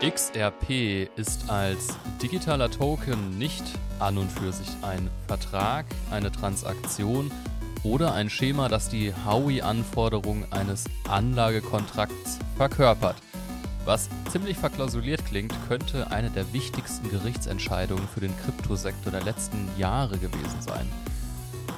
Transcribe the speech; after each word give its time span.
XRP 0.00 1.08
ist 1.16 1.48
als 1.48 1.96
digitaler 2.20 2.70
Token 2.70 3.38
nicht 3.38 3.64
an 4.00 4.18
und 4.18 4.30
für 4.30 4.52
sich 4.52 4.68
ein 4.82 5.08
Vertrag, 5.26 5.86
eine 6.10 6.32
Transaktion 6.32 7.30
oder 7.84 8.12
ein 8.12 8.28
Schema, 8.28 8.68
das 8.68 8.88
die 8.88 9.12
Howey-Anforderungen 9.24 10.50
eines 10.52 10.84
Anlagekontrakts 11.08 12.38
verkörpert. 12.56 13.16
Was 13.84 14.08
ziemlich 14.30 14.56
verklausuliert 14.56 15.24
klingt, 15.26 15.54
könnte 15.68 16.10
eine 16.10 16.30
der 16.30 16.52
wichtigsten 16.52 17.10
Gerichtsentscheidungen 17.10 18.08
für 18.08 18.20
den 18.20 18.34
Kryptosektor 18.44 19.12
der 19.12 19.22
letzten 19.22 19.68
Jahre 19.78 20.18
gewesen 20.18 20.60
sein. 20.60 20.88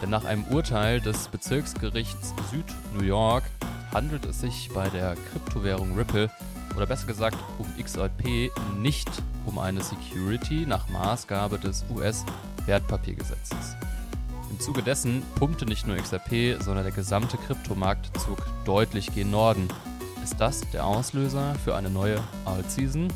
Denn 0.01 0.10
nach 0.10 0.24
einem 0.24 0.45
Urteil 0.45 1.01
des 1.01 1.28
Bezirksgerichts 1.28 2.34
Süd-New 2.51 3.05
York 3.05 3.45
handelt 3.92 4.24
es 4.24 4.41
sich 4.41 4.70
bei 4.74 4.88
der 4.88 5.16
Kryptowährung 5.33 5.96
Ripple 5.96 6.30
oder 6.77 6.87
besser 6.87 7.07
gesagt 7.07 7.39
um 7.59 7.66
XRP 7.83 8.51
nicht 8.79 9.09
um 9.47 9.59
eine 9.59 9.83
Security 9.83 10.66
nach 10.66 10.89
Maßgabe 10.91 11.59
des 11.59 11.85
US-Wertpapiergesetzes. 11.95 13.77
Im 14.51 14.61
Zuge 14.61 14.83
dessen 14.83 15.23
pumpte 15.37 15.66
nicht 15.66 15.87
nur 15.87 15.97
XRP, 15.97 16.62
sondern 16.62 16.85
der 16.85 16.93
gesamte 16.93 17.37
Kryptomarkt 17.39 18.16
zog 18.21 18.47
deutlich 18.65 19.15
gen 19.15 19.30
Norden. 19.30 19.69
Ist 20.23 20.37
das 20.39 20.69
der 20.71 20.85
Auslöser 20.85 21.55
für 21.65 21.75
eine 21.75 21.91
neue 21.91 22.21
Alt-Season? 22.45 23.09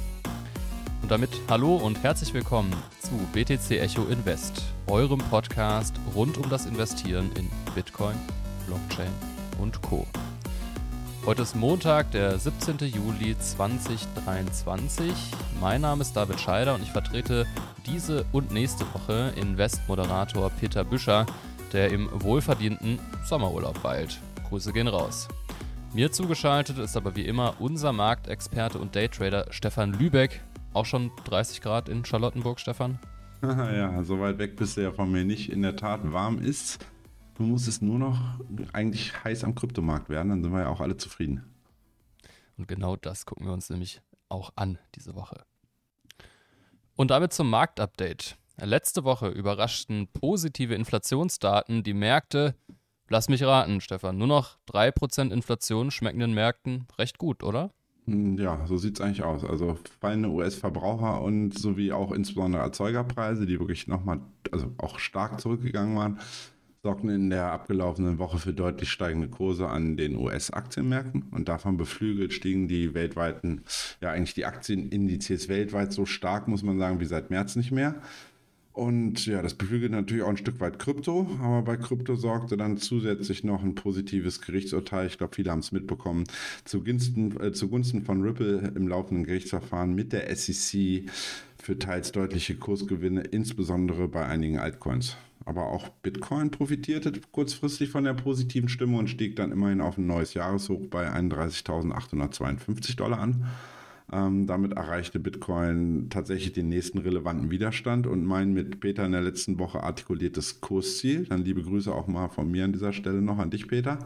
Und 1.02 1.10
damit 1.10 1.30
hallo 1.48 1.76
und 1.76 2.02
herzlich 2.02 2.32
willkommen 2.34 2.72
zu 3.00 3.12
BTC 3.32 3.80
Echo 3.80 4.04
Invest, 4.04 4.62
eurem 4.86 5.20
Podcast 5.20 5.94
rund 6.14 6.38
um 6.38 6.48
das 6.50 6.66
Investieren 6.66 7.30
in 7.36 7.48
Bitcoin, 7.74 8.16
Blockchain 8.66 9.12
und 9.58 9.80
Co. 9.82 10.06
Heute 11.26 11.42
ist 11.42 11.54
Montag, 11.54 12.10
der 12.12 12.38
17. 12.38 12.78
Juli 12.78 13.38
2023. 13.38 15.12
Mein 15.60 15.82
Name 15.82 16.00
ist 16.00 16.16
David 16.16 16.40
Scheider 16.40 16.74
und 16.74 16.82
ich 16.82 16.90
vertrete 16.90 17.46
diese 17.86 18.24
und 18.32 18.50
nächste 18.52 18.86
Woche 18.94 19.34
Invest-Moderator 19.36 20.50
Peter 20.58 20.82
Büscher, 20.82 21.26
der 21.74 21.90
im 21.90 22.08
wohlverdienten 22.10 22.98
Sommerurlaub 23.26 23.84
weilt. 23.84 24.18
Grüße 24.48 24.72
gehen 24.72 24.88
raus. 24.88 25.28
Mir 25.92 26.10
zugeschaltet 26.10 26.78
ist 26.78 26.96
aber 26.96 27.14
wie 27.14 27.26
immer 27.26 27.54
unser 27.58 27.92
Marktexperte 27.92 28.78
und 28.78 28.96
Daytrader 28.96 29.46
Stefan 29.50 29.92
Lübeck. 29.92 30.40
Auch 30.72 30.86
schon 30.86 31.10
30 31.24 31.60
Grad 31.60 31.90
in 31.90 32.06
Charlottenburg, 32.06 32.58
Stefan? 32.60 32.98
ja, 33.42 34.02
so 34.04 34.20
weit 34.20 34.38
weg 34.38 34.56
bist 34.56 34.78
du 34.78 34.82
ja 34.82 34.90
von 34.90 35.12
mir 35.12 35.26
nicht. 35.26 35.52
In 35.52 35.60
der 35.60 35.76
Tat, 35.76 36.00
warm 36.12 36.38
ist 36.38 36.78
nun 37.40 37.50
muss 37.50 37.66
es 37.66 37.80
nur 37.80 37.98
noch 37.98 38.38
eigentlich 38.72 39.24
heiß 39.24 39.44
am 39.44 39.54
Kryptomarkt 39.54 40.08
werden, 40.10 40.28
dann 40.28 40.42
sind 40.42 40.52
wir 40.52 40.60
ja 40.60 40.68
auch 40.68 40.80
alle 40.80 40.96
zufrieden. 40.96 41.42
Und 42.58 42.68
genau 42.68 42.96
das 42.96 43.24
gucken 43.24 43.46
wir 43.46 43.52
uns 43.54 43.70
nämlich 43.70 44.02
auch 44.28 44.52
an 44.56 44.78
diese 44.94 45.14
Woche. 45.14 45.42
Und 46.96 47.10
damit 47.10 47.32
zum 47.32 47.48
Marktupdate. 47.48 48.36
Letzte 48.58 49.04
Woche 49.04 49.28
überraschten 49.28 50.08
positive 50.08 50.74
Inflationsdaten 50.74 51.82
die 51.82 51.94
Märkte. 51.94 52.54
Lass 53.08 53.30
mich 53.30 53.42
raten, 53.42 53.80
Stefan. 53.80 54.18
Nur 54.18 54.26
noch 54.26 54.58
3% 54.70 55.32
Inflation 55.32 55.90
schmecken 55.90 56.18
den 56.18 56.34
Märkten 56.34 56.86
recht 56.98 57.16
gut, 57.16 57.42
oder? 57.42 57.70
Hm, 58.04 58.36
ja, 58.36 58.66
so 58.66 58.76
sieht 58.76 58.96
es 58.96 59.00
eigentlich 59.00 59.22
aus. 59.22 59.44
Also 59.44 59.78
fallende 59.98 60.28
US-Verbraucher 60.28 61.22
und 61.22 61.58
sowie 61.58 61.92
auch 61.92 62.12
insbesondere 62.12 62.62
Erzeugerpreise, 62.62 63.46
die 63.46 63.58
wirklich 63.58 63.86
nochmal, 63.86 64.20
also 64.52 64.70
auch 64.76 64.98
stark 64.98 65.40
zurückgegangen 65.40 65.96
waren, 65.96 66.20
sorgten 66.82 67.10
in 67.10 67.28
der 67.28 67.52
abgelaufenen 67.52 68.18
Woche 68.18 68.38
für 68.38 68.54
deutlich 68.54 68.88
steigende 68.88 69.28
Kurse 69.28 69.68
an 69.68 69.98
den 69.98 70.16
US-Aktienmärkten 70.16 71.24
und 71.30 71.48
davon 71.48 71.76
beflügelt 71.76 72.32
stiegen 72.32 72.68
die 72.68 72.94
weltweiten, 72.94 73.64
ja 74.00 74.12
eigentlich 74.12 74.32
die 74.32 74.46
Aktienindizes 74.46 75.50
weltweit 75.50 75.92
so 75.92 76.06
stark, 76.06 76.48
muss 76.48 76.62
man 76.62 76.78
sagen, 76.78 76.98
wie 76.98 77.04
seit 77.04 77.28
März 77.28 77.56
nicht 77.56 77.70
mehr. 77.70 77.96
Und 78.72 79.26
ja, 79.26 79.42
das 79.42 79.54
beflügelt 79.54 79.92
natürlich 79.92 80.22
auch 80.22 80.30
ein 80.30 80.38
Stück 80.38 80.58
weit 80.60 80.78
Krypto, 80.78 81.28
aber 81.42 81.60
bei 81.60 81.76
Krypto 81.76 82.14
sorgte 82.14 82.56
dann 82.56 82.78
zusätzlich 82.78 83.44
noch 83.44 83.62
ein 83.62 83.74
positives 83.74 84.40
Gerichtsurteil, 84.40 85.06
ich 85.06 85.18
glaube, 85.18 85.34
viele 85.34 85.50
haben 85.50 85.58
es 85.58 85.72
mitbekommen, 85.72 86.24
zugunsten, 86.64 87.38
äh, 87.42 87.52
zugunsten 87.52 88.04
von 88.04 88.22
Ripple 88.22 88.72
im 88.74 88.88
laufenden 88.88 89.26
Gerichtsverfahren 89.26 89.94
mit 89.94 90.14
der 90.14 90.34
SEC 90.34 91.10
für 91.58 91.78
teils 91.78 92.12
deutliche 92.12 92.54
Kursgewinne, 92.54 93.20
insbesondere 93.20 94.08
bei 94.08 94.24
einigen 94.24 94.58
Altcoins. 94.58 95.18
Aber 95.50 95.66
auch 95.66 95.88
Bitcoin 95.88 96.52
profitierte 96.52 97.10
kurzfristig 97.32 97.90
von 97.90 98.04
der 98.04 98.14
positiven 98.14 98.68
Stimme 98.68 98.96
und 98.96 99.10
stieg 99.10 99.34
dann 99.34 99.50
immerhin 99.50 99.80
auf 99.80 99.98
ein 99.98 100.06
neues 100.06 100.32
Jahreshoch 100.32 100.86
bei 100.88 101.10
31.852 101.10 102.94
Dollar 102.94 103.18
an. 103.18 103.46
Ähm, 104.12 104.46
damit 104.46 104.74
erreichte 104.74 105.18
Bitcoin 105.18 106.06
tatsächlich 106.08 106.52
den 106.52 106.68
nächsten 106.68 106.98
relevanten 106.98 107.50
Widerstand 107.50 108.06
und 108.06 108.24
mein 108.24 108.52
mit 108.52 108.78
Peter 108.78 109.04
in 109.04 109.10
der 109.10 109.22
letzten 109.22 109.58
Woche 109.58 109.82
artikuliertes 109.82 110.60
Kursziel. 110.60 111.24
Dann 111.24 111.42
liebe 111.42 111.64
Grüße 111.64 111.92
auch 111.92 112.06
mal 112.06 112.28
von 112.28 112.48
mir 112.48 112.64
an 112.64 112.72
dieser 112.72 112.92
Stelle 112.92 113.20
noch 113.20 113.38
an 113.38 113.50
dich, 113.50 113.66
Peter. 113.66 113.98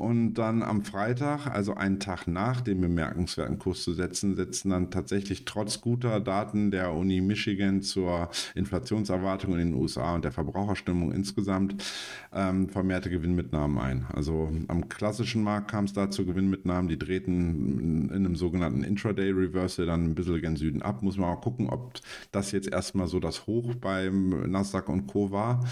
Und 0.00 0.32
dann 0.34 0.62
am 0.62 0.82
Freitag, 0.82 1.46
also 1.46 1.74
einen 1.74 2.00
Tag 2.00 2.26
nach 2.26 2.62
dem 2.62 2.80
bemerkenswerten 2.80 3.58
Kurs 3.58 3.82
zu 3.82 3.92
setzen, 3.92 4.34
setzen 4.34 4.70
dann 4.70 4.90
tatsächlich 4.90 5.44
trotz 5.44 5.82
guter 5.82 6.20
Daten 6.20 6.70
der 6.70 6.94
Uni 6.94 7.20
Michigan 7.20 7.82
zur 7.82 8.30
Inflationserwartung 8.54 9.52
in 9.52 9.58
den 9.58 9.74
USA 9.74 10.14
und 10.14 10.24
der 10.24 10.32
Verbraucherstimmung 10.32 11.12
insgesamt 11.12 11.84
ähm, 12.32 12.70
vermehrte 12.70 13.10
Gewinnmitnahmen 13.10 13.76
ein. 13.76 14.06
Also 14.10 14.50
am 14.68 14.88
klassischen 14.88 15.42
Markt 15.42 15.70
kam 15.70 15.84
es 15.84 15.92
da 15.92 16.10
zu 16.10 16.24
Gewinnmitnahmen, 16.24 16.88
die 16.88 16.98
drehten 16.98 18.08
in 18.08 18.24
einem 18.24 18.36
sogenannten 18.36 18.82
Intraday 18.82 19.32
Reversal 19.32 19.84
dann 19.84 20.06
ein 20.06 20.14
bisschen 20.14 20.40
gen 20.40 20.56
Süden 20.56 20.80
ab. 20.80 21.02
Muss 21.02 21.18
man 21.18 21.28
mal 21.28 21.36
gucken, 21.36 21.68
ob 21.68 22.00
das 22.32 22.52
jetzt 22.52 22.72
erstmal 22.72 23.06
so 23.06 23.20
das 23.20 23.46
Hoch 23.46 23.74
beim 23.74 24.50
Nasdaq 24.50 24.88
und 24.88 25.08
Co. 25.08 25.30
war. 25.30 25.62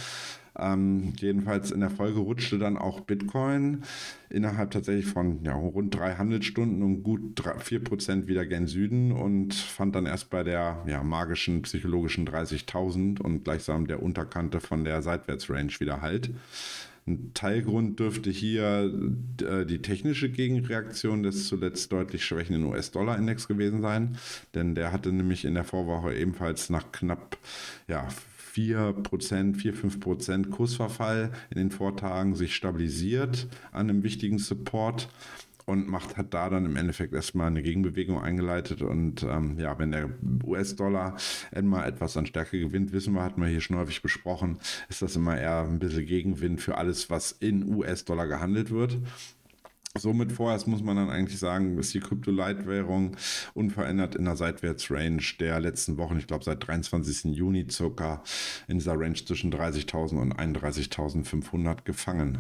Ähm, 0.59 1.13
jedenfalls 1.19 1.71
in 1.71 1.81
der 1.81 1.91
Folge 1.91 2.19
rutschte 2.19 2.59
dann 2.59 2.77
auch 2.77 3.01
Bitcoin 3.01 3.85
innerhalb 4.29 4.73
tatsächlich 4.73 5.07
von 5.07 5.43
ja, 5.45 5.55
rund 5.55 5.95
drei 5.95 6.17
Handelsstunden 6.17 6.83
um 6.83 7.03
gut 7.03 7.43
vier 7.61 7.83
Prozent 7.83 8.27
wieder 8.27 8.45
gen 8.45 8.67
Süden 8.67 9.13
und 9.13 9.55
fand 9.55 9.95
dann 9.95 10.07
erst 10.07 10.31
bei 10.31 10.43
der 10.43 10.83
ja, 10.87 11.03
magischen 11.03 11.63
psychologischen 11.63 12.27
30.000 12.27 13.21
und 13.21 13.45
gleichsam 13.45 13.87
der 13.87 14.03
Unterkante 14.03 14.61
von 14.61 14.85
der 14.85 15.03
Seitwärtsrange 15.03 15.81
wieder 15.81 16.01
halt. 16.01 16.31
Ein 17.09 17.31
Teilgrund 17.33 18.01
dürfte 18.01 18.29
hier 18.29 18.93
äh, 19.41 19.65
die 19.65 19.81
technische 19.81 20.29
Gegenreaktion 20.29 21.23
des 21.23 21.49
zuletzt 21.49 21.91
deutlich 21.91 22.25
schwächenden 22.25 22.65
US-Dollar-Index 22.65 23.49
gewesen 23.49 23.81
sein, 23.81 24.19
denn 24.55 24.75
der 24.75 24.93
hatte 24.93 25.11
nämlich 25.11 25.47
in 25.47 25.55
der 25.55 25.65
Vorwoche 25.65 26.15
ebenfalls 26.15 26.69
nach 26.69 26.93
knapp 26.93 27.39
ja, 27.87 28.09
4%, 28.59 29.55
4, 29.57 29.75
5% 29.75 30.51
Kursverfall 30.51 31.31
in 31.51 31.59
den 31.59 31.71
Vortagen 31.71 32.35
sich 32.35 32.57
stabilisiert 32.57 33.47
an 33.71 33.89
einem 33.89 34.03
wichtigen 34.03 34.39
Support 34.39 35.09
und 35.65 35.87
macht 35.87 36.17
hat 36.17 36.33
da 36.33 36.49
dann 36.49 36.65
im 36.65 36.77
Endeffekt 36.77 37.13
erstmal 37.13 37.49
eine 37.49 37.63
Gegenbewegung 37.63 38.21
eingeleitet. 38.21 38.81
Und 38.81 39.23
ähm, 39.23 39.59
ja, 39.59 39.79
wenn 39.79 39.93
der 39.93 40.09
US-Dollar 40.45 41.17
einmal 41.53 41.87
etwas 41.87 42.17
an 42.17 42.25
Stärke 42.25 42.59
gewinnt, 42.59 42.93
wissen 42.93 43.13
wir, 43.13 43.23
hatten 43.23 43.41
wir 43.43 43.49
hier 43.49 43.61
schon 43.61 43.77
häufig 43.77 44.01
besprochen, 44.01 44.59
ist 44.89 45.03
das 45.03 45.15
immer 45.15 45.39
eher 45.39 45.65
ein 45.65 45.79
bisschen 45.79 46.07
Gegenwind 46.07 46.63
für 46.63 46.79
alles, 46.79 47.11
was 47.11 47.33
in 47.33 47.75
US-Dollar 47.75 48.27
gehandelt 48.27 48.71
wird 48.71 48.99
Somit 49.97 50.33
vorerst 50.33 50.67
muss 50.67 50.83
man 50.83 50.97
dann 50.97 51.11
eigentlich 51.11 51.39
sagen, 51.39 51.79
ist 51.79 51.95
die 51.95 52.01
Krypto-Leitwährung 52.01 53.17
unverändert 53.55 54.15
in 54.15 54.27
der 54.27 54.37
Seitwärtsrange 54.37 55.37
der 55.41 55.61
letzten 55.61 55.97
Wochen. 55.97 56.19
Ich 56.19 56.27
glaube, 56.27 56.45
seit 56.45 56.67
23. 56.67 57.35
Juni 57.35 57.67
circa 57.71 58.23
in 58.69 58.79
dieser 58.79 58.99
Range 58.99 59.15
zwischen 59.15 59.53
30.000 59.53 60.21
und 60.21 60.35
31.500 60.35 61.85
gefangen. 61.85 62.39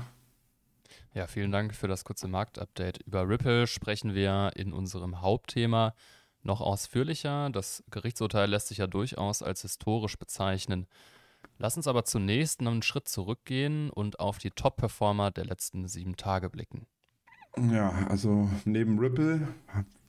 Ja, 1.14 1.26
vielen 1.26 1.50
Dank 1.50 1.74
für 1.74 1.88
das 1.88 2.04
kurze 2.04 2.28
Marktupdate. 2.28 2.98
Über 3.06 3.28
Ripple 3.28 3.66
sprechen 3.66 4.14
wir 4.14 4.52
in 4.54 4.72
unserem 4.72 5.20
Hauptthema 5.20 5.94
noch 6.42 6.60
ausführlicher. 6.60 7.50
Das 7.50 7.82
Gerichtsurteil 7.90 8.48
lässt 8.48 8.68
sich 8.68 8.78
ja 8.78 8.86
durchaus 8.86 9.42
als 9.42 9.62
historisch 9.62 10.16
bezeichnen. 10.18 10.86
Lass 11.56 11.76
uns 11.76 11.88
aber 11.88 12.04
zunächst 12.04 12.62
noch 12.62 12.72
einen 12.72 12.82
Schritt 12.82 13.08
zurückgehen 13.08 13.90
und 13.90 14.20
auf 14.20 14.38
die 14.38 14.50
Top-Performer 14.50 15.30
der 15.30 15.46
letzten 15.46 15.88
sieben 15.88 16.16
Tage 16.16 16.50
blicken. 16.50 16.86
Ja, 17.72 18.06
also 18.08 18.48
neben 18.64 18.98
Ripple 18.98 19.48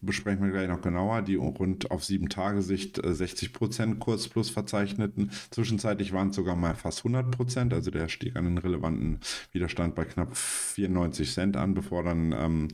besprechen 0.01 0.43
wir 0.43 0.51
gleich 0.51 0.69
noch 0.69 0.81
genauer, 0.81 1.21
die 1.21 1.35
rund 1.35 1.91
auf 1.91 2.05
sieben 2.05 2.29
Tage 2.29 2.61
Sicht 2.61 3.03
60% 3.03 3.97
Kursplus 3.99 4.49
verzeichneten. 4.49 5.31
Zwischenzeitlich 5.49 6.13
waren 6.13 6.29
es 6.29 6.35
sogar 6.35 6.55
mal 6.55 6.75
fast 6.75 7.01
100%, 7.01 7.73
also 7.73 7.91
der 7.91 8.07
stieg 8.07 8.35
an 8.35 8.45
den 8.45 8.57
relevanten 8.57 9.19
Widerstand 9.51 9.95
bei 9.95 10.05
knapp 10.05 10.35
94 10.37 11.33
Cent 11.33 11.57
an, 11.57 11.73
bevor 11.73 12.03
dann 12.03 12.33
ähm, 12.33 12.67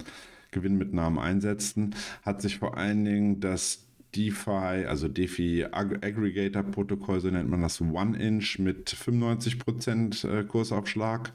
Gewinnmitnahmen 0.51 1.19
einsetzten. 1.19 1.95
Hat 2.23 2.41
sich 2.41 2.57
vor 2.57 2.77
allen 2.77 3.05
Dingen 3.05 3.39
das 3.39 3.85
DeFi, 4.15 4.85
also 4.87 5.07
DeFi 5.07 5.65
Aggregator 5.71 6.63
Protokoll, 6.63 7.19
so 7.19 7.29
nennt 7.29 7.49
man 7.49 7.61
das 7.61 7.81
One-Inch 7.81 8.59
mit 8.59 8.89
95% 8.89 10.27
äh, 10.27 10.43
Kursaufschlag 10.43 11.31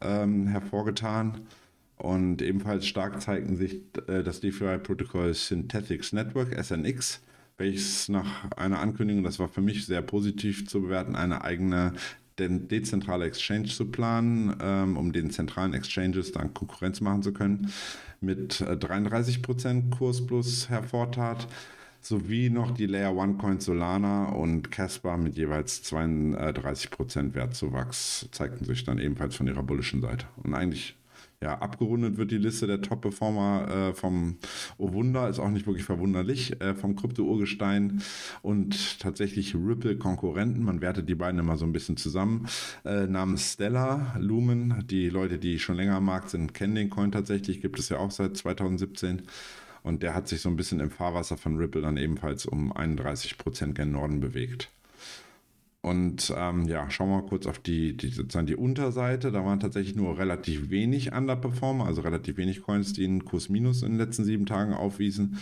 ähm, 0.00 0.46
hervorgetan. 0.46 1.42
Und 2.02 2.42
ebenfalls 2.42 2.88
stark 2.88 3.22
zeigten 3.22 3.56
sich 3.56 3.80
äh, 4.08 4.24
das 4.24 4.40
DeFi-Protokoll 4.40 5.34
Synthetics 5.34 6.12
Network, 6.12 6.52
SNX, 6.60 7.22
welches 7.58 8.08
nach 8.08 8.50
einer 8.56 8.80
Ankündigung, 8.80 9.22
das 9.22 9.38
war 9.38 9.46
für 9.46 9.60
mich 9.60 9.86
sehr 9.86 10.02
positiv 10.02 10.66
zu 10.66 10.82
bewerten, 10.82 11.14
eine 11.14 11.44
eigene 11.44 11.92
dezentrale 12.40 13.26
Exchange 13.26 13.68
zu 13.68 13.84
planen, 13.92 14.56
ähm, 14.60 14.96
um 14.96 15.12
den 15.12 15.30
zentralen 15.30 15.74
Exchanges 15.74 16.32
dann 16.32 16.52
Konkurrenz 16.52 17.00
machen 17.00 17.22
zu 17.22 17.32
können, 17.32 17.70
mit 18.20 18.54
33% 18.54 19.68
äh, 19.68 19.82
Kurs 19.96 20.26
plus 20.26 20.68
hervortat, 20.68 21.46
sowie 22.00 22.50
noch 22.50 22.72
die 22.72 22.86
Layer 22.86 23.14
One 23.14 23.34
Coins 23.34 23.64
Solana 23.64 24.30
und 24.30 24.72
Casper 24.72 25.16
mit 25.18 25.36
jeweils 25.36 25.84
32% 25.84 27.34
Wertzuwachs 27.34 28.28
zeigten 28.32 28.64
sich 28.64 28.82
dann 28.82 28.98
ebenfalls 28.98 29.36
von 29.36 29.46
ihrer 29.46 29.62
bullischen 29.62 30.00
Seite. 30.00 30.26
Und 30.42 30.54
eigentlich 30.54 30.96
ja, 31.42 31.58
abgerundet 31.58 32.16
wird 32.16 32.30
die 32.30 32.38
Liste 32.38 32.66
der 32.66 32.80
Top-Performer 32.80 33.68
äh, 33.68 33.94
vom 33.94 34.36
Oh 34.78 34.92
Wunder, 34.92 35.28
ist 35.28 35.40
auch 35.40 35.50
nicht 35.50 35.66
wirklich 35.66 35.84
verwunderlich, 35.84 36.60
äh, 36.60 36.74
vom 36.74 36.94
Krypto-Urgestein 36.94 38.02
und 38.42 39.00
tatsächlich 39.00 39.54
Ripple-Konkurrenten. 39.54 40.62
Man 40.62 40.80
wertet 40.80 41.08
die 41.08 41.14
beiden 41.14 41.40
immer 41.40 41.56
so 41.56 41.64
ein 41.64 41.72
bisschen 41.72 41.96
zusammen. 41.96 42.46
Äh, 42.84 43.06
namens 43.06 43.54
Stella, 43.54 44.14
Lumen, 44.18 44.84
die 44.88 45.08
Leute, 45.10 45.38
die 45.38 45.58
schon 45.58 45.76
länger 45.76 45.96
am 45.96 46.04
Markt 46.04 46.30
sind, 46.30 46.54
kennen 46.54 46.76
den 46.76 46.90
Coin 46.90 47.10
tatsächlich, 47.10 47.60
gibt 47.60 47.78
es 47.78 47.88
ja 47.88 47.98
auch 47.98 48.10
seit 48.10 48.36
2017. 48.36 49.22
Und 49.82 50.04
der 50.04 50.14
hat 50.14 50.28
sich 50.28 50.40
so 50.40 50.48
ein 50.48 50.56
bisschen 50.56 50.78
im 50.78 50.90
Fahrwasser 50.90 51.36
von 51.36 51.56
Ripple 51.56 51.82
dann 51.82 51.96
ebenfalls 51.96 52.46
um 52.46 52.72
31 52.72 53.36
Prozent 53.36 53.74
gen 53.74 53.90
Norden 53.90 54.20
bewegt. 54.20 54.70
Und 55.82 56.32
ähm, 56.36 56.68
ja, 56.68 56.88
schauen 56.90 57.10
wir 57.10 57.22
mal 57.22 57.28
kurz 57.28 57.46
auf 57.46 57.58
die, 57.58 57.96
die, 57.96 58.08
sozusagen 58.08 58.46
die 58.46 58.54
Unterseite. 58.54 59.32
Da 59.32 59.44
waren 59.44 59.58
tatsächlich 59.58 59.96
nur 59.96 60.16
relativ 60.16 60.70
wenig 60.70 61.12
Underperformer, 61.12 61.86
also 61.86 62.02
relativ 62.02 62.36
wenig 62.36 62.62
Coins, 62.62 62.92
die 62.92 63.04
einen 63.04 63.24
Kurs 63.24 63.48
Minus 63.48 63.82
in 63.82 63.92
den 63.92 63.98
letzten 63.98 64.24
sieben 64.24 64.46
Tagen 64.46 64.74
aufwiesen. 64.74 65.38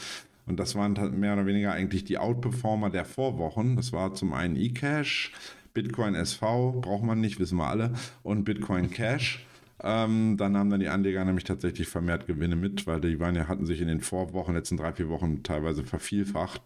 Und 0.47 0.59
das 0.59 0.75
waren 0.75 0.95
mehr 1.21 1.35
oder 1.35 1.45
weniger 1.45 1.73
eigentlich 1.73 2.05
die 2.05 2.17
Outperformer 2.17 2.89
der 2.89 3.05
Vorwochen. 3.05 3.77
Das 3.77 3.93
war 3.93 4.15
zum 4.15 4.33
einen 4.33 4.57
eCash, 4.57 5.33
Bitcoin 5.75 6.15
SV, 6.15 6.81
braucht 6.81 7.05
man 7.05 7.21
nicht, 7.21 7.39
wissen 7.39 7.59
wir 7.59 7.69
alle, 7.69 7.93
und 8.23 8.45
Bitcoin 8.45 8.91
Cash. 8.91 9.45
Ähm, 9.83 10.37
da 10.37 10.49
nahmen 10.49 10.71
dann 10.71 10.81
die 10.81 10.89
Anleger 10.89 11.25
nämlich 11.25 11.45
tatsächlich 11.45 11.89
vermehrt 11.89 12.27
Gewinne 12.27 12.57
mit, 12.57 12.87
weil 12.87 13.01
die 13.01 13.19
waren 13.19 13.35
ja, 13.35 13.49
hatten 13.49 13.67
sich 13.67 13.81
in 13.81 13.89
den 13.89 14.01
Vorwochen, 14.01 14.55
letzten 14.55 14.77
drei, 14.77 14.93
vier 14.93 15.09
Wochen 15.09 15.43
teilweise 15.43 15.85
vervielfacht. 15.85 16.63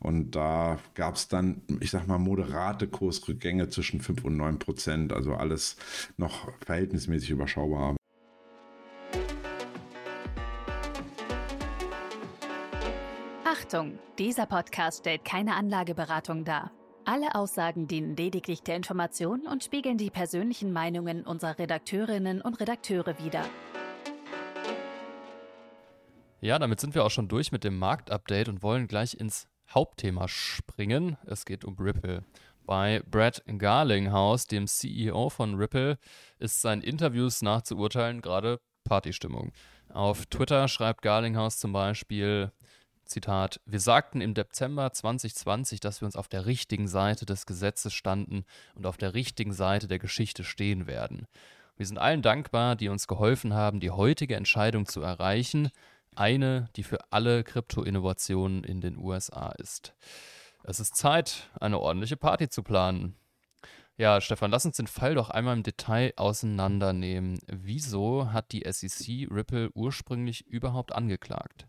Und 0.00 0.32
da 0.32 0.78
gab 0.94 1.14
es 1.14 1.28
dann, 1.28 1.62
ich 1.80 1.90
sag 1.90 2.06
mal, 2.06 2.18
moderate 2.18 2.88
Kursrückgänge 2.88 3.68
zwischen 3.68 4.00
5 4.00 4.24
und 4.24 4.36
9 4.36 4.58
Prozent. 4.58 5.12
Also 5.12 5.34
alles 5.34 5.76
noch 6.16 6.48
verhältnismäßig 6.64 7.30
überschaubar. 7.30 7.96
Achtung, 13.44 13.98
dieser 14.18 14.46
Podcast 14.46 15.00
stellt 15.00 15.24
keine 15.24 15.54
Anlageberatung 15.54 16.44
dar. 16.44 16.70
Alle 17.08 17.36
Aussagen 17.36 17.86
dienen 17.86 18.16
lediglich 18.16 18.64
der 18.64 18.74
Information 18.74 19.46
und 19.46 19.62
spiegeln 19.62 19.96
die 19.96 20.10
persönlichen 20.10 20.72
Meinungen 20.72 21.22
unserer 21.24 21.56
Redakteurinnen 21.56 22.40
und 22.40 22.58
Redakteure 22.58 23.16
wider. 23.20 23.44
Ja, 26.40 26.58
damit 26.58 26.80
sind 26.80 26.96
wir 26.96 27.04
auch 27.04 27.12
schon 27.12 27.28
durch 27.28 27.52
mit 27.52 27.62
dem 27.62 27.78
Marktupdate 27.78 28.48
und 28.48 28.64
wollen 28.64 28.88
gleich 28.88 29.14
ins 29.14 29.46
Hauptthema 29.70 30.26
springen. 30.26 31.16
Es 31.24 31.44
geht 31.44 31.64
um 31.64 31.76
Ripple. 31.78 32.24
Bei 32.64 33.00
Brad 33.08 33.40
Garlinghouse, 33.46 34.48
dem 34.48 34.66
CEO 34.66 35.30
von 35.30 35.54
Ripple, 35.54 35.98
ist 36.40 36.60
seinen 36.60 36.82
Interviews 36.82 37.40
nachzuurteilen 37.40 38.20
gerade 38.20 38.58
Partystimmung. 38.82 39.52
Auf 39.90 40.26
Twitter 40.26 40.66
schreibt 40.66 41.02
Garlinghouse 41.02 41.58
zum 41.58 41.72
Beispiel, 41.72 42.50
Zitat, 43.06 43.60
wir 43.66 43.80
sagten 43.80 44.20
im 44.20 44.34
Dezember 44.34 44.92
2020, 44.92 45.80
dass 45.80 46.00
wir 46.00 46.06
uns 46.06 46.16
auf 46.16 46.28
der 46.28 46.46
richtigen 46.46 46.88
Seite 46.88 47.24
des 47.24 47.46
Gesetzes 47.46 47.94
standen 47.94 48.44
und 48.74 48.86
auf 48.86 48.96
der 48.96 49.14
richtigen 49.14 49.52
Seite 49.52 49.88
der 49.88 49.98
Geschichte 49.98 50.44
stehen 50.44 50.86
werden. 50.86 51.26
Wir 51.76 51.86
sind 51.86 51.98
allen 51.98 52.22
dankbar, 52.22 52.74
die 52.74 52.88
uns 52.88 53.06
geholfen 53.06 53.54
haben, 53.54 53.80
die 53.80 53.90
heutige 53.90 54.36
Entscheidung 54.36 54.86
zu 54.86 55.02
erreichen, 55.02 55.70
eine, 56.14 56.68
die 56.76 56.82
für 56.82 57.12
alle 57.12 57.44
Krypto-Innovationen 57.44 58.64
in 58.64 58.80
den 58.80 58.96
USA 58.98 59.50
ist. 59.58 59.94
Es 60.64 60.80
ist 60.80 60.96
Zeit, 60.96 61.48
eine 61.60 61.78
ordentliche 61.78 62.16
Party 62.16 62.48
zu 62.48 62.62
planen. 62.62 63.14
Ja, 63.98 64.20
Stefan, 64.20 64.50
lass 64.50 64.66
uns 64.66 64.76
den 64.76 64.88
Fall 64.88 65.14
doch 65.14 65.30
einmal 65.30 65.56
im 65.56 65.62
Detail 65.62 66.12
auseinandernehmen. 66.16 67.38
Wieso 67.46 68.32
hat 68.32 68.52
die 68.52 68.64
SEC 68.70 69.28
Ripple 69.30 69.70
ursprünglich 69.74 70.46
überhaupt 70.46 70.92
angeklagt? 70.92 71.66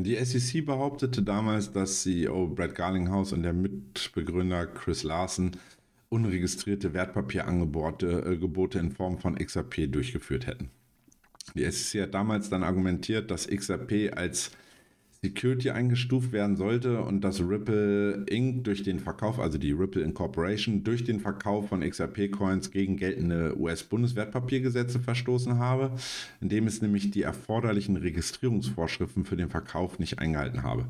Die 0.00 0.16
SEC 0.24 0.64
behauptete 0.64 1.22
damals, 1.22 1.70
dass 1.70 2.02
CEO 2.02 2.46
Brad 2.46 2.74
Garlinghouse 2.74 3.34
und 3.34 3.42
der 3.42 3.52
Mitbegründer 3.52 4.66
Chris 4.66 5.02
Larson 5.02 5.50
unregistrierte 6.08 6.94
Wertpapierangebote 6.94 8.24
äh, 8.24 8.36
Gebote 8.38 8.78
in 8.78 8.92
Form 8.92 9.18
von 9.18 9.34
XRP 9.34 9.92
durchgeführt 9.92 10.46
hätten. 10.46 10.70
Die 11.54 11.70
SEC 11.70 12.04
hat 12.04 12.14
damals 12.14 12.48
dann 12.48 12.62
argumentiert, 12.62 13.30
dass 13.30 13.46
XRP 13.46 14.16
als 14.16 14.52
Security 15.24 15.70
eingestuft 15.70 16.32
werden 16.32 16.56
sollte 16.56 17.00
und 17.00 17.20
dass 17.20 17.38
Ripple 17.40 18.24
Inc. 18.26 18.64
durch 18.64 18.82
den 18.82 18.98
Verkauf, 18.98 19.38
also 19.38 19.56
die 19.56 19.70
Ripple 19.70 20.02
Incorporation, 20.02 20.82
durch 20.82 21.04
den 21.04 21.20
Verkauf 21.20 21.68
von 21.68 21.80
XRP-Coins 21.80 22.72
gegen 22.72 22.96
geltende 22.96 23.56
US-Bundeswertpapiergesetze 23.56 24.98
verstoßen 24.98 25.60
habe, 25.60 25.92
indem 26.40 26.66
es 26.66 26.82
nämlich 26.82 27.12
die 27.12 27.22
erforderlichen 27.22 27.96
Registrierungsvorschriften 27.96 29.24
für 29.24 29.36
den 29.36 29.48
Verkauf 29.48 30.00
nicht 30.00 30.18
eingehalten 30.18 30.64
habe. 30.64 30.86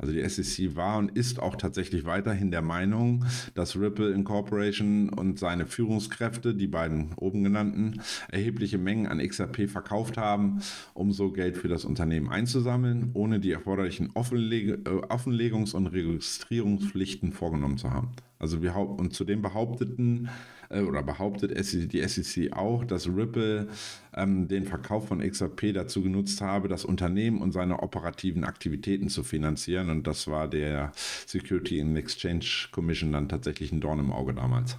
Also 0.00 0.14
die 0.14 0.26
SEC 0.26 0.76
war 0.76 0.98
und 0.98 1.16
ist 1.16 1.40
auch 1.40 1.56
tatsächlich 1.56 2.06
weiterhin 2.06 2.50
der 2.50 2.62
Meinung, 2.62 3.26
dass 3.54 3.76
Ripple 3.76 4.12
Incorporation 4.12 5.10
und 5.10 5.38
seine 5.38 5.66
Führungskräfte, 5.66 6.54
die 6.54 6.66
beiden 6.66 7.12
oben 7.16 7.44
genannten, 7.44 8.00
erhebliche 8.30 8.78
Mengen 8.78 9.06
an 9.06 9.18
XRP 9.18 9.68
verkauft 9.68 10.16
haben, 10.16 10.62
um 10.94 11.12
so 11.12 11.30
Geld 11.30 11.58
für 11.58 11.68
das 11.68 11.84
Unternehmen 11.84 12.30
einzusammeln, 12.30 13.10
ohne 13.12 13.40
die 13.40 13.52
erforderlichen 13.52 14.10
Offenleg 14.14 14.68
äh, 14.70 14.90
Offenlegungs- 15.10 15.74
und 15.74 15.88
Registrierungspflichten 15.88 17.32
vorgenommen 17.32 17.76
zu 17.76 17.90
haben. 17.90 18.12
Also 18.38 18.62
wir 18.62 18.74
und 18.76 19.12
zudem 19.12 19.42
behaupteten 19.42 20.30
äh, 20.70 20.82
oder 20.82 21.02
behauptet 21.02 21.52
die 21.92 22.08
SEC 22.08 22.52
auch, 22.52 22.84
dass 22.84 23.06
Ripple 23.06 23.68
ähm, 24.14 24.48
den 24.48 24.64
Verkauf 24.64 25.08
von 25.08 25.20
XRP 25.20 25.74
dazu 25.74 26.02
genutzt 26.02 26.40
habe, 26.40 26.68
das 26.68 26.84
Unternehmen 26.84 27.42
und 27.42 27.52
seine 27.52 27.82
operativen 27.82 28.44
Aktivitäten 28.44 29.08
zu 29.08 29.22
finanzieren. 29.22 29.90
Und 29.90 30.06
das 30.06 30.28
war 30.28 30.48
der 30.48 30.92
Security 31.26 31.80
and 31.80 31.98
Exchange 31.98 32.68
Commission 32.72 33.12
dann 33.12 33.28
tatsächlich 33.28 33.72
ein 33.72 33.80
Dorn 33.80 33.98
im 33.98 34.12
Auge 34.12 34.34
damals. 34.34 34.78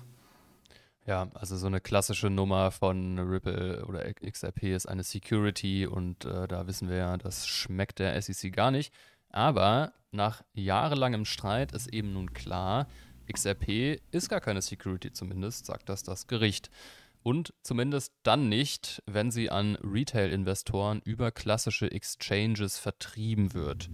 Ja, 1.08 1.30
also 1.34 1.58
so 1.58 1.68
eine 1.68 1.82
klassische 1.82 2.30
Nummer 2.30 2.70
von 2.70 3.18
Ripple 3.18 3.86
oder 3.86 4.14
XRP 4.14 4.64
ist 4.76 4.86
eine 4.86 5.04
Security 5.04 5.88
und 5.88 6.26
äh, 6.26 6.48
da 6.48 6.68
wissen 6.68 6.90
wir 6.90 6.98
ja, 6.98 7.18
das 7.18 7.48
schmeckt 7.48 8.00
der 8.00 8.22
SEC 8.22 8.54
gar 8.54 8.70
nicht. 8.70 8.94
Aber 9.30 9.94
nach 10.12 10.44
jahrelangem 10.54 11.26
Streit 11.26 11.72
ist 11.72 11.92
eben 11.94 12.14
nun 12.14 12.34
klar, 12.34 12.88
XRP 13.32 14.02
ist 14.12 14.30
gar 14.30 14.42
keine 14.42 14.62
Security, 14.62 15.12
zumindest 15.12 15.66
sagt 15.66 15.90
das 15.90 16.04
das 16.04 16.28
Gericht. 16.28 16.70
Und 17.24 17.54
zumindest 17.62 18.14
dann 18.24 18.50
nicht, 18.50 19.04
wenn 19.06 19.30
sie 19.30 19.52
an 19.52 19.76
Retail-Investoren 19.76 21.02
über 21.06 21.32
klassische 21.32 21.92
Exchanges 21.92 22.80
vertrieben 22.80 23.54
wird. 23.54 23.90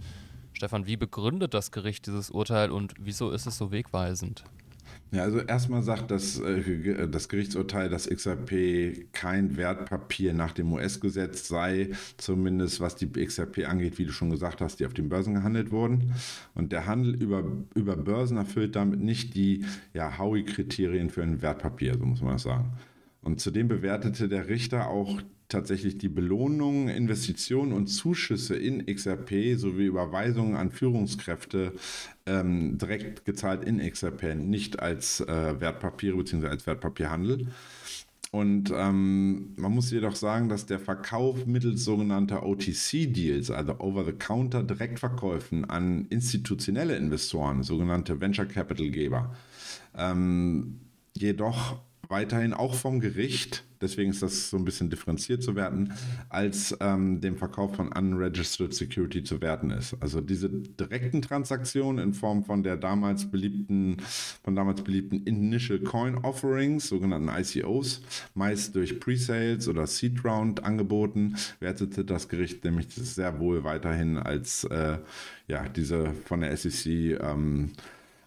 Stefan, 0.54 0.86
wie 0.86 0.96
begründet 0.96 1.54
das 1.54 1.70
Gericht 1.70 2.06
dieses 2.06 2.30
Urteil 2.30 2.70
und 2.70 2.94
wieso 2.98 3.30
ist 3.30 3.46
es 3.46 3.58
so 3.58 3.70
wegweisend? 3.70 4.44
Ja, 5.10 5.22
also 5.22 5.38
erstmal 5.38 5.82
sagt 5.82 6.10
das, 6.10 6.38
äh, 6.38 7.08
das 7.08 7.28
Gerichtsurteil, 7.28 7.88
dass 7.88 8.08
XRP 8.08 9.10
kein 9.12 9.56
Wertpapier 9.56 10.34
nach 10.34 10.52
dem 10.52 10.72
US-Gesetz 10.72 11.48
sei, 11.48 11.90
zumindest 12.18 12.80
was 12.80 12.96
die 12.96 13.10
XRP 13.10 13.66
angeht, 13.66 13.98
wie 13.98 14.04
du 14.04 14.12
schon 14.12 14.30
gesagt 14.30 14.60
hast, 14.60 14.80
die 14.80 14.86
auf 14.86 14.92
den 14.92 15.08
Börsen 15.08 15.34
gehandelt 15.34 15.70
wurden. 15.70 16.12
Und 16.54 16.72
der 16.72 16.86
Handel 16.86 17.14
über, 17.14 17.42
über 17.74 17.96
Börsen 17.96 18.36
erfüllt 18.36 18.76
damit 18.76 19.00
nicht 19.00 19.34
die 19.34 19.64
ja, 19.94 20.18
Howey-Kriterien 20.18 21.08
für 21.08 21.22
ein 21.22 21.40
Wertpapier, 21.40 21.96
so 21.96 22.04
muss 22.04 22.20
man 22.20 22.34
das 22.34 22.42
sagen. 22.42 22.72
Und 23.22 23.40
zudem 23.40 23.68
bewertete 23.68 24.28
der 24.28 24.48
Richter 24.48 24.88
auch 24.88 25.22
tatsächlich 25.48 25.98
die 25.98 26.08
Belohnungen, 26.08 26.88
Investitionen 26.88 27.72
und 27.72 27.86
Zuschüsse 27.86 28.54
in 28.56 28.84
XRP 28.86 29.56
sowie 29.56 29.86
Überweisungen 29.86 30.56
an 30.56 30.70
Führungskräfte 30.70 31.72
ähm, 32.26 32.76
direkt 32.78 33.24
gezahlt 33.24 33.64
in 33.64 33.78
XRP, 33.78 34.34
nicht 34.34 34.80
als 34.80 35.20
äh, 35.20 35.60
Wertpapiere 35.60 36.16
bzw. 36.16 36.48
als 36.48 36.66
Wertpapierhandel. 36.66 37.48
Und 38.30 38.70
ähm, 38.74 39.54
man 39.56 39.72
muss 39.72 39.90
jedoch 39.90 40.14
sagen, 40.14 40.50
dass 40.50 40.66
der 40.66 40.78
Verkauf 40.78 41.46
mittels 41.46 41.82
sogenannter 41.82 42.44
OTC-Deals, 42.44 43.50
also 43.50 43.80
Over-the-Counter-Direktverkäufen 43.80 45.64
an 45.64 46.04
institutionelle 46.10 46.96
Investoren, 46.96 47.62
sogenannte 47.62 48.20
Venture 48.20 48.44
Capital-Geber, 48.44 49.34
ähm, 49.96 50.80
jedoch 51.14 51.80
weiterhin 52.08 52.54
auch 52.54 52.74
vom 52.74 53.00
Gericht, 53.00 53.64
deswegen 53.80 54.10
ist 54.10 54.22
das 54.22 54.50
so 54.50 54.56
ein 54.56 54.64
bisschen 54.64 54.88
differenziert 54.88 55.42
zu 55.42 55.54
werten, 55.54 55.92
als 56.30 56.76
ähm, 56.80 57.20
dem 57.20 57.36
Verkauf 57.36 57.76
von 57.76 57.92
unregistered 57.92 58.72
security 58.72 59.22
zu 59.22 59.40
werten 59.42 59.70
ist. 59.70 59.94
Also 60.00 60.20
diese 60.20 60.48
direkten 60.48 61.20
Transaktionen 61.20 62.02
in 62.02 62.14
Form 62.14 62.44
von 62.44 62.62
der 62.62 62.76
damals 62.76 63.30
beliebten, 63.30 63.98
von 64.42 64.56
damals 64.56 64.82
beliebten 64.82 65.24
Initial 65.24 65.80
Coin 65.80 66.16
Offerings, 66.16 66.88
sogenannten 66.88 67.28
ICOs, 67.28 68.02
meist 68.34 68.74
durch 68.74 68.98
Pre-Sales 69.00 69.68
oder 69.68 69.86
Seed 69.86 70.24
Round 70.24 70.64
angeboten, 70.64 71.36
wertete 71.60 72.04
das 72.04 72.28
Gericht 72.28 72.64
nämlich 72.64 72.88
sehr 72.88 73.38
wohl 73.38 73.64
weiterhin 73.64 74.16
als 74.16 74.64
äh, 74.64 74.98
ja, 75.46 75.68
diese 75.68 76.12
von 76.24 76.40
der 76.40 76.56
SEC 76.56 77.20
ähm, 77.20 77.72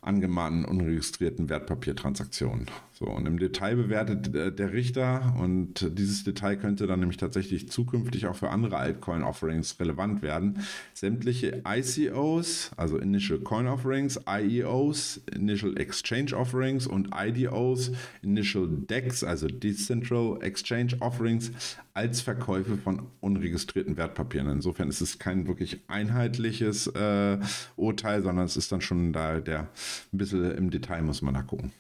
angemahnten 0.02 0.66
unregistrierten 0.66 1.48
Wertpapiertransaktionen. 1.50 2.66
So, 2.92 3.06
und 3.06 3.28
im 3.28 3.40
Detail 3.40 3.76
bewertet 3.76 4.34
äh, 4.36 4.52
der 4.52 4.74
Richter 4.74 5.36
und 5.40 5.98
dieses 5.98 6.24
Detail 6.24 6.56
könnte 6.56 6.88
dann 6.88 7.00
nämlich 7.00 7.18
tatsächlich 7.18 7.70
zukünftig 7.70 8.28
auch 8.28 8.36
für 8.36 8.50
andere 8.50 8.78
Altcoin-Offerings 8.78 9.80
relevant 9.80 10.22
werden. 10.22 10.60
Sämtliche 10.94 11.64
ICOs, 11.68 12.72
also 12.78 12.98
Initial 12.98 13.40
Coin 13.40 13.68
Offerings, 13.68 14.20
IEOs, 14.28 15.22
Initial 15.34 15.78
Exchange 15.80 16.36
Offerings 16.36 16.88
und 16.88 17.10
IDOs, 17.16 17.92
Initial 18.24 18.68
DEX, 18.70 19.24
also 19.24 19.48
Decentral 19.48 20.38
Exchange 20.42 20.96
Offerings, 21.00 21.52
als 21.94 22.22
Verkäufe 22.22 22.78
von 22.78 23.08
unregistrierten 23.20 23.98
Wertpapieren. 23.98 24.50
Insofern 24.50 24.90
ist 24.90 25.02
es 25.02 25.20
kein 25.20 25.48
wirklich 25.48 25.82
einheitliches 25.88 26.88
äh, 26.88 27.40
Urteil, 27.76 28.22
sondern 28.22 28.46
es 28.46 28.58
ist 28.58 28.72
dann 28.72 28.82
schon 28.82 29.14
da 29.14 29.40
der 29.40 29.70
ein 30.14 30.18
bisschen 30.18 30.52
im 30.52 30.70
Detail 30.72 31.02
muss 31.02 31.22
man 31.22 31.34
da 31.34 31.42
gucken. 31.42 31.72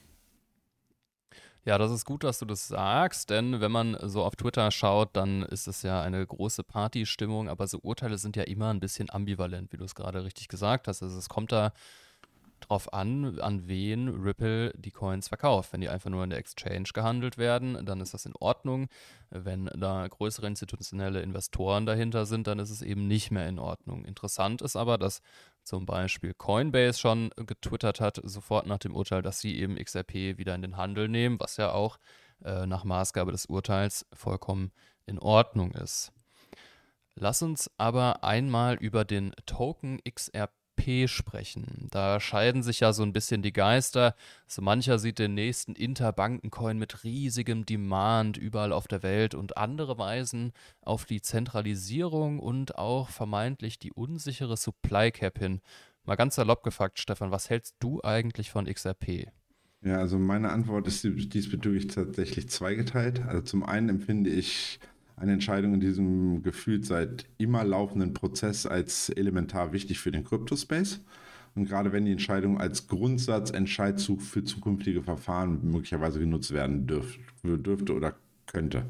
Ja, 1.63 1.77
das 1.77 1.91
ist 1.91 2.05
gut, 2.05 2.23
dass 2.23 2.39
du 2.39 2.45
das 2.45 2.67
sagst, 2.67 3.29
denn 3.29 3.61
wenn 3.61 3.71
man 3.71 3.95
so 4.01 4.23
auf 4.23 4.35
Twitter 4.35 4.71
schaut, 4.71 5.15
dann 5.15 5.43
ist 5.43 5.67
es 5.67 5.83
ja 5.83 6.01
eine 6.01 6.25
große 6.25 6.63
Partystimmung, 6.63 7.49
aber 7.49 7.67
so 7.67 7.77
Urteile 7.83 8.17
sind 8.17 8.35
ja 8.35 8.43
immer 8.43 8.73
ein 8.73 8.79
bisschen 8.79 9.11
ambivalent, 9.11 9.71
wie 9.71 9.77
du 9.77 9.83
es 9.83 9.93
gerade 9.93 10.23
richtig 10.23 10.47
gesagt 10.47 10.87
hast. 10.87 11.03
Also 11.03 11.19
es 11.19 11.29
kommt 11.29 11.51
da 11.51 11.71
drauf 12.71 12.93
an, 12.93 13.37
an 13.41 13.67
wen 13.67 14.07
Ripple 14.07 14.71
die 14.77 14.91
Coins 14.91 15.27
verkauft. 15.27 15.73
Wenn 15.73 15.81
die 15.81 15.89
einfach 15.89 16.09
nur 16.09 16.23
in 16.23 16.29
der 16.29 16.39
Exchange 16.39 16.89
gehandelt 16.93 17.37
werden, 17.37 17.85
dann 17.85 17.99
ist 17.99 18.13
das 18.13 18.25
in 18.25 18.33
Ordnung. 18.39 18.87
Wenn 19.29 19.65
da 19.75 20.07
größere 20.07 20.47
institutionelle 20.47 21.21
Investoren 21.21 21.85
dahinter 21.85 22.25
sind, 22.25 22.47
dann 22.47 22.59
ist 22.59 22.69
es 22.69 22.81
eben 22.81 23.07
nicht 23.09 23.29
mehr 23.29 23.45
in 23.49 23.59
Ordnung. 23.59 24.05
Interessant 24.05 24.61
ist 24.61 24.77
aber, 24.77 24.97
dass 24.97 25.21
zum 25.63 25.85
Beispiel 25.85 26.33
Coinbase 26.33 26.97
schon 26.97 27.31
getwittert 27.35 27.99
hat, 27.99 28.21
sofort 28.23 28.67
nach 28.67 28.79
dem 28.79 28.95
Urteil, 28.95 29.21
dass 29.21 29.41
sie 29.41 29.59
eben 29.59 29.75
XRP 29.75 30.37
wieder 30.37 30.55
in 30.55 30.61
den 30.61 30.77
Handel 30.77 31.09
nehmen, 31.09 31.41
was 31.41 31.57
ja 31.57 31.73
auch 31.73 31.99
äh, 32.45 32.65
nach 32.65 32.85
Maßgabe 32.85 33.33
des 33.33 33.47
Urteils 33.47 34.05
vollkommen 34.13 34.71
in 35.05 35.19
Ordnung 35.19 35.71
ist. 35.71 36.13
Lass 37.15 37.41
uns 37.41 37.69
aber 37.77 38.23
einmal 38.23 38.75
über 38.75 39.03
den 39.03 39.33
Token 39.45 39.99
XRP 40.09 40.60
sprechen. 41.07 41.87
Da 41.91 42.19
scheiden 42.19 42.63
sich 42.63 42.79
ja 42.79 42.93
so 42.93 43.03
ein 43.03 43.13
bisschen 43.13 43.41
die 43.41 43.53
Geister. 43.53 44.15
So 44.47 44.61
mancher 44.61 44.99
sieht 44.99 45.19
den 45.19 45.33
nächsten 45.33 45.73
Interbankencoin 45.73 46.77
mit 46.77 47.03
riesigem 47.03 47.65
Demand 47.65 48.37
überall 48.37 48.73
auf 48.73 48.87
der 48.87 49.03
Welt 49.03 49.35
und 49.35 49.57
andere 49.57 49.97
weisen 49.97 50.53
auf 50.81 51.05
die 51.05 51.21
Zentralisierung 51.21 52.39
und 52.39 52.77
auch 52.77 53.09
vermeintlich 53.09 53.79
die 53.79 53.91
unsichere 53.91 54.57
Supply 54.57 55.11
Cap 55.11 55.39
hin. 55.39 55.61
Mal 56.03 56.15
ganz 56.15 56.35
salopp 56.35 56.63
gefragt, 56.63 56.99
Stefan, 56.99 57.31
was 57.31 57.49
hältst 57.49 57.75
du 57.79 58.01
eigentlich 58.03 58.49
von 58.49 58.65
XRP? 58.65 59.31
Ja, 59.83 59.97
also 59.97 60.19
meine 60.19 60.51
Antwort 60.51 60.87
ist 60.87 61.03
diesbezüglich 61.03 61.87
tatsächlich 61.87 62.49
zweigeteilt. 62.49 63.21
Also 63.25 63.41
zum 63.41 63.63
einen 63.63 63.89
empfinde 63.89 64.29
ich 64.29 64.79
eine 65.15 65.33
Entscheidung 65.33 65.73
in 65.75 65.79
diesem 65.79 66.43
gefühlt 66.43 66.85
seit 66.85 67.25
immer 67.37 67.63
laufenden 67.63 68.13
Prozess 68.13 68.65
als 68.65 69.09
elementar 69.09 69.73
wichtig 69.73 69.99
für 69.99 70.11
den 70.11 70.23
Crypto-Space. 70.23 71.01
Und 71.55 71.65
gerade 71.65 71.91
wenn 71.91 72.05
die 72.05 72.11
Entscheidung 72.11 72.59
als 72.59 72.87
Grundsatzentscheidzug 72.87 74.21
für 74.21 74.43
zukünftige 74.43 75.03
Verfahren 75.03 75.59
möglicherweise 75.69 76.19
genutzt 76.19 76.53
werden 76.53 76.87
dürf, 76.87 77.17
dürfte 77.43 77.93
oder 77.93 78.15
könnte. 78.45 78.85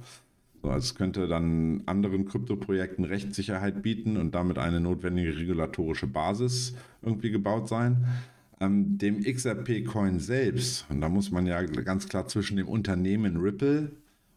So, 0.61 0.71
es 0.71 0.93
könnte 0.93 1.27
dann 1.27 1.81
anderen 1.87 2.25
Kryptoprojekten 2.25 3.03
Rechtssicherheit 3.03 3.81
bieten 3.81 4.15
und 4.17 4.35
damit 4.35 4.59
eine 4.59 4.79
notwendige 4.79 5.35
regulatorische 5.35 6.05
Basis 6.05 6.75
irgendwie 7.01 7.31
gebaut 7.31 7.67
sein. 7.67 8.05
Ähm, 8.59 8.99
dem 8.99 9.23
XRP-Coin 9.23 10.19
selbst, 10.19 10.85
und 10.89 11.01
da 11.01 11.09
muss 11.09 11.31
man 11.31 11.47
ja 11.47 11.63
ganz 11.63 12.07
klar 12.07 12.27
zwischen 12.27 12.57
dem 12.57 12.67
Unternehmen 12.67 13.37
Ripple 13.37 13.91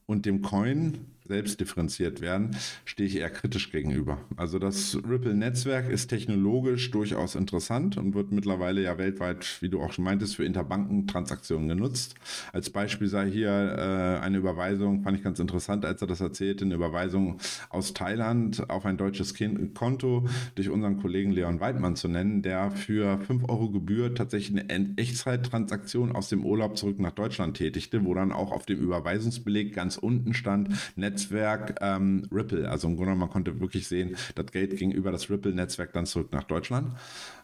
und 0.06 0.24
dem 0.24 0.40
Coin 0.40 0.94
selbst 1.26 1.58
differenziert 1.58 2.20
werden, 2.20 2.50
stehe 2.84 3.08
ich 3.08 3.16
eher 3.16 3.30
kritisch 3.30 3.72
gegenüber. 3.72 4.18
Also 4.36 4.58
das 4.58 4.96
Ripple-Netzwerk 5.08 5.88
ist 5.88 6.08
technologisch 6.08 6.90
durchaus 6.90 7.34
interessant 7.34 7.96
und 7.96 8.14
wird 8.14 8.30
mittlerweile 8.30 8.82
ja 8.82 8.98
weltweit, 8.98 9.62
wie 9.62 9.70
du 9.70 9.80
auch 9.80 9.92
schon 9.92 10.04
meintest, 10.04 10.36
für 10.36 10.44
Interbankentransaktionen 10.44 11.68
genutzt. 11.68 12.14
Als 12.52 12.68
Beispiel 12.68 13.08
sei 13.08 13.30
hier 13.30 13.48
äh, 13.48 14.22
eine 14.22 14.36
Überweisung, 14.36 15.02
fand 15.02 15.16
ich 15.16 15.24
ganz 15.24 15.38
interessant, 15.38 15.86
als 15.86 16.02
er 16.02 16.08
das 16.08 16.20
erzählte, 16.20 16.66
eine 16.66 16.74
Überweisung 16.74 17.38
aus 17.70 17.94
Thailand 17.94 18.68
auf 18.68 18.84
ein 18.84 18.98
deutsches 18.98 19.32
kind 19.32 19.74
Konto 19.74 20.28
durch 20.56 20.68
unseren 20.68 20.98
Kollegen 20.98 21.32
Leon 21.32 21.58
Weidmann 21.60 21.96
zu 21.96 22.08
nennen, 22.08 22.42
der 22.42 22.70
für 22.70 23.18
5 23.18 23.48
Euro 23.48 23.70
Gebühr 23.70 24.14
tatsächlich 24.14 24.60
eine 24.68 24.96
Echtzeittransaktion 24.98 26.12
aus 26.14 26.28
dem 26.28 26.44
Urlaub 26.44 26.76
zurück 26.76 26.98
nach 26.98 27.12
Deutschland 27.12 27.56
tätigte, 27.56 28.04
wo 28.04 28.12
dann 28.12 28.30
auch 28.30 28.52
auf 28.52 28.66
dem 28.66 28.78
Überweisungsbeleg 28.78 29.74
ganz 29.74 29.96
unten 29.96 30.34
stand, 30.34 30.68
Netz 30.96 31.13
Netzwerk 31.14 31.78
ähm, 31.80 32.26
Ripple. 32.32 32.68
Also 32.68 32.88
im 32.88 32.96
Grunde 32.96 33.14
man 33.14 33.30
konnte 33.30 33.60
wirklich 33.60 33.86
sehen, 33.86 34.16
das 34.34 34.46
Geld 34.46 34.76
ging 34.76 34.90
über 34.90 35.12
das 35.12 35.30
Ripple-Netzwerk 35.30 35.92
dann 35.92 36.06
zurück 36.06 36.32
nach 36.32 36.42
Deutschland. 36.42 36.92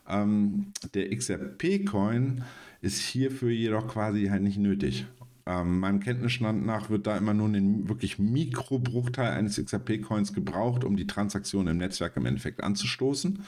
Ähm, 0.09 0.73
der 0.95 1.15
XRP-Coin 1.17 2.43
ist 2.83 3.01
hierfür 3.01 3.51
jedoch 3.51 3.87
quasi 3.87 4.27
halt 4.27 4.43
nicht 4.43 4.59
nötig. 4.59 5.07
Ähm, 5.47 5.79
meinem 5.79 6.01
Kenntnisstand 6.01 6.67
nach 6.67 6.91
wird 6.91 7.07
da 7.07 7.17
immer 7.17 7.33
nur 7.33 7.49
ein 7.49 7.89
wirklich 7.89 8.19
Mikrobruchteil 8.19 9.33
eines 9.33 9.57
XRP-Coins 9.65 10.33
gebraucht, 10.33 10.83
um 10.83 10.97
die 10.97 11.07
Transaktion 11.07 11.69
im 11.69 11.79
Netzwerk 11.79 12.17
im 12.17 12.27
Endeffekt 12.27 12.63
anzustoßen. 12.63 13.39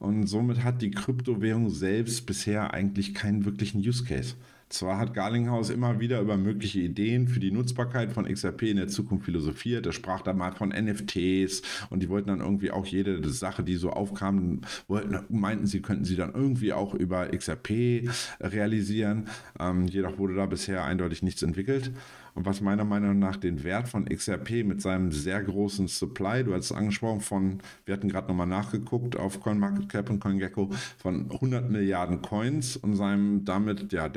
Und 0.00 0.26
somit 0.26 0.64
hat 0.64 0.82
die 0.82 0.90
Kryptowährung 0.90 1.70
selbst 1.70 2.26
bisher 2.26 2.74
eigentlich 2.74 3.14
keinen 3.14 3.44
wirklichen 3.44 3.78
Use 3.78 4.04
Case. 4.04 4.34
Zwar 4.74 4.98
hat 4.98 5.14
Garlinghaus 5.14 5.70
immer 5.70 6.00
wieder 6.00 6.20
über 6.20 6.36
mögliche 6.36 6.80
Ideen 6.80 7.28
für 7.28 7.38
die 7.38 7.52
Nutzbarkeit 7.52 8.10
von 8.10 8.24
XRP 8.24 8.62
in 8.62 8.76
der 8.76 8.88
Zukunft 8.88 9.24
philosophiert. 9.24 9.86
Er 9.86 9.92
sprach 9.92 10.22
da 10.22 10.32
mal 10.32 10.50
von 10.50 10.70
NFTs 10.70 11.62
und 11.90 12.02
die 12.02 12.08
wollten 12.08 12.26
dann 12.26 12.40
irgendwie 12.40 12.72
auch 12.72 12.84
jede 12.84 13.26
Sache, 13.28 13.62
die 13.62 13.76
so 13.76 13.90
aufkam, 13.90 14.62
wollten, 14.88 15.20
meinten 15.28 15.68
sie, 15.68 15.80
könnten 15.80 16.04
sie 16.04 16.16
dann 16.16 16.34
irgendwie 16.34 16.72
auch 16.72 16.92
über 16.92 17.28
XRP 17.28 18.10
realisieren. 18.40 19.28
Ähm, 19.60 19.86
jedoch 19.86 20.18
wurde 20.18 20.34
da 20.34 20.46
bisher 20.46 20.82
eindeutig 20.82 21.22
nichts 21.22 21.44
entwickelt 21.44 21.92
und 22.34 22.46
was 22.46 22.60
meiner 22.60 22.84
Meinung 22.84 23.18
nach 23.18 23.36
den 23.36 23.62
Wert 23.62 23.88
von 23.88 24.06
XRP 24.06 24.64
mit 24.64 24.82
seinem 24.82 25.12
sehr 25.12 25.42
großen 25.42 25.86
Supply, 25.86 26.42
du 26.42 26.52
hast 26.52 26.66
es 26.66 26.72
angesprochen, 26.72 27.20
von, 27.20 27.58
wir 27.84 27.94
hatten 27.94 28.08
gerade 28.08 28.26
nochmal 28.28 28.48
nachgeguckt 28.48 29.16
auf 29.16 29.40
CoinMarketCap 29.40 30.10
und 30.10 30.18
CoinGecko, 30.18 30.70
von 30.98 31.30
100 31.30 31.70
Milliarden 31.70 32.22
Coins 32.22 32.76
und 32.76 32.96
seinem 32.96 33.44
damit 33.44 33.92
ja 33.92 34.08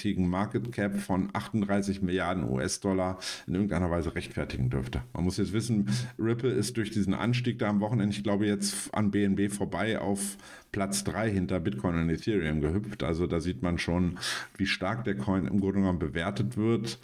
derzeitigen 0.00 0.28
Market 0.28 0.72
Cap 0.72 0.98
von 0.98 1.28
38 1.32 2.02
Milliarden 2.02 2.48
US-Dollar 2.48 3.18
in 3.46 3.54
irgendeiner 3.54 3.90
Weise 3.90 4.14
rechtfertigen 4.14 4.70
dürfte. 4.70 5.02
Man 5.12 5.24
muss 5.24 5.36
jetzt 5.36 5.52
wissen, 5.52 5.88
Ripple 6.18 6.50
ist 6.50 6.76
durch 6.76 6.90
diesen 6.90 7.14
Anstieg 7.14 7.58
da 7.58 7.68
am 7.68 7.80
Wochenende, 7.80 8.16
ich 8.16 8.22
glaube 8.22 8.46
jetzt 8.46 8.92
an 8.94 9.10
BNB 9.10 9.52
vorbei 9.52 9.98
auf 9.98 10.36
Platz 10.72 11.04
3 11.04 11.30
hinter 11.30 11.60
Bitcoin 11.60 11.96
und 11.96 12.10
Ethereum 12.10 12.60
gehüpft. 12.60 13.02
Also 13.02 13.26
da 13.26 13.40
sieht 13.40 13.62
man 13.62 13.78
schon, 13.78 14.18
wie 14.56 14.66
stark 14.66 15.04
der 15.04 15.16
Coin 15.16 15.46
im 15.46 15.60
Grunde 15.60 15.80
genommen 15.80 15.98
bewertet 15.98 16.56
wird 16.56 16.98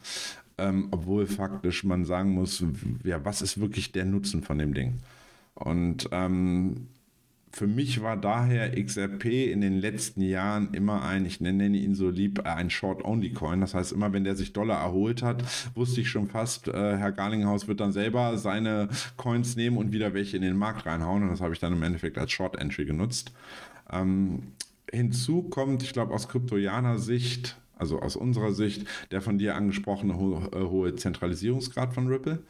ähm, 0.58 0.88
obwohl 0.90 1.26
faktisch 1.26 1.84
man 1.84 2.06
sagen 2.06 2.30
muss, 2.30 2.64
ja, 3.04 3.22
was 3.26 3.42
ist 3.42 3.60
wirklich 3.60 3.92
der 3.92 4.06
Nutzen 4.06 4.42
von 4.42 4.56
dem 4.56 4.72
Ding? 4.72 5.00
Und 5.54 6.08
ähm, 6.12 6.88
für 7.56 7.66
mich 7.66 8.02
war 8.02 8.18
daher 8.18 8.72
XRP 8.76 9.24
in 9.50 9.62
den 9.62 9.80
letzten 9.80 10.20
Jahren 10.20 10.74
immer 10.74 11.02
ein, 11.02 11.24
ich 11.24 11.40
nenne 11.40 11.68
ihn 11.68 11.94
so 11.94 12.10
lieb, 12.10 12.44
ein 12.44 12.68
Short-Only-Coin. 12.68 13.62
Das 13.62 13.72
heißt, 13.72 13.92
immer 13.92 14.12
wenn 14.12 14.24
der 14.24 14.36
sich 14.36 14.52
Dollar 14.52 14.82
erholt 14.82 15.22
hat, 15.22 15.42
wusste 15.74 16.02
ich 16.02 16.10
schon 16.10 16.26
fast, 16.26 16.68
äh, 16.68 16.98
Herr 16.98 17.12
Garlinghaus 17.12 17.66
wird 17.66 17.80
dann 17.80 17.92
selber 17.92 18.36
seine 18.36 18.90
Coins 19.16 19.56
nehmen 19.56 19.78
und 19.78 19.90
wieder 19.90 20.12
welche 20.12 20.36
in 20.36 20.42
den 20.42 20.58
Markt 20.58 20.84
reinhauen. 20.84 21.22
Und 21.22 21.30
das 21.30 21.40
habe 21.40 21.54
ich 21.54 21.58
dann 21.58 21.72
im 21.72 21.82
Endeffekt 21.82 22.18
als 22.18 22.30
Short-Entry 22.30 22.84
genutzt. 22.84 23.32
Ähm, 23.90 24.42
hinzu 24.92 25.44
kommt, 25.44 25.82
ich 25.82 25.94
glaube, 25.94 26.12
aus 26.12 26.28
kryptoianer 26.28 26.98
Sicht, 26.98 27.56
also 27.78 28.00
aus 28.00 28.16
unserer 28.16 28.52
Sicht, 28.52 28.86
der 29.12 29.22
von 29.22 29.38
dir 29.38 29.56
angesprochene 29.56 30.18
ho 30.18 30.42
äh, 30.52 30.60
hohe 30.60 30.94
Zentralisierungsgrad 30.94 31.94
von 31.94 32.08
Ripple. 32.08 32.42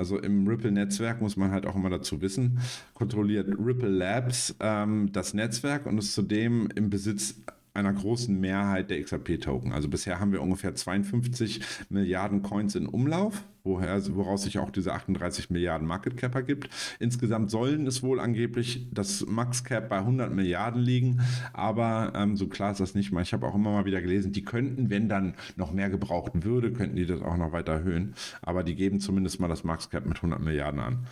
Also 0.00 0.18
im 0.18 0.48
Ripple-Netzwerk 0.48 1.20
muss 1.20 1.36
man 1.36 1.50
halt 1.50 1.66
auch 1.66 1.76
immer 1.76 1.90
dazu 1.90 2.22
wissen, 2.22 2.58
kontrolliert 2.94 3.48
Ripple 3.48 3.90
Labs 3.90 4.56
ähm, 4.58 5.10
das 5.12 5.34
Netzwerk 5.34 5.84
und 5.84 5.98
ist 5.98 6.14
zudem 6.14 6.70
im 6.74 6.88
Besitz 6.88 7.34
einer 7.74 7.92
großen 7.92 8.38
Mehrheit 8.38 8.90
der 8.90 9.02
XRP-Token. 9.02 9.72
Also 9.72 9.88
bisher 9.88 10.20
haben 10.20 10.32
wir 10.32 10.42
ungefähr 10.42 10.74
52 10.74 11.60
Milliarden 11.88 12.42
Coins 12.42 12.74
in 12.74 12.86
Umlauf, 12.86 13.44
woher, 13.62 14.02
woraus 14.14 14.42
sich 14.42 14.58
auch 14.58 14.70
diese 14.70 14.92
38 14.92 15.50
Milliarden 15.50 15.86
Market 15.86 16.16
Cap 16.16 16.34
ergibt. 16.34 16.68
Insgesamt 16.98 17.50
sollen 17.50 17.86
es 17.86 18.02
wohl 18.02 18.20
angeblich 18.20 18.88
das 18.92 19.24
Max 19.26 19.64
Cap 19.64 19.88
bei 19.88 19.98
100 19.98 20.32
Milliarden 20.34 20.80
liegen, 20.80 21.20
aber 21.52 22.12
ähm, 22.16 22.36
so 22.36 22.48
klar 22.48 22.72
ist 22.72 22.80
das 22.80 22.94
nicht 22.94 23.12
mal. 23.12 23.22
Ich 23.22 23.32
habe 23.32 23.46
auch 23.46 23.54
immer 23.54 23.70
mal 23.70 23.84
wieder 23.84 24.00
gelesen, 24.00 24.32
die 24.32 24.44
könnten, 24.44 24.90
wenn 24.90 25.08
dann 25.08 25.34
noch 25.56 25.72
mehr 25.72 25.90
gebraucht 25.90 26.32
würde, 26.44 26.72
könnten 26.72 26.96
die 26.96 27.06
das 27.06 27.22
auch 27.22 27.36
noch 27.36 27.52
weiter 27.52 27.72
erhöhen. 27.72 28.14
Aber 28.42 28.64
die 28.64 28.74
geben 28.74 29.00
zumindest 29.00 29.40
mal 29.40 29.48
das 29.48 29.64
Max 29.64 29.90
Cap 29.90 30.06
mit 30.06 30.16
100 30.16 30.40
Milliarden 30.40 30.80
an. 30.80 31.06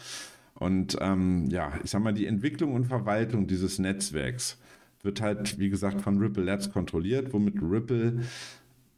Und 0.55 0.97
ähm, 1.01 1.47
ja, 1.51 1.73
ich 1.85 1.91
sag 1.91 2.03
mal, 2.03 2.13
die 2.13 2.27
Entwicklung 2.27 2.75
und 2.75 2.87
Verwaltung 2.87 3.47
dieses 3.47 3.79
Netzwerks 3.79 4.59
wird 5.03 5.21
halt, 5.21 5.59
wie 5.59 5.71
gesagt, 5.71 6.01
von 6.01 6.19
Ripple 6.19 6.45
Labs 6.45 6.73
kontrolliert, 6.73 7.33
womit 7.33 7.63
Ripple 7.63 8.21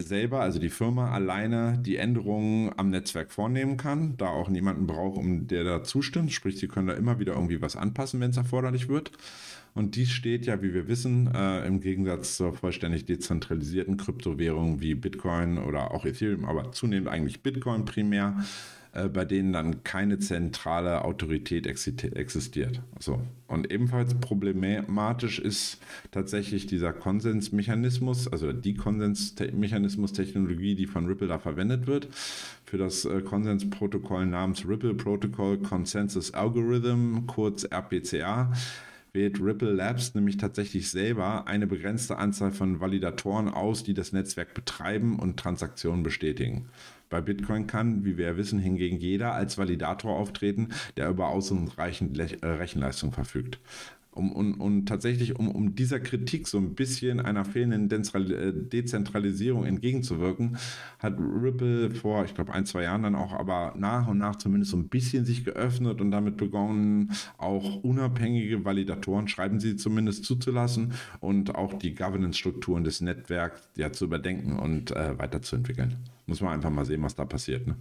selber, 0.03 0.41
also 0.41 0.59
die 0.59 0.71
Firma 0.71 1.11
alleine 1.11 1.79
die 1.79 1.97
Änderungen 1.97 2.73
am 2.77 2.91
Netzwerk 2.91 3.31
vornehmen 3.31 3.77
kann, 3.77 4.17
da 4.17 4.29
auch 4.29 4.49
niemanden 4.49 4.87
braucht, 4.87 5.19
um 5.19 5.47
der 5.47 5.65
da 5.65 5.85
zustimmt. 5.85 6.33
Sprich, 6.33 6.59
sie 6.59 6.69
können 6.69 6.87
da 6.87 6.95
immer 6.95 7.19
wieder 7.19 7.35
irgendwie 7.35 7.61
was 7.61 7.77
anpassen, 7.77 8.21
wenn 8.21 8.31
es 8.31 8.37
erforderlich 8.37 8.89
wird. 8.89 9.13
Und 9.75 9.95
dies 9.95 10.11
steht 10.11 10.47
ja, 10.47 10.63
wie 10.63 10.75
wir 10.75 10.89
wissen, 10.89 11.33
äh, 11.33 11.65
im 11.67 11.81
Gegensatz 11.81 12.37
zur 12.37 12.55
vollständig 12.55 13.05
dezentralisierten 13.07 13.97
Kryptowährungen 13.97 14.81
wie 14.81 14.95
Bitcoin 14.95 15.59
oder 15.59 15.93
auch 15.93 16.05
Ethereum, 16.05 16.45
aber 16.45 16.73
zunehmend 16.73 17.09
eigentlich 17.09 17.43
Bitcoin 17.43 17.85
primär, 17.85 18.37
äh, 18.93 19.09
bei 19.09 19.25
denen 19.25 19.53
dann 19.53 19.85
keine 19.85 20.19
zentrale 20.19 21.05
Autorität 21.05 21.67
existiert. 21.67 22.83
So. 22.99 23.21
Und 23.47 23.73
ebenfalls 23.73 24.15
problematisch 24.15 25.39
ist 25.39 25.79
tatsächlich 26.11 26.67
dieser 26.67 26.93
Konsensmechanismus, 26.93 28.29
also 28.29 28.53
die 28.53 28.75
Konsensmechanismus-Technologie, 28.75 30.75
die 30.75 30.87
von 30.87 31.07
Ripple 31.07 31.29
da 31.29 31.39
verwendet 31.39 31.87
wird, 31.87 32.09
für 32.65 32.79
das 32.79 33.05
äh, 33.05 33.21
Konsensprotokoll 33.21 34.27
namens 34.27 34.67
Ripple 34.67 34.95
Protocol 34.95 35.59
Consensus 35.59 36.35
Algorithm, 36.35 37.27
kurz 37.27 37.65
RPCA 37.65 38.53
wählt 39.13 39.41
Ripple 39.41 39.73
Labs 39.73 40.15
nämlich 40.15 40.37
tatsächlich 40.37 40.91
selber 40.91 41.47
eine 41.47 41.67
begrenzte 41.67 42.19
Anzahl 42.19 42.53
von 42.53 42.81
Validatoren 42.81 43.49
aus, 43.49 43.83
die 43.83 43.95
das 43.95 44.13
Netzwerk 44.13 44.55
betreiben 44.55 45.19
und 45.19 45.39
Transaktionen 45.39 46.03
bestätigen. 46.03 46.69
Bei 47.09 47.21
Bitcoin 47.21 47.67
kann, 47.67 48.05
wie 48.05 48.17
wir 48.17 48.37
wissen, 48.37 48.61
hingegen 48.61 48.99
jeder 48.99 49.33
als 49.33 49.59
Validator 49.59 50.17
auftreten, 50.17 50.69
der 50.97 51.09
über 51.09 51.29
ausreichend 51.29 52.17
äh, 52.19 52.47
Rechenleistung 52.47 53.13
verfügt. 53.13 53.59
Um, 54.13 54.33
und, 54.33 54.55
und, 54.55 54.87
tatsächlich, 54.87 55.39
um, 55.39 55.49
um 55.49 55.77
dieser 55.77 56.01
Kritik 56.01 56.49
so 56.49 56.59
ein 56.59 56.75
bisschen 56.75 57.21
einer 57.21 57.45
fehlenden 57.45 57.89
äh, 57.91 58.53
Dezentralisierung 58.53 59.65
entgegenzuwirken, 59.65 60.59
hat 60.99 61.17
Ripple 61.19 61.93
vor, 61.93 62.25
ich 62.25 62.35
glaube, 62.35 62.53
ein, 62.53 62.67
zwei 62.67 62.83
Jahren 62.83 63.05
dann 63.05 63.15
auch 63.15 63.33
aber 63.33 63.73
nach 63.77 64.09
und 64.09 64.19
nach 64.19 64.35
zumindest 64.35 64.73
so 64.73 64.77
ein 64.77 64.89
bisschen 64.89 65.25
sich 65.25 65.45
geöffnet 65.45 66.01
und 66.01 66.11
damit 66.11 66.37
begonnen, 66.39 67.13
auch 67.39 67.85
unabhängige 67.85 68.65
Validatoren, 68.65 69.29
schreiben 69.29 69.61
sie 69.61 69.77
zumindest, 69.77 70.25
zuzulassen 70.25 70.93
und 71.21 71.55
auch 71.55 71.75
die 71.75 71.95
Governance-Strukturen 71.95 72.83
des 72.83 73.01
Netzwerks 73.01 73.69
ja, 73.77 73.93
zu 73.93 74.07
überdenken 74.07 74.59
und 74.59 74.91
äh, 74.91 75.17
weiterzuentwickeln. 75.19 75.97
Muss 76.27 76.41
man 76.41 76.53
einfach 76.53 76.71
mal 76.71 76.85
sehen, 76.85 77.03
was 77.05 77.15
da 77.15 77.25
passiert. 77.25 77.69
Ne? 77.69 77.77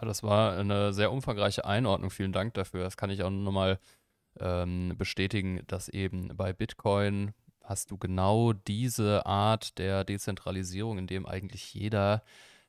Ja, 0.00 0.06
das 0.06 0.22
war 0.22 0.56
eine 0.56 0.92
sehr 0.92 1.12
umfangreiche 1.12 1.64
Einordnung. 1.64 2.10
Vielen 2.10 2.32
Dank 2.32 2.54
dafür. 2.54 2.84
Das 2.84 2.96
kann 2.96 3.10
ich 3.10 3.22
auch 3.22 3.30
nochmal 3.30 3.78
ähm, 4.40 4.94
bestätigen, 4.96 5.62
dass 5.66 5.88
eben 5.88 6.28
bei 6.36 6.52
Bitcoin 6.52 7.32
hast 7.62 7.90
du 7.90 7.98
genau 7.98 8.52
diese 8.52 9.26
Art 9.26 9.78
der 9.78 10.04
Dezentralisierung, 10.04 10.98
in 10.98 11.06
dem 11.06 11.26
eigentlich 11.26 11.74
jeder 11.74 12.22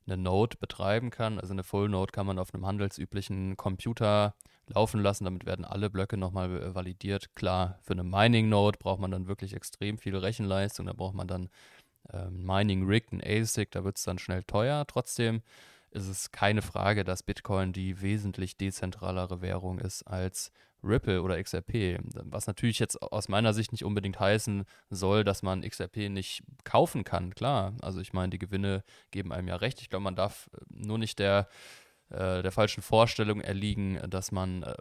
eine 0.08 0.18
Node 0.18 0.58
betreiben 0.58 1.10
kann. 1.10 1.40
Also 1.40 1.54
eine 1.54 1.64
Full 1.64 1.90
Node 1.90 2.12
kann 2.12 2.26
man 2.26 2.40
auf 2.40 2.54
einem 2.54 2.66
handelsüblichen 2.66 3.58
Computer 3.58 4.34
laufen 4.68 5.02
lassen. 5.02 5.26
Damit 5.26 5.46
werden 5.46 5.66
alle 5.66 5.90
Blöcke 5.90 6.18
nochmal 6.18 6.62
äh, 6.62 6.76
validiert. 6.76 7.36
Klar, 7.36 7.80
für 7.82 7.94
eine 7.94 8.04
Mining 8.04 8.50
Node 8.50 8.80
braucht 8.80 9.00
man 9.00 9.12
dann 9.12 9.28
wirklich 9.28 9.54
extrem 9.54 9.98
viel 9.98 10.16
Rechenleistung. 10.16 10.86
Da 10.86 10.94
braucht 10.94 11.16
man 11.16 11.28
dann 11.28 11.50
ähm, 12.12 12.46
Mining 12.46 12.86
Rig, 12.86 13.12
ein 13.12 13.22
ASIC, 13.24 13.72
da 13.72 13.84
wird 13.84 13.98
es 13.98 14.04
dann 14.04 14.20
schnell 14.20 14.44
teuer. 14.44 14.86
Trotzdem 14.88 15.42
ist 15.92 16.08
es 16.08 16.32
keine 16.32 16.62
Frage, 16.62 17.04
dass 17.04 17.24
Bitcoin 17.24 17.74
die 17.74 18.02
wesentlich 18.02 18.58
dezentralere 18.58 19.42
Währung 19.42 19.80
ist 19.80 20.04
als 20.04 20.52
Ripple 20.84 21.22
oder 21.22 21.42
XRP. 21.42 22.00
Was 22.24 22.48
natürlich 22.48 22.80
jetzt 22.80 23.02
aus 23.02 23.30
meiner 23.30 23.54
Sicht 23.54 23.72
nicht 23.72 23.84
unbedingt 23.84 24.20
heißen 24.20 24.66
soll, 24.90 25.24
dass 25.24 25.44
man 25.44 25.62
XRP 25.62 26.10
nicht 26.10 26.44
kaufen 26.64 27.04
kann. 27.04 27.34
Klar, 27.34 27.74
also 27.82 28.00
ich 28.00 28.14
meine, 28.14 28.30
die 28.30 28.40
Gewinne 28.40 28.84
geben 29.12 29.34
einem 29.34 29.48
ja 29.48 29.56
recht. 29.56 29.82
Ich 29.82 29.90
glaube, 29.90 30.04
man 30.04 30.16
darf 30.16 30.50
äh, 30.54 30.60
nur 30.70 30.98
nicht 30.98 31.20
der, 31.20 31.48
äh, 32.10 32.42
der 32.42 32.52
falschen 32.52 32.82
Vorstellung 32.82 33.42
erliegen, 33.42 34.00
dass 34.10 34.32
man 34.32 34.64
äh, 34.64 34.76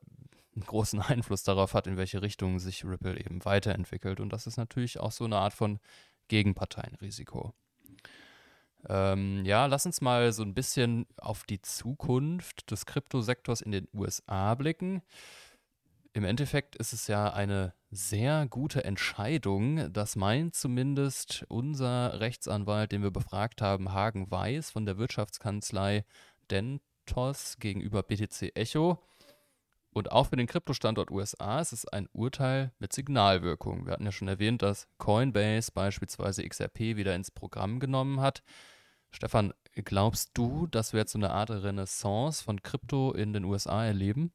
einen 0.55 0.65
großen 0.67 1.01
Einfluss 1.03 1.43
darauf 1.43 1.75
hat, 1.75 1.87
in 1.87 1.97
welche 1.97 2.23
Richtung 2.23 2.59
sich 2.59 2.85
Ripple 2.85 3.19
eben 3.19 3.45
weiterentwickelt. 3.45 4.21
Und 4.21 4.33
das 4.33 4.47
ist 4.47 4.57
natürlich 4.57 5.01
auch 5.01 5.13
so 5.13 5.25
eine 5.25 5.37
Art 5.37 5.55
von 5.55 5.79
Gegenparteienrisiko. 6.29 7.55
Ähm, 8.89 9.45
ja, 9.45 9.67
lass 9.67 9.87
uns 9.87 10.01
mal 10.01 10.33
so 10.33 10.43
ein 10.43 10.55
bisschen 10.55 11.07
auf 11.17 11.45
die 11.45 11.61
Zukunft 11.61 12.71
des 12.71 12.87
Kryptosektors 12.87 13.61
in 13.61 13.73
den 13.73 13.89
USA 13.93 14.55
blicken. 14.55 15.03
Im 16.17 16.25
Endeffekt 16.25 16.77
ist 16.77 16.95
es 16.95 17.09
ja 17.09 17.31
eine 17.31 17.75
sehr 17.91 18.47
gute 18.49 18.85
Entscheidung. 18.85 19.93
Das 19.93 20.17
meint 20.17 20.55
zumindest 20.55 21.45
unser 21.51 22.21
Rechtsanwalt, 22.21 22.91
den 22.91 23.03
wir 23.03 23.11
befragt 23.11 23.61
haben, 23.61 23.93
Hagen 23.93 24.31
Weiß 24.31 24.71
von 24.71 24.87
der 24.87 24.97
Wirtschaftskanzlei 24.97 26.07
Dentos 26.51 27.59
gegenüber 27.59 28.03
BTC 28.03 28.57
Echo. 28.57 29.05
Und 29.93 30.11
auch 30.11 30.29
für 30.29 30.37
den 30.37 30.47
Kryptostandort 30.47 31.11
USA 31.11 31.61
ist 31.61 31.73
es 31.73 31.87
ein 31.87 32.09
Urteil 32.15 32.73
mit 32.79 32.95
Signalwirkung. 32.95 33.85
Wir 33.85 33.93
hatten 33.93 34.07
ja 34.07 34.13
schon 34.13 34.29
erwähnt, 34.29 34.63
dass 34.63 34.89
Coinbase 34.97 35.71
beispielsweise 35.71 36.49
XRP 36.49 36.97
wieder 36.97 37.15
ins 37.15 37.31
Programm 37.31 37.79
genommen 37.79 38.23
hat. 38.23 38.43
Stefan, 39.11 39.53
glaubst 39.75 40.31
du, 40.33 40.67
dass 40.67 40.95
wir 40.95 41.01
jetzt 41.01 41.13
so 41.13 41.19
eine 41.19 41.33
Art 41.33 41.51
Renaissance 41.51 42.43
von 42.43 42.63
Krypto 42.63 43.13
in 43.13 43.35
den 43.35 43.45
USA 43.45 43.85
erleben? 43.85 44.33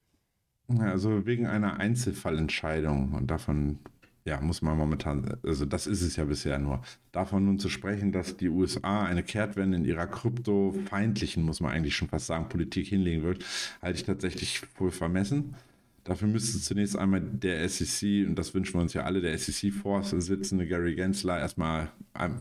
Also 0.68 1.26
wegen 1.26 1.48
einer 1.48 1.80
Einzelfallentscheidung 1.80 3.14
und 3.14 3.30
davon, 3.30 3.80
ja, 4.24 4.40
muss 4.40 4.62
man 4.62 4.78
momentan, 4.78 5.38
also 5.44 5.66
das 5.66 5.86
ist 5.88 6.02
es 6.02 6.16
ja 6.16 6.26
bisher 6.26 6.60
nur, 6.60 6.82
davon 7.12 7.46
nun 7.46 7.60
zu 7.60 7.68
sprechen, 7.70 8.12
dass 8.12 8.38
die 8.38 8.50
USA 8.50 9.04
eine 9.04 9.24
Kehrtwende 9.24 9.78
in 9.78 9.86
ihrer 9.86 10.08
kryptofeindlichen, 10.08 11.44
muss 11.44 11.60
man 11.60 11.72
eigentlich 11.72 11.96
schon 11.96 12.08
fast 12.08 12.28
sagen, 12.28 12.48
Politik 12.48 12.88
hinlegen 12.88 13.24
wird, 13.24 13.44
halte 13.82 13.98
ich 13.98 14.06
tatsächlich 14.06 14.62
wohl 14.78 14.92
vermessen. 14.92 15.56
Dafür 16.04 16.28
müsste 16.28 16.60
zunächst 16.60 16.98
einmal 16.98 17.22
der 17.22 17.68
SEC, 17.68 18.28
und 18.28 18.36
das 18.36 18.54
wünschen 18.54 18.76
wir 18.76 18.82
uns 18.82 18.94
ja 18.94 19.04
alle, 19.04 19.22
der 19.22 19.38
SEC-Vorsitzende 19.38 20.66
Gary 20.68 20.96
Gensler 20.96 21.40
erstmal 21.40 21.92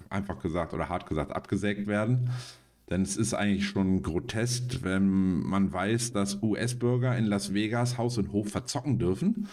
einfach 0.08 0.40
gesagt 0.40 0.72
oder 0.72 0.88
hart 0.88 1.06
gesagt 1.06 1.32
abgesägt 1.32 1.86
werden. 1.86 2.30
Denn 2.90 3.02
es 3.02 3.16
ist 3.16 3.34
eigentlich 3.34 3.66
schon 3.66 4.02
grotesk, 4.02 4.82
wenn 4.82 5.40
man 5.42 5.72
weiß, 5.72 6.12
dass 6.12 6.42
US-Bürger 6.42 7.16
in 7.16 7.26
Las 7.26 7.54
Vegas 7.54 7.98
Haus 7.98 8.18
und 8.18 8.32
Hof 8.32 8.48
verzocken 8.48 8.98
dürfen, 8.98 9.48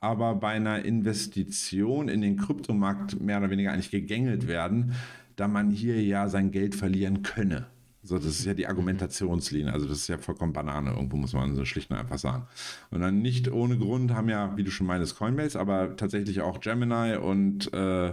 aber 0.00 0.34
bei 0.34 0.50
einer 0.50 0.84
Investition 0.84 2.08
in 2.08 2.20
den 2.20 2.36
Kryptomarkt 2.36 3.20
mehr 3.20 3.38
oder 3.38 3.50
weniger 3.50 3.72
eigentlich 3.72 3.90
gegängelt 3.90 4.46
werden, 4.46 4.92
da 5.36 5.48
man 5.48 5.70
hier 5.70 6.02
ja 6.02 6.28
sein 6.28 6.50
Geld 6.50 6.74
verlieren 6.74 7.22
könne. 7.22 7.66
So, 8.04 8.16
das 8.16 8.26
ist 8.26 8.44
ja 8.44 8.52
die 8.52 8.66
Argumentationslinie. 8.66 9.72
Also 9.72 9.86
das 9.86 9.98
ist 9.98 10.08
ja 10.08 10.18
vollkommen 10.18 10.52
Banane. 10.52 10.90
Irgendwo 10.90 11.16
muss 11.16 11.34
man 11.34 11.54
so 11.54 11.64
schlicht 11.64 11.90
und 11.90 11.98
einfach 11.98 12.18
sagen. 12.18 12.46
Und 12.90 13.00
dann 13.00 13.22
nicht 13.22 13.50
ohne 13.50 13.78
Grund 13.78 14.12
haben 14.12 14.28
ja, 14.28 14.56
wie 14.56 14.64
du 14.64 14.72
schon 14.72 14.88
meinst, 14.88 15.16
Coinbase, 15.16 15.58
aber 15.58 15.96
tatsächlich 15.96 16.40
auch 16.40 16.60
Gemini 16.60 17.16
und 17.16 17.72
äh, 17.72 18.12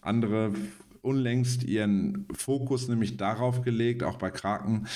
andere 0.00 0.52
unlängst 1.02 1.64
ihren 1.64 2.26
Fokus 2.32 2.88
nämlich 2.88 3.16
darauf 3.16 3.62
gelegt, 3.62 4.02
auch 4.02 4.16
bei 4.16 4.30
Kraken, 4.30 4.86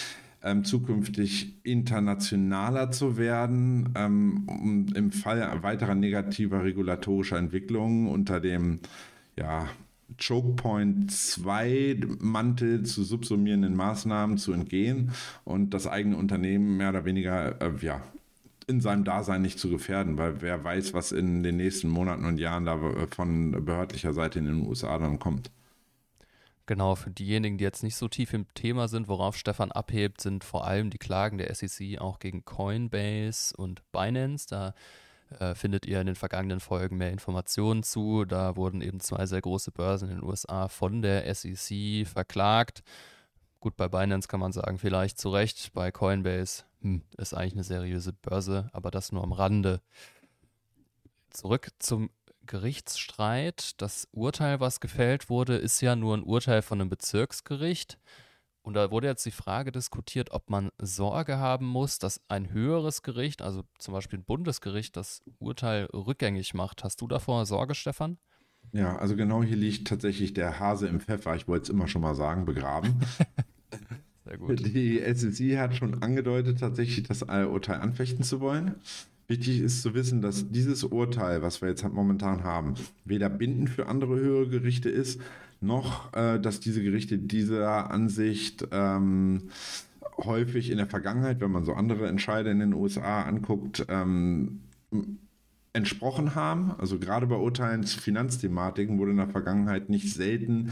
ähm, 0.42 0.64
zukünftig 0.64 1.54
internationaler 1.64 2.90
zu 2.90 3.16
werden, 3.16 3.88
ähm, 3.96 4.46
um 4.46 4.86
im 4.94 5.10
Fall 5.10 5.62
weiterer 5.62 5.94
negativer 5.94 6.62
regulatorischer 6.62 7.38
Entwicklungen 7.38 8.08
unter 8.08 8.40
dem 8.40 8.80
ja, 9.38 9.68
Chokepoint 10.20 11.10
2 11.10 12.00
Mantel 12.20 12.84
zu 12.84 13.04
subsumierenden 13.04 13.74
Maßnahmen 13.74 14.36
zu 14.36 14.52
entgehen 14.52 15.12
und 15.44 15.74
das 15.74 15.86
eigene 15.86 16.16
Unternehmen 16.16 16.76
mehr 16.76 16.90
oder 16.90 17.04
weniger 17.04 17.60
äh, 17.60 17.72
ja, 17.80 18.02
in 18.66 18.80
seinem 18.80 19.04
Dasein 19.04 19.42
nicht 19.42 19.58
zu 19.58 19.70
gefährden, 19.70 20.18
weil 20.18 20.40
wer 20.40 20.62
weiß, 20.62 20.94
was 20.94 21.12
in 21.12 21.42
den 21.42 21.56
nächsten 21.56 21.88
Monaten 21.88 22.24
und 22.24 22.38
Jahren 22.38 22.64
da 22.64 22.74
äh, 22.74 23.06
von 23.06 23.64
behördlicher 23.64 24.12
Seite 24.12 24.38
in 24.38 24.46
den 24.46 24.66
USA 24.66 24.98
dann 24.98 25.18
kommt. 25.18 25.50
Genau, 26.66 26.94
für 26.94 27.10
diejenigen, 27.10 27.58
die 27.58 27.64
jetzt 27.64 27.82
nicht 27.82 27.96
so 27.96 28.08
tief 28.08 28.32
im 28.32 28.46
Thema 28.54 28.88
sind, 28.88 29.06
worauf 29.08 29.36
Stefan 29.36 29.70
abhebt, 29.70 30.22
sind 30.22 30.44
vor 30.44 30.66
allem 30.66 30.88
die 30.88 30.98
Klagen 30.98 31.36
der 31.36 31.54
SEC 31.54 32.00
auch 32.00 32.18
gegen 32.18 32.46
Coinbase 32.46 33.54
und 33.54 33.82
Binance. 33.92 34.46
Da 34.48 34.74
äh, 35.38 35.54
findet 35.54 35.84
ihr 35.84 36.00
in 36.00 36.06
den 36.06 36.16
vergangenen 36.16 36.60
Folgen 36.60 36.96
mehr 36.96 37.12
Informationen 37.12 37.82
zu. 37.82 38.24
Da 38.24 38.56
wurden 38.56 38.80
eben 38.80 39.00
zwei 39.00 39.26
sehr 39.26 39.42
große 39.42 39.72
Börsen 39.72 40.08
in 40.08 40.16
den 40.16 40.24
USA 40.24 40.68
von 40.68 41.02
der 41.02 41.32
SEC 41.34 42.06
verklagt. 42.06 42.82
Gut, 43.60 43.76
bei 43.76 43.88
Binance 43.88 44.28
kann 44.28 44.40
man 44.40 44.52
sagen, 44.52 44.78
vielleicht 44.78 45.18
zu 45.18 45.28
Recht. 45.30 45.72
Bei 45.74 45.90
Coinbase 45.90 46.64
hm, 46.80 47.02
ist 47.18 47.34
eigentlich 47.34 47.54
eine 47.54 47.64
seriöse 47.64 48.14
Börse, 48.14 48.70
aber 48.72 48.90
das 48.90 49.12
nur 49.12 49.22
am 49.22 49.32
Rande. 49.32 49.82
Zurück 51.28 51.72
zum 51.78 52.08
Gerichtsstreit. 52.46 53.80
Das 53.80 54.08
Urteil, 54.12 54.60
was 54.60 54.80
gefällt 54.80 55.28
wurde, 55.28 55.56
ist 55.56 55.80
ja 55.80 55.96
nur 55.96 56.16
ein 56.16 56.22
Urteil 56.22 56.62
von 56.62 56.80
einem 56.80 56.90
Bezirksgericht. 56.90 57.98
Und 58.62 58.74
da 58.74 58.90
wurde 58.90 59.06
jetzt 59.06 59.26
die 59.26 59.30
Frage 59.30 59.72
diskutiert, 59.72 60.30
ob 60.30 60.48
man 60.48 60.70
Sorge 60.80 61.36
haben 61.36 61.66
muss, 61.66 61.98
dass 61.98 62.22
ein 62.28 62.50
höheres 62.50 63.02
Gericht, 63.02 63.42
also 63.42 63.62
zum 63.78 63.92
Beispiel 63.92 64.20
ein 64.20 64.24
Bundesgericht, 64.24 64.96
das 64.96 65.22
Urteil 65.38 65.84
rückgängig 65.92 66.54
macht. 66.54 66.82
Hast 66.82 67.02
du 67.02 67.06
davor 67.06 67.44
Sorge, 67.44 67.74
Stefan? 67.74 68.16
Ja, 68.72 68.96
also 68.96 69.16
genau 69.16 69.42
hier 69.42 69.58
liegt 69.58 69.86
tatsächlich 69.86 70.32
der 70.32 70.58
Hase 70.58 70.88
im 70.88 71.00
Pfeffer, 71.00 71.36
ich 71.36 71.46
wollte 71.46 71.64
es 71.64 71.68
immer 71.68 71.88
schon 71.88 72.00
mal 72.00 72.14
sagen, 72.14 72.46
begraben. 72.46 73.00
Sehr 74.24 74.38
gut. 74.38 74.60
Die 74.60 75.02
SEC 75.14 75.58
hat 75.58 75.76
schon 75.76 76.02
angedeutet, 76.02 76.58
tatsächlich 76.60 77.06
das 77.06 77.22
Urteil 77.22 77.80
anfechten 77.80 78.24
zu 78.24 78.40
wollen. 78.40 78.76
Wichtig 79.26 79.60
ist 79.60 79.82
zu 79.82 79.94
wissen, 79.94 80.20
dass 80.20 80.50
dieses 80.50 80.84
Urteil, 80.84 81.40
was 81.40 81.62
wir 81.62 81.68
jetzt 81.68 81.84
momentan 81.90 82.44
haben, 82.44 82.74
weder 83.04 83.30
bindend 83.30 83.70
für 83.70 83.86
andere 83.86 84.16
höhere 84.16 84.48
Gerichte 84.48 84.90
ist, 84.90 85.20
noch, 85.60 86.12
äh, 86.12 86.38
dass 86.38 86.60
diese 86.60 86.82
Gerichte 86.82 87.18
dieser 87.18 87.90
Ansicht 87.90 88.68
ähm, 88.70 89.48
häufig 90.18 90.70
in 90.70 90.76
der 90.76 90.86
Vergangenheit, 90.86 91.40
wenn 91.40 91.50
man 91.50 91.64
so 91.64 91.72
andere 91.72 92.06
Entscheider 92.08 92.50
in 92.50 92.58
den 92.58 92.74
USA 92.74 93.22
anguckt, 93.22 93.86
ähm, 93.88 94.60
entsprochen 95.74 96.34
haben. 96.34 96.72
Also 96.78 96.98
gerade 96.98 97.26
bei 97.26 97.36
Urteilen 97.36 97.84
zu 97.84 98.00
Finanzthematiken 98.00 98.98
wurde 98.98 99.10
in 99.10 99.18
der 99.18 99.28
Vergangenheit 99.28 99.90
nicht 99.90 100.14
selten 100.14 100.70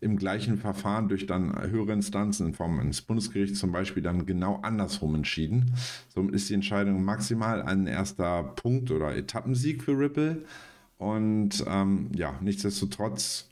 im 0.00 0.16
gleichen 0.16 0.58
Verfahren 0.58 1.08
durch 1.08 1.26
dann 1.26 1.54
höhere 1.70 1.92
Instanzen 1.92 2.48
in 2.48 2.54
Form 2.54 2.80
eines 2.80 3.00
Bundesgerichts 3.02 3.58
zum 3.58 3.70
Beispiel 3.70 4.02
dann 4.02 4.26
genau 4.26 4.56
andersrum 4.62 5.14
entschieden. 5.14 5.74
Somit 6.08 6.34
ist 6.34 6.48
die 6.48 6.54
Entscheidung 6.54 7.04
maximal 7.04 7.62
ein 7.62 7.86
erster 7.86 8.42
Punkt 8.42 8.90
oder 8.90 9.14
Etappensieg 9.14 9.84
für 9.84 9.92
Ripple. 9.92 10.44
Und 10.98 11.64
ähm, 11.66 12.10
ja, 12.14 12.34
nichtsdestotrotz 12.40 13.49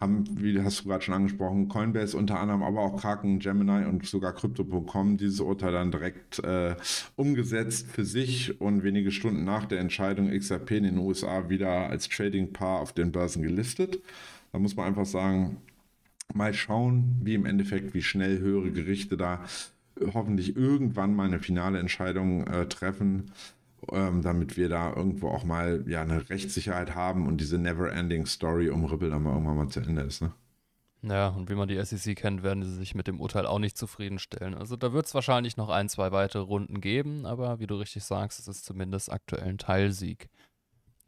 haben, 0.00 0.24
wie 0.40 0.60
hast 0.62 0.84
du 0.84 0.88
gerade 0.88 1.02
schon 1.02 1.14
angesprochen, 1.14 1.68
Coinbase 1.68 2.16
unter 2.16 2.38
anderem, 2.38 2.62
aber 2.62 2.80
auch 2.80 3.00
Kraken, 3.00 3.40
Gemini 3.40 3.84
und 3.84 4.06
sogar 4.06 4.32
Crypto.com 4.32 5.16
dieses 5.16 5.40
Urteil 5.40 5.72
dann 5.72 5.90
direkt 5.90 6.38
äh, 6.40 6.76
umgesetzt 7.16 7.88
für 7.88 8.04
sich 8.04 8.60
und 8.60 8.84
wenige 8.84 9.10
Stunden 9.10 9.44
nach 9.44 9.66
der 9.66 9.80
Entscheidung 9.80 10.30
XRP 10.30 10.72
in 10.72 10.84
den 10.84 10.98
USA 10.98 11.48
wieder 11.48 11.90
als 11.90 12.08
Trading 12.08 12.52
Paar 12.52 12.80
auf 12.80 12.92
den 12.92 13.10
Börsen 13.10 13.42
gelistet. 13.42 14.00
Da 14.52 14.58
muss 14.58 14.76
man 14.76 14.86
einfach 14.86 15.06
sagen, 15.06 15.58
mal 16.32 16.54
schauen, 16.54 17.16
wie 17.22 17.34
im 17.34 17.46
Endeffekt, 17.46 17.94
wie 17.94 18.02
schnell 18.02 18.38
höhere 18.38 18.70
Gerichte 18.70 19.16
da 19.16 19.44
hoffentlich 20.14 20.56
irgendwann 20.56 21.14
mal 21.14 21.26
eine 21.26 21.40
finale 21.40 21.80
Entscheidung 21.80 22.46
äh, 22.46 22.66
treffen 22.66 23.32
ähm, 23.92 24.22
damit 24.22 24.56
wir 24.56 24.68
da 24.68 24.94
irgendwo 24.94 25.28
auch 25.28 25.44
mal 25.44 25.84
ja 25.86 26.02
eine 26.02 26.28
Rechtssicherheit 26.30 26.94
haben 26.94 27.26
und 27.26 27.40
diese 27.40 27.58
never-ending 27.58 28.26
Story 28.26 28.70
um 28.70 28.84
Ripple 28.84 29.10
dann 29.10 29.22
mal 29.22 29.32
irgendwann 29.32 29.56
mal 29.56 29.68
zu 29.68 29.80
Ende 29.80 30.02
ist. 30.02 30.22
Ne? 30.22 30.32
Ja, 31.02 31.28
und 31.28 31.48
wie 31.48 31.54
man 31.54 31.68
die 31.68 31.82
SEC 31.82 32.16
kennt, 32.16 32.42
werden 32.42 32.64
sie 32.64 32.74
sich 32.74 32.94
mit 32.94 33.06
dem 33.06 33.20
Urteil 33.20 33.46
auch 33.46 33.60
nicht 33.60 33.78
zufriedenstellen. 33.78 34.54
Also 34.54 34.76
da 34.76 34.92
wird 34.92 35.06
es 35.06 35.14
wahrscheinlich 35.14 35.56
noch 35.56 35.68
ein, 35.68 35.88
zwei 35.88 36.10
weitere 36.10 36.42
Runden 36.42 36.80
geben, 36.80 37.24
aber 37.24 37.60
wie 37.60 37.68
du 37.68 37.76
richtig 37.76 38.02
sagst, 38.02 38.40
es 38.40 38.48
ist 38.48 38.64
zumindest 38.64 39.12
aktuell 39.12 39.48
ein 39.48 39.58
Teilsieg. 39.58 40.28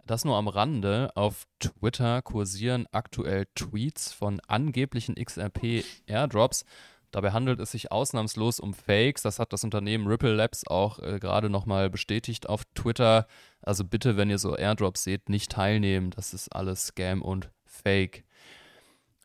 Das 0.07 0.25
nur 0.25 0.37
am 0.37 0.49
Rande. 0.49 1.11
Auf 1.15 1.47
Twitter 1.59 2.23
kursieren 2.23 2.87
aktuell 2.93 3.47
Tweets 3.55 4.13
von 4.13 4.41
angeblichen 4.47 5.17
XRP-Airdrops. 5.17 6.65
Dabei 7.11 7.33
handelt 7.33 7.61
es 7.61 7.73
sich 7.73 7.91
ausnahmslos 7.91 8.61
um 8.61 8.75
Fakes. 8.75 9.23
Das 9.23 9.39
hat 9.39 9.53
das 9.53 9.65
Unternehmen 9.65 10.07
Ripple 10.07 10.35
Labs 10.35 10.67
auch 10.67 10.99
äh, 11.01 11.19
gerade 11.19 11.51
nochmal 11.51 11.91
bestätigt 11.91 12.49
auf 12.49 12.65
Twitter. 12.75 13.27
Also 13.63 13.85
bitte, 13.85 14.17
wenn 14.17 14.31
ihr 14.31 14.39
so 14.39 14.57
Airdrops 14.57 15.05
seht, 15.05 15.29
nicht 15.29 15.51
teilnehmen. 15.51 16.11
Das 16.11 16.35
ist 16.35 16.55
alles 16.55 16.87
Scam 16.87 17.23
und 17.23 17.51
Fake. 17.65 18.25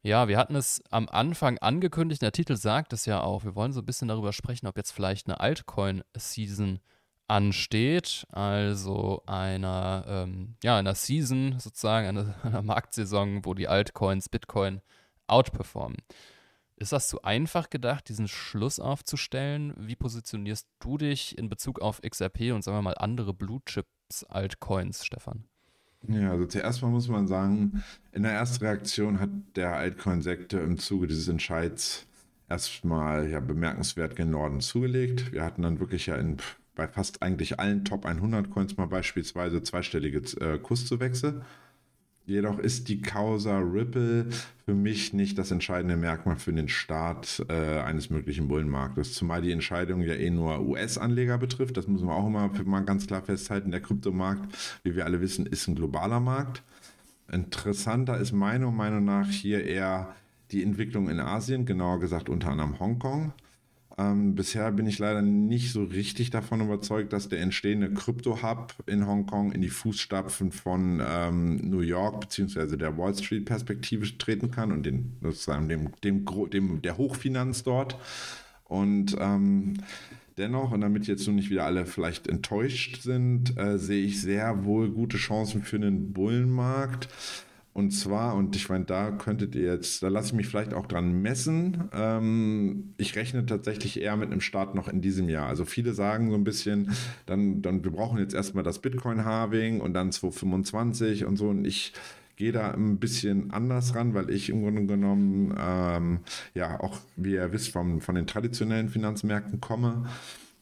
Ja, 0.02 0.28
wir 0.28 0.38
hatten 0.38 0.56
es 0.56 0.84
am 0.92 1.10
Anfang 1.10 1.58
angekündigt. 1.58 2.22
Der 2.22 2.32
Titel 2.32 2.56
sagt 2.56 2.94
es 2.94 3.06
ja 3.06 3.22
auch. 3.22 3.44
Wir 3.44 3.56
wollen 3.56 3.74
so 3.74 3.82
ein 3.82 3.86
bisschen 3.86 4.08
darüber 4.08 4.34
sprechen, 4.34 4.68
ob 4.68 4.78
jetzt 4.78 4.92
vielleicht 4.92 5.28
eine 5.28 5.40
Altcoin-Season 5.40 6.80
ansteht. 7.28 8.28
Also 8.32 9.24
einer, 9.26 10.06
ähm, 10.08 10.58
ja, 10.64 10.78
einer 10.78 10.96
Season 10.96 11.60
sozusagen, 11.60 12.08
einer, 12.08 12.36
einer 12.44 12.62
Marktsaison, 12.62 13.46
wo 13.46 13.54
die 13.54 13.68
Altcoins 13.68 14.30
Bitcoin 14.30 14.82
outperformen. 15.28 15.98
Ist 16.78 16.92
das 16.92 17.08
zu 17.08 17.22
einfach 17.22 17.70
gedacht, 17.70 18.10
diesen 18.10 18.28
Schluss 18.28 18.80
aufzustellen? 18.80 19.74
Wie 19.78 19.96
positionierst 19.96 20.68
du 20.80 20.98
dich 20.98 21.38
in 21.38 21.48
Bezug 21.48 21.80
auf 21.82 22.02
XRP 22.02 22.52
und 22.54 22.64
sagen 22.64 22.78
wir 22.78 22.82
mal 22.82 22.98
andere 22.98 23.34
Blue 23.34 23.62
Chips 23.66 24.24
Altcoins, 24.28 25.06
Stefan? 25.06 25.46
Ja, 26.08 26.32
also 26.32 26.46
zuerst 26.46 26.82
mal 26.82 26.90
muss 26.90 27.08
man 27.08 27.28
sagen, 27.28 27.84
in 28.12 28.24
der 28.24 28.34
ersten 28.34 28.64
Reaktion 28.64 29.20
hat 29.20 29.30
der 29.56 29.76
Altcoin-Sektor 29.76 30.62
im 30.62 30.78
Zuge 30.78 31.08
dieses 31.08 31.28
Entscheids 31.28 32.08
erstmal 32.50 33.30
ja 33.30 33.40
bemerkenswert 33.40 34.16
gen 34.16 34.30
Norden 34.30 34.60
zugelegt. 34.60 35.32
Wir 35.32 35.44
hatten 35.44 35.62
dann 35.62 35.80
wirklich 35.80 36.06
ja 36.06 36.16
in, 36.16 36.38
bei 36.76 36.88
fast 36.88 37.22
eigentlich 37.22 37.60
allen 37.60 37.86
Top 37.86 38.06
100 38.06 38.50
Coins 38.50 38.78
mal 38.78 38.88
beispielsweise 38.88 39.64
zweistellige 39.64 40.20
äh, 40.40 40.60
Kurszuwächse. 40.60 41.42
Jedoch 42.28 42.58
ist 42.58 42.90
die 42.90 43.02
Causa 43.02 43.60
Ripple 43.60 44.28
für 44.66 44.74
mich 44.74 45.14
nicht 45.14 45.38
das 45.38 45.52
entscheidende 45.52 45.96
Merkmal 45.96 46.38
für 46.38 46.52
den 46.52 46.68
Start 46.68 47.46
äh, 47.50 47.80
eines 47.80 48.10
möglichen 48.10 48.48
Bullenmarktes. 48.48 49.14
Zumal 49.14 49.44
die 49.44 49.52
Entscheidung 49.52 50.02
ja 50.02 50.16
eh 50.16 50.32
nur 50.32 50.60
US-Anleger 50.62 51.38
betrifft. 51.38 51.78
Das 51.78 51.88
müssen 51.88 52.08
wir 52.08 52.16
auch 52.16 52.26
immer 52.26 52.50
mal 52.66 52.82
ganz 52.82 53.06
klar 53.06 53.22
festhalten. 53.22 53.70
Der 53.70 53.82
Kryptomarkt, 53.82 54.80
wie 54.84 54.96
wir 54.96 55.06
alle 55.06 55.22
wissen, 55.22 55.46
ist 55.46 55.68
ein 55.68 55.76
globaler 55.76 56.20
Markt. 56.20 56.64
Interessanter 57.32 58.18
ist 58.18 58.32
meiner 58.32 58.72
Meinung 58.72 59.06
nach 59.06 59.30
hier 59.30 59.64
eher 59.64 60.16
die 60.52 60.64
Entwicklung 60.64 61.10
in 61.10 61.20
Asien, 61.20 61.66
genauer 61.66 62.00
gesagt 62.00 62.30
unter 62.30 62.50
anderem 62.50 62.80
Hongkong. 62.80 63.34
Ähm, 63.98 64.36
bisher 64.36 64.72
bin 64.74 64.88
ich 64.88 65.00
leider 65.00 65.22
nicht 65.22 65.72
so 65.72 65.84
richtig 65.84 66.30
davon 66.30 66.60
überzeugt, 66.60 67.14
dass 67.14 67.30
der 67.30 67.40
entstehende 67.40 67.94
Krypto-Hub 67.94 68.74
in 68.88 69.08
Hongkong 69.08 69.54
in 69.54 69.62
die 69.62 69.70
Fußstapfen 69.70 70.52
von 70.52 71.02
ähm, 71.08 71.70
New 71.70 71.80
York 71.80 72.20
bzw. 72.20 72.76
der 72.76 72.98
Wall 72.98 73.16
Street-Perspektive 73.16 74.18
treten 74.18 74.52
kann 74.52 74.74
und 74.74 74.86
den, 74.86 75.14
sozusagen 75.22 75.70
dem, 75.70 75.92
dem, 76.04 76.26
dem, 76.52 76.82
der 76.82 76.98
Hochfinanz 76.98 77.64
dort. 77.64 77.98
Und 78.66 79.16
ähm, 79.18 79.76
dennoch, 80.38 80.72
und 80.72 80.82
damit 80.82 81.08
jetzt 81.08 81.26
nun 81.28 81.38
nicht 81.38 81.50
wieder 81.50 81.66
alle 81.66 81.86
vielleicht 81.86 82.28
enttäuscht 82.28 83.02
sind, 83.02 83.58
äh, 83.58 83.78
sehe 83.78 84.04
ich 84.04 84.22
sehr 84.22 84.66
wohl 84.66 84.90
gute 84.90 85.18
Chancen 85.18 85.62
für 85.62 85.78
einen 85.78 86.12
Bullenmarkt. 86.12 87.08
Und 87.76 87.92
zwar, 87.92 88.36
und 88.36 88.56
ich 88.56 88.70
meine, 88.70 88.86
da 88.86 89.12
könntet 89.12 89.54
ihr 89.54 89.74
jetzt, 89.74 90.02
da 90.02 90.08
lasse 90.08 90.28
ich 90.28 90.34
mich 90.34 90.48
vielleicht 90.48 90.74
auch 90.74 90.86
dran 90.86 91.22
messen. 91.22 91.90
Ähm, 91.92 92.94
ich 92.96 93.18
rechne 93.18 93.46
tatsächlich 93.46 94.00
eher 94.00 94.16
mit 94.16 94.32
einem 94.32 94.40
Start 94.40 94.76
noch 94.76 94.88
in 94.88 95.02
diesem 95.02 95.28
Jahr. 95.28 95.48
Also 95.48 95.66
viele 95.66 95.94
sagen 95.94 96.30
so 96.30 96.38
ein 96.38 96.46
bisschen, 96.46 96.94
dann, 97.26 97.62
dann 97.62 97.84
wir 97.84 97.92
brauchen 97.92 98.18
jetzt 98.18 98.34
erstmal 98.34 98.64
das 98.64 98.80
Bitcoin-Halving 98.80 99.82
und 99.82 99.94
dann 99.94 100.14
2025 100.14 101.26
und 101.26 101.36
so. 101.36 101.50
Und 101.50 101.66
ich 101.66 101.92
gehe 102.38 102.54
da 102.54 102.72
ein 102.72 102.96
bisschen 102.96 103.52
anders 103.52 103.94
ran, 103.94 104.14
weil 104.14 104.30
ich 104.30 104.48
im 104.48 104.62
Grunde 104.62 104.86
genommen, 104.86 105.54
ähm, 105.60 106.20
ja, 106.54 106.80
auch, 106.80 107.00
wie 107.18 107.34
ihr 107.34 107.52
wisst, 107.52 107.74
vom, 107.74 108.00
von 108.00 108.16
den 108.16 108.26
traditionellen 108.26 108.88
Finanzmärkten 108.88 109.60
komme. 109.60 110.06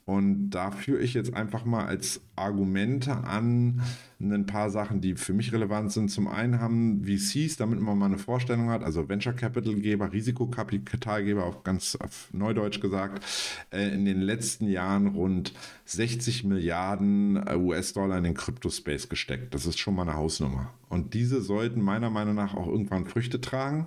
Und 0.06 0.50
da 0.50 0.72
führe 0.72 1.02
ich 1.02 1.14
jetzt 1.14 1.34
einfach 1.34 1.64
mal 1.64 1.86
als 1.86 2.20
Argumente 2.36 3.14
an 3.24 3.82
ein 4.20 4.46
paar 4.46 4.70
Sachen, 4.70 5.00
die 5.00 5.16
für 5.16 5.34
mich 5.34 5.54
relevant 5.54 5.92
sind. 5.92 6.10
Zum 6.10 6.28
einen 6.28 6.60
haben 6.60 7.06
VCs, 7.06 7.58
damit 7.58 7.80
man 7.80 7.98
mal 7.98 8.08
eine 8.08 8.18
Vorstellung 8.18 8.70
hat, 8.70 8.84
also 8.84 9.08
Venture 9.08 9.34
Capitalgeber, 9.34 10.12
Risikokapitalgeber, 10.12 11.46
auf 11.46 11.64
ganz 11.64 11.96
auf 11.96 12.30
Neudeutsch 12.34 12.82
gesagt, 12.82 13.24
äh, 13.72 13.94
in 13.94 14.06
den 14.06 14.20
letzten 14.20 14.68
Jahren 14.68 15.08
rund 15.08 15.54
60 15.86 16.44
Milliarden 16.44 17.38
äh, 17.48 17.56
US-Dollar 17.56 18.18
in 18.18 18.26
den 18.26 18.34
Kryptospace 18.34 19.08
gesteckt. 19.08 19.54
Das 19.54 19.66
ist 19.66 19.80
schon 19.80 19.96
mal 19.96 20.04
eine 20.04 20.16
Hausnummer. 20.16 20.74
Und 20.90 21.14
diese 21.14 21.42
sollten 21.42 21.82
meiner 21.82 22.10
Meinung 22.10 22.36
nach 22.36 22.56
auch 22.56 22.68
irgendwann 22.68 23.06
Früchte 23.06 23.40
tragen, 23.40 23.86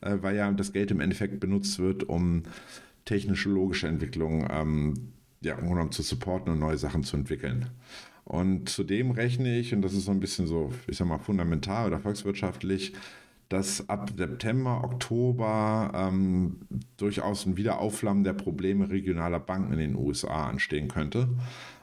äh, 0.00 0.16
weil 0.20 0.36
ja 0.36 0.50
das 0.52 0.72
Geld 0.72 0.90
im 0.92 1.00
Endeffekt 1.00 1.40
benutzt 1.40 1.78
wird, 1.78 2.04
um 2.04 2.44
technische, 3.04 3.48
logische 3.48 3.88
Entwicklungen 3.88 4.46
ähm, 4.50 5.12
ja, 5.40 5.54
Grunde 5.54 5.90
zu 5.90 6.02
supporten 6.02 6.52
und 6.52 6.58
neue 6.58 6.78
Sachen 6.78 7.04
zu 7.04 7.16
entwickeln. 7.16 7.70
Und 8.24 8.68
zudem 8.68 9.12
rechne 9.12 9.56
ich, 9.58 9.72
und 9.72 9.82
das 9.82 9.94
ist 9.94 10.06
so 10.06 10.10
ein 10.10 10.20
bisschen 10.20 10.46
so, 10.46 10.72
ich 10.88 10.96
sag 10.96 11.06
mal, 11.06 11.18
fundamental 11.18 11.86
oder 11.86 12.00
volkswirtschaftlich, 12.00 12.92
dass 13.48 13.88
ab 13.88 14.10
September, 14.16 14.82
Oktober 14.82 15.92
ähm, 15.94 16.58
durchaus 16.96 17.46
ein 17.46 17.56
Wiederaufflammen 17.56 18.24
der 18.24 18.32
Probleme 18.32 18.90
regionaler 18.90 19.38
Banken 19.38 19.72
in 19.72 19.78
den 19.78 19.94
USA 19.94 20.48
anstehen 20.48 20.88
könnte. 20.88 21.28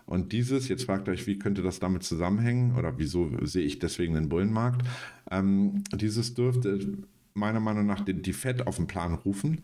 Und 0.06 0.34
dieses, 0.34 0.68
jetzt 0.68 0.84
fragt 0.84 1.08
euch, 1.08 1.26
wie 1.28 1.40
könnte 1.40 1.62
das 1.62 1.80
damit 1.80 2.04
zusammenhängen 2.04 2.76
oder 2.76 2.98
wieso 2.98 3.32
sehe 3.46 3.64
ich 3.64 3.80
deswegen 3.80 4.16
den 4.16 4.28
Bullenmarkt? 4.28 4.86
Ähm, 5.32 5.86
dieses 5.96 6.34
dürfte 6.34 6.98
meiner 7.34 7.62
Meinung 7.62 7.86
nach 7.86 8.02
die, 8.02 8.22
die 8.22 8.34
Fed 8.34 8.68
auf 8.68 8.76
den 8.76 8.88
Plan 8.88 9.14
rufen 9.14 9.64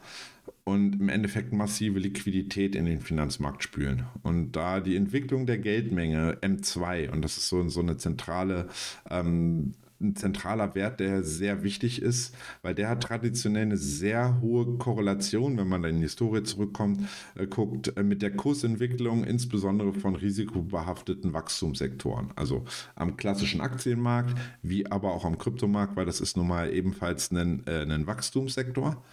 und 0.70 1.00
im 1.00 1.10
Endeffekt 1.10 1.52
massive 1.52 1.98
Liquidität 2.00 2.76
in 2.76 2.86
den 2.86 3.02
Finanzmarkt 3.02 3.64
spülen. 3.64 4.06
Und 4.22 4.52
da 4.52 4.80
die 4.80 4.96
Entwicklung 4.96 5.48
der 5.48 5.58
Geldmenge 5.58 6.38
M2, 6.42 7.10
und 7.10 7.24
das 7.24 7.38
ist 7.38 7.50
so, 7.50 7.68
so 7.70 7.80
eine 7.80 7.98
zentrale 7.98 8.68
ähm, 9.10 9.74
ein 10.02 10.16
zentraler 10.16 10.76
Wert, 10.76 11.00
der 11.02 11.24
sehr 11.24 11.64
wichtig 11.64 12.02
ist, 12.02 12.34
weil 12.62 12.74
der 12.74 12.88
hat 12.88 13.04
traditionell 13.04 13.64
eine 13.64 13.78
sehr 13.78 14.40
hohe 14.40 14.78
Korrelation, 14.78 15.58
wenn 15.58 15.68
man 15.68 15.82
dann 15.82 15.92
in 15.92 15.98
die 15.98 16.04
Historie 16.04 16.44
zurückkommt, 16.44 17.02
äh, 17.36 17.48
guckt, 17.48 17.98
äh, 17.98 18.04
mit 18.04 18.22
der 18.22 18.32
Kursentwicklung, 18.32 19.26
insbesondere 19.26 19.94
von 19.94 20.16
risikobehafteten 20.16 21.34
Wachstumssektoren. 21.34 22.30
Also 22.36 22.64
am 22.96 23.18
klassischen 23.18 23.60
Aktienmarkt, 23.60 24.38
wie 24.62 24.90
aber 24.90 25.12
auch 25.12 25.26
am 25.26 25.38
Kryptomarkt, 25.38 25.98
weil 25.98 26.06
das 26.06 26.22
ist 26.22 26.38
nun 26.38 26.48
mal 26.48 26.74
ebenfalls 26.74 27.32
ein, 27.32 27.64
äh, 27.68 27.82
ein 27.82 28.08
Wachstumssektor. 28.08 29.04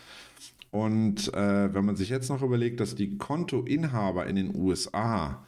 Und 0.76 1.32
äh, 1.32 1.72
wenn 1.72 1.86
man 1.86 1.96
sich 1.96 2.10
jetzt 2.10 2.28
noch 2.28 2.42
überlegt, 2.42 2.80
dass 2.80 2.94
die 2.94 3.16
Kontoinhaber 3.16 4.26
in 4.26 4.36
den 4.36 4.54
USA 4.54 5.42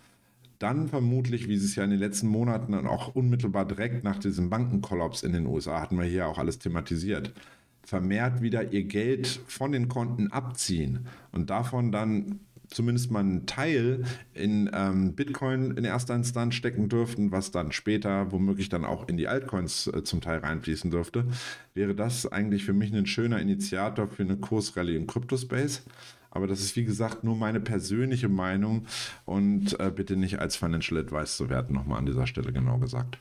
dann 0.59 0.89
vermutlich, 0.89 1.49
wie 1.49 1.59
sie 1.59 1.67
es 1.67 1.77
ja 1.77 1.85
in 1.85 1.91
den 1.91 1.99
letzten 1.99 2.29
Monaten 2.29 2.73
und 2.73 2.87
auch 2.87 3.15
unmittelbar 3.15 3.67
direkt 3.67 4.05
nach 4.05 4.19
diesem 4.19 4.49
Bankenkollaps 4.49 5.23
in 5.23 5.35
den 5.35 5.47
USA 5.47 5.83
hatten 5.83 5.99
wir 5.99 6.07
hier 6.07 6.29
auch 6.29 6.39
alles 6.39 6.59
thematisiert, 6.59 7.35
vermehrt 7.83 8.41
wieder 8.41 8.73
ihr 8.73 8.85
Geld 8.85 9.41
von 9.47 9.71
den 9.71 9.89
Konten 9.89 10.29
abziehen 10.29 11.07
und 11.31 11.51
davon 11.51 11.93
dann 11.93 12.41
zumindest 12.69 13.11
mal 13.11 13.21
einen 13.21 13.47
Teil 13.47 14.05
in 14.35 14.71
ähm, 14.73 15.15
Bitcoin 15.15 15.77
in 15.77 15.85
erster 15.85 16.15
Instanz 16.15 16.55
stecken 16.55 16.89
dürften, 16.89 17.33
was 17.33 17.51
dann 17.51 17.73
später 17.73 18.31
womöglich 18.33 18.69
dann 18.69 18.85
auch 18.85 19.09
in 19.09 19.17
die 19.17 19.29
Altcoins 19.29 19.87
äh, 19.89 20.05
zum 20.05 20.21
Teil 20.21 20.39
reinfließen 20.39 20.91
dürfte, 20.91 21.27
wäre 21.75 21.95
das 21.95 22.31
eigentlich 22.31 22.65
für 22.65 22.73
mich 22.73 22.95
ein 22.95 23.07
schöner 23.07 23.41
Initiator 23.41 24.09
für 24.09 24.23
eine 24.23 24.37
Kursrallye 24.37 24.97
im 24.97 25.07
Kryptospace. 25.07 25.83
Aber 26.31 26.47
das 26.47 26.61
ist 26.61 26.77
wie 26.77 26.85
gesagt 26.85 27.25
nur 27.25 27.37
meine 27.37 27.61
persönliche 27.61 28.29
Meinung 28.29 28.87
und 29.25 29.79
äh, 29.81 29.91
bitte 29.95 30.17
nicht 30.17 30.39
als 30.39 30.57
Financial 30.57 31.01
Advice 31.01 31.37
zu 31.37 31.49
werten, 31.49 31.73
nochmal 31.73 31.99
an 31.99 32.07
dieser 32.07 32.27
Stelle 32.27 32.53
genau 32.53 32.79
gesagt. 32.79 33.19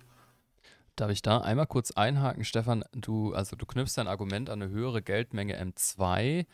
Darf 0.98 1.12
ich 1.12 1.22
da 1.22 1.40
einmal 1.40 1.68
kurz 1.68 1.92
einhaken, 1.92 2.44
Stefan? 2.44 2.84
Du, 2.92 3.34
also 3.34 3.56
du 3.56 3.66
knüpfst 3.66 3.98
dein 3.98 4.08
Argument 4.08 4.50
an 4.50 4.62
eine 4.62 4.72
höhere 4.72 5.02
Geldmenge 5.02 5.62
M2 5.62 6.46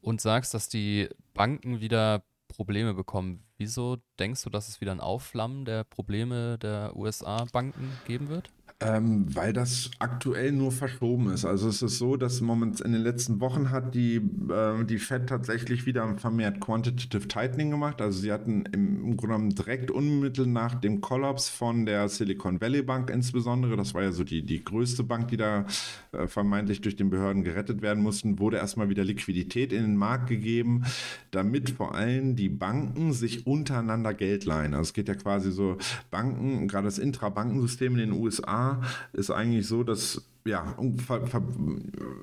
und 0.00 0.20
sagst, 0.20 0.54
dass 0.54 0.68
die 0.68 1.08
Banken 1.34 1.80
wieder 1.80 2.22
Probleme 2.50 2.94
bekommen. 2.94 3.44
Wieso 3.56 3.98
denkst 4.18 4.42
du, 4.42 4.50
dass 4.50 4.68
es 4.68 4.80
wieder 4.80 4.92
ein 4.92 5.00
Aufflammen 5.00 5.64
der 5.64 5.84
Probleme 5.84 6.58
der 6.58 6.96
USA-Banken 6.96 8.00
geben 8.04 8.28
wird? 8.28 8.50
Ähm, 8.82 9.26
weil 9.34 9.52
das 9.52 9.90
aktuell 9.98 10.52
nur 10.52 10.72
verschoben 10.72 11.30
ist. 11.30 11.44
Also 11.44 11.68
es 11.68 11.82
ist 11.82 11.98
so, 11.98 12.16
dass 12.16 12.40
moment 12.40 12.80
in 12.80 12.92
den 12.92 13.02
letzten 13.02 13.40
Wochen 13.40 13.70
hat 13.70 13.94
die, 13.94 14.16
äh, 14.16 14.84
die 14.84 14.98
Fed 14.98 15.28
tatsächlich 15.28 15.84
wieder 15.84 16.16
vermehrt 16.16 16.60
Quantitative 16.60 17.28
Tightening 17.28 17.70
gemacht. 17.70 18.00
Also 18.00 18.20
sie 18.20 18.32
hatten 18.32 18.64
im, 18.72 19.04
im 19.04 19.16
Grunde 19.16 19.34
genommen 19.34 19.54
direkt 19.54 19.90
unmittelbar 19.90 20.40
nach 20.46 20.74
dem 20.74 21.00
Kollaps 21.00 21.48
von 21.48 21.86
der 21.86 22.08
Silicon 22.08 22.60
Valley 22.60 22.82
Bank 22.82 23.10
insbesondere, 23.10 23.76
das 23.76 23.94
war 23.94 24.02
ja 24.02 24.12
so 24.12 24.24
die, 24.24 24.42
die 24.42 24.64
größte 24.64 25.02
Bank, 25.02 25.28
die 25.28 25.36
da 25.36 25.66
äh, 26.12 26.26
vermeintlich 26.26 26.80
durch 26.80 26.96
den 26.96 27.10
Behörden 27.10 27.44
gerettet 27.44 27.82
werden 27.82 28.02
mussten, 28.02 28.38
wurde 28.38 28.58
erstmal 28.58 28.88
wieder 28.88 29.04
Liquidität 29.04 29.72
in 29.72 29.82
den 29.82 29.96
Markt 29.96 30.28
gegeben, 30.28 30.84
damit 31.30 31.70
vor 31.70 31.94
allem 31.94 32.36
die 32.36 32.48
Banken 32.48 33.12
sich 33.12 33.46
untereinander 33.46 34.14
Geld 34.14 34.44
leihen. 34.44 34.74
Also 34.74 34.88
es 34.88 34.92
geht 34.92 35.08
ja 35.08 35.14
quasi 35.14 35.50
so, 35.50 35.78
Banken, 36.10 36.68
gerade 36.68 36.86
das 36.86 36.98
Intrabankensystem 36.98 37.92
in 37.94 37.98
den 37.98 38.12
USA, 38.12 38.69
ist 39.12 39.30
eigentlich 39.30 39.66
so, 39.66 39.82
dass 39.82 40.22
ja, 40.44 40.74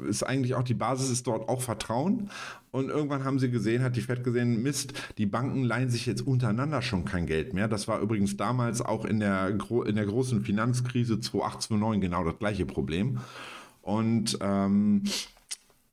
ist 0.08 0.24
eigentlich 0.24 0.56
auch 0.56 0.64
die 0.64 0.74
Basis 0.74 1.10
ist 1.10 1.28
dort 1.28 1.48
auch 1.48 1.62
Vertrauen. 1.62 2.30
Und 2.72 2.90
irgendwann 2.90 3.24
haben 3.24 3.40
sie 3.40 3.52
gesehen, 3.52 3.84
hat 3.84 3.96
die 3.96 4.02
Fed 4.02 4.24
gesehen, 4.24 4.62
Mist, 4.64 4.94
die 5.18 5.26
Banken 5.26 5.64
leihen 5.64 5.90
sich 5.90 6.06
jetzt 6.06 6.26
untereinander 6.26 6.82
schon 6.82 7.06
kein 7.06 7.28
Geld 7.28 7.54
mehr. 7.54 7.68
Das 7.68 7.88
war 7.88 8.00
übrigens 8.00 8.36
damals 8.36 8.82
auch 8.82 9.06
in 9.06 9.20
der, 9.20 9.50
in 9.50 9.96
der 9.96 10.06
großen 10.06 10.42
Finanzkrise 10.42 11.20
2008, 11.20 11.62
2009 11.64 12.02
genau 12.02 12.24
das 12.24 12.40
gleiche 12.40 12.66
Problem. 12.66 13.20
Und 13.82 14.38
ähm, 14.42 15.04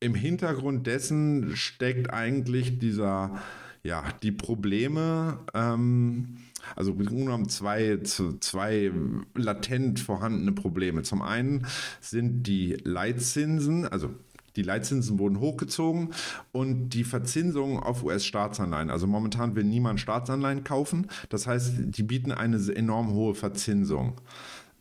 im 0.01 0.15
Hintergrund 0.15 0.87
dessen 0.87 1.57
steckt 1.57 2.13
eigentlich 2.13 2.79
dieser, 2.79 3.41
ja, 3.85 4.03
die 4.23 4.33
Probleme, 4.33 5.39
ähm, 5.53 6.39
also 6.75 6.99
wir 6.99 7.33
haben 7.33 7.49
zwei, 7.51 7.99
zwei 8.03 8.91
latent 9.35 10.01
vorhandene 10.01 10.53
Probleme. 10.53 11.03
Zum 11.03 11.21
einen 11.21 11.67
sind 12.01 12.45
die 12.45 12.79
Leitzinsen, 12.83 13.87
also 13.87 14.11
die 14.57 14.63
Leitzinsen 14.63 15.19
wurden 15.19 15.41
hochgezogen 15.41 16.15
und 16.53 16.91
die 16.91 17.05
Verzinsung 17.05 17.79
auf 17.79 18.05
US-Staatsanleihen. 18.05 18.89
Also 18.89 19.07
momentan 19.07 19.57
will 19.57 19.65
niemand 19.65 20.01
Staatsanleihen 20.01 20.65
kaufen. 20.65 21.09
Das 21.29 21.47
heißt, 21.47 21.73
die 21.79 22.03
bieten 22.05 22.33
eine 22.33 22.57
enorm 22.75 23.13
hohe 23.13 23.35
Verzinsung. 23.35 24.21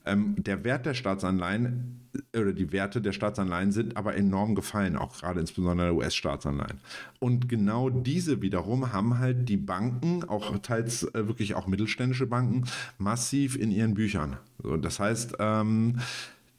Ähm, 0.06 0.36
der 0.38 0.64
Wert 0.64 0.86
der 0.86 0.94
Staatsanleihen 0.94 2.00
oder 2.36 2.54
die 2.54 2.72
Werte 2.72 3.02
der 3.02 3.12
Staatsanleihen 3.12 3.72
sind 3.72 3.98
aber 3.98 4.16
enorm 4.16 4.56
gefallen, 4.56 4.96
auch 4.98 5.18
gerade 5.18 5.40
insbesondere 5.40 5.88
der 5.88 5.96
US-Staatsanleihen. 5.96 6.80
Und 7.20 7.50
genau 7.50 7.90
diese 7.90 8.42
wiederum 8.42 8.94
haben 8.94 9.18
halt 9.18 9.50
die 9.50 9.58
Banken, 9.58 10.24
auch 10.24 10.58
teils 10.60 11.04
äh, 11.04 11.28
wirklich 11.28 11.56
auch 11.56 11.68
mittelständische 11.68 12.28
Banken, 12.28 12.66
massiv 12.98 13.56
in 13.56 13.72
ihren 13.72 13.96
Büchern. 13.96 14.38
So, 14.62 14.78
das 14.78 15.00
heißt, 15.00 15.38
ähm, 15.40 16.00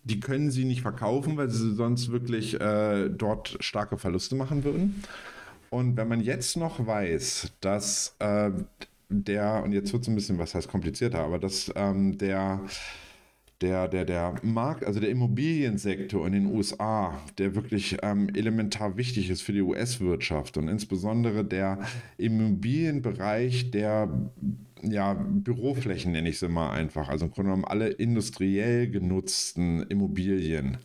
die 0.03 0.21
können 0.21 0.51
sie 0.51 0.65
nicht 0.65 0.83
verkaufen, 0.83 1.37
weil 1.37 1.51
sie 1.51 1.75
sonst 1.75 2.11
wirklich 2.11 2.61
äh, 2.61 3.09
dort 3.09 3.57
starke 3.61 3.97
Verluste 3.97 4.35
machen 4.35 4.65
würden. 4.65 5.03
Und 5.71 5.97
wenn 5.97 6.09
man 6.09 6.21
jetzt 6.21 6.57
noch 6.57 6.85
weiß, 6.85 7.53
dass 7.61 8.17
äh, 8.19 8.51
der, 9.09 9.63
und 9.65 9.73
jetzt 9.73 9.93
wird 9.93 10.03
es 10.03 10.09
ein 10.09 10.15
bisschen, 10.15 10.39
was 10.39 10.55
heißt 10.55 10.69
komplizierter, 10.69 11.21
aber 11.21 11.39
dass 11.39 11.73
ähm, 11.75 12.19
der 12.19 12.61
der, 13.61 13.89
der, 13.89 14.05
der 14.05 14.35
Markt, 14.43 14.85
also 14.85 15.01
der 15.01 15.11
Immobiliensektor 15.11 16.27
in 16.27 16.33
den 16.33 16.47
USA, 16.47 17.21
der 17.39 17.55
wirklich 17.55 17.97
ähm, 18.03 18.29
elementar 18.35 18.97
wichtig 18.97 19.31
ist 19.31 19.43
für 19.43 19.53
die 19.53 19.63
US-Wirtschaft 19.63 20.57
und 20.57 20.69
insbesondere 20.69 21.45
der 21.45 21.79
Immobilienbereich 22.19 23.71
der 23.71 24.09
ja, 24.83 25.15
Büroflächen, 25.15 26.13
nenne 26.13 26.29
ich 26.29 26.39
sie 26.39 26.49
mal 26.49 26.73
einfach, 26.73 27.09
also 27.09 27.27
im 27.27 27.31
Grunde 27.31 27.51
genommen 27.51 27.65
alle 27.65 27.89
industriell 27.89 28.91
genutzten 28.91 29.83
Immobilien. 29.85 30.79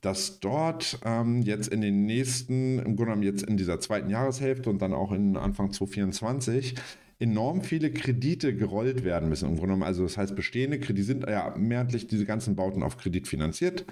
Dass 0.00 0.40
dort 0.40 0.98
ähm, 1.04 1.42
jetzt 1.42 1.68
in 1.68 1.80
den 1.80 2.04
nächsten, 2.04 2.78
im 2.78 2.96
Grunde 2.96 3.04
genommen 3.04 3.22
jetzt 3.22 3.42
in 3.42 3.56
dieser 3.56 3.80
zweiten 3.80 4.10
Jahreshälfte 4.10 4.68
und 4.68 4.82
dann 4.82 4.92
auch 4.92 5.12
in 5.12 5.36
Anfang 5.36 5.72
2024 5.72 6.74
enorm 7.18 7.62
viele 7.62 7.90
Kredite 7.90 8.54
gerollt 8.54 9.04
werden 9.04 9.28
müssen. 9.28 9.46
Im 9.46 9.56
Grunde 9.56 9.68
genommen, 9.68 9.82
also 9.84 10.02
das 10.02 10.16
heißt, 10.16 10.34
bestehende 10.34 10.80
Kredite 10.80 11.06
sind 11.06 11.28
ja 11.28 11.54
mehrheitlich 11.56 12.06
diese 12.06 12.24
ganzen 12.24 12.56
Bauten 12.56 12.82
auf 12.82 12.98
Kredit 12.98 13.28
finanziert. 13.28 13.84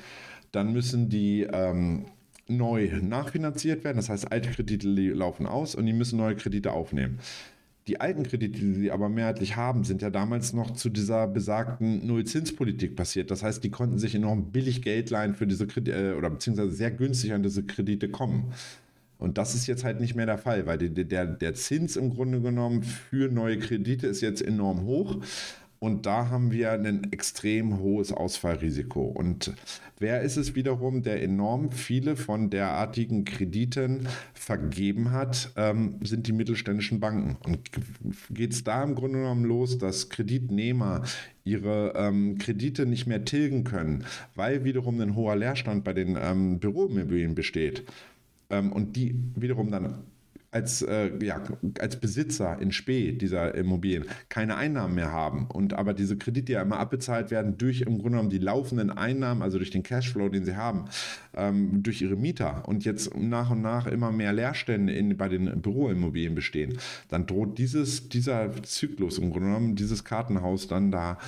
Dann 0.51 0.73
müssen 0.73 1.09
die 1.09 1.47
ähm, 1.53 2.07
neu 2.49 2.91
nachfinanziert 3.01 3.85
werden. 3.85 3.97
Das 3.97 4.09
heißt, 4.09 4.31
alte 4.31 4.51
Kredite 4.51 4.89
laufen 4.89 5.47
aus 5.47 5.75
und 5.75 5.87
die 5.87 5.93
müssen 5.93 6.19
neue 6.19 6.37
Kredite 6.37 6.73
aufnehmen. 6.73 7.19
Die 7.89 8.01
alten 8.01 8.23
Kredite, 8.23 8.61
die 8.61 8.75
sie 8.75 8.91
aber 8.93 9.09
mehrheitlich 9.09 9.57
haben, 9.57 9.83
sind 9.83 10.03
ja 10.03 10.11
damals 10.11 10.53
noch 10.53 10.71
zu 10.73 10.89
dieser 10.89 11.27
besagten 11.27 12.07
Nullzinspolitik 12.07 12.95
passiert. 12.95 13.33
Das 13.33 13.43
heißt, 13.43 13.65
die 13.65 13.71
konnten 13.71 13.99
sich 13.99 14.15
enorm 14.15 14.53
billig 14.53 14.83
Geld 14.83 15.11
leihen 15.11 15.35
für 15.35 15.49
diese 15.49 15.67
Kredite 15.67 16.13
äh, 16.13 16.17
oder 16.17 16.31
beziehungsweise 16.31 16.71
sehr 16.71 16.93
günstig 16.93 17.33
an 17.33 17.43
diese 17.43 17.65
Kredite 17.65 18.09
kommen. 18.09 18.53
Und 19.23 19.39
das 19.39 19.55
ist 19.55 19.69
jetzt 19.69 19.85
halt 19.85 20.01
nicht 20.01 20.17
mehr 20.17 20.27
der 20.27 20.37
Fall, 20.37 20.67
weil 20.67 20.79
der, 20.79 21.05
der, 21.05 21.27
der 21.27 21.55
Zins 21.55 21.95
im 21.95 22.11
Grunde 22.11 22.41
genommen 22.41 22.83
für 22.83 23.31
neue 23.31 23.57
Kredite 23.57 24.09
ist 24.09 24.21
jetzt 24.21 24.43
enorm 24.43 24.83
hoch. 24.83 25.23
Und 25.79 26.07
da 26.07 26.29
haben 26.29 26.53
wir 26.53 26.73
ein 26.73 27.13
extrem 27.13 27.79
hohes 27.79 28.13
Ausfallrisiko. 28.13 29.03
Und 29.03 29.53
wer 29.99 30.23
ist 30.23 30.37
es 30.37 30.55
wiederum, 30.57 31.03
der 31.03 31.23
enorm 31.23 31.71
viele 31.71 32.17
von 32.17 32.51
derartigen 32.51 33.25
Krediten 33.25 34.09
vergeben 34.35 35.13
hat, 35.13 35.53
ähm, 35.57 36.01
sind 36.03 36.27
die 36.27 36.33
mittelständischen 36.33 36.99
Banken. 36.99 37.37
Und 37.45 37.71
geht 38.31 38.53
es 38.53 38.65
da 38.65 38.83
im 38.83 38.97
Grunde 38.97 39.21
genommen 39.21 39.45
los, 39.45 39.79
dass 39.79 40.09
Kreditnehmer 40.09 41.03
ihre 41.45 41.95
ähm, 41.97 42.39
Kredite 42.39 42.87
nicht 42.87 43.07
mehr 43.07 43.25
tilgen 43.25 43.65
können, 43.65 44.05
weil 44.35 44.65
wiederum 44.65 45.01
ein 45.01 45.17
hoher 45.17 45.35
Leerstand 45.35 45.83
bei 45.83 45.93
den 45.93 46.17
ähm, 46.21 46.61
Büroimmobilien 46.61 47.35
besteht 47.35 47.85
ähm, 48.53 48.71
und 48.73 48.95
die 48.95 49.17
wiederum 49.35 49.73
dann 49.73 50.05
als, 50.53 50.83
äh, 50.83 51.11
ja, 51.25 51.43
als 51.81 51.97
Besitzer 51.97 52.59
in 52.61 52.73
Spee 52.73 53.13
dieser 53.13 53.55
Immobilien 53.55 54.05
keine 54.29 54.57
Einnahmen 54.57 54.95
mehr 54.95 55.11
haben 55.11 55.47
und 55.47 55.73
aber 55.73 55.95
diese 55.95 56.19
Kredite 56.19 56.53
ja 56.53 56.63
immer 56.63 56.79
abbezahlt 56.79 57.31
werden 57.31 57.57
durch 57.57 57.81
im 57.81 57.95
Grunde 57.95 58.11
genommen 58.11 58.29
die 58.29 58.39
laufenden 58.39 58.91
Einnahmen, 58.91 59.41
also 59.41 59.57
durch 59.57 59.71
den 59.71 59.83
Cashflow, 59.83 60.29
den 60.29 60.45
sie 60.45 60.55
haben, 60.55 60.85
ähm, 61.35 61.83
durch 61.83 62.03
ihre 62.03 62.17
Mieter 62.17 62.69
und 62.69 62.85
jetzt 62.85 63.17
nach 63.17 63.51
und 63.51 63.63
nach 63.63 63.87
immer 63.87 64.13
mehr 64.13 64.35
Leerstände 64.35 64.93
in, 64.93 65.17
bei 65.17 65.29
den 65.29 65.63
Büroimmobilien 65.63 66.35
bestehen, 66.35 66.77
dann 67.09 67.27
droht 67.27 67.57
dieses, 67.57 68.11
dieser 68.11 68.53
Zyklus 68.63 69.17
im 69.17 69.31
Grunde 69.31 69.49
genommen, 69.49 69.75
dieses 69.75 70.05
Kartenhaus 70.05 70.69
dann 70.69 70.91
da 70.91 71.19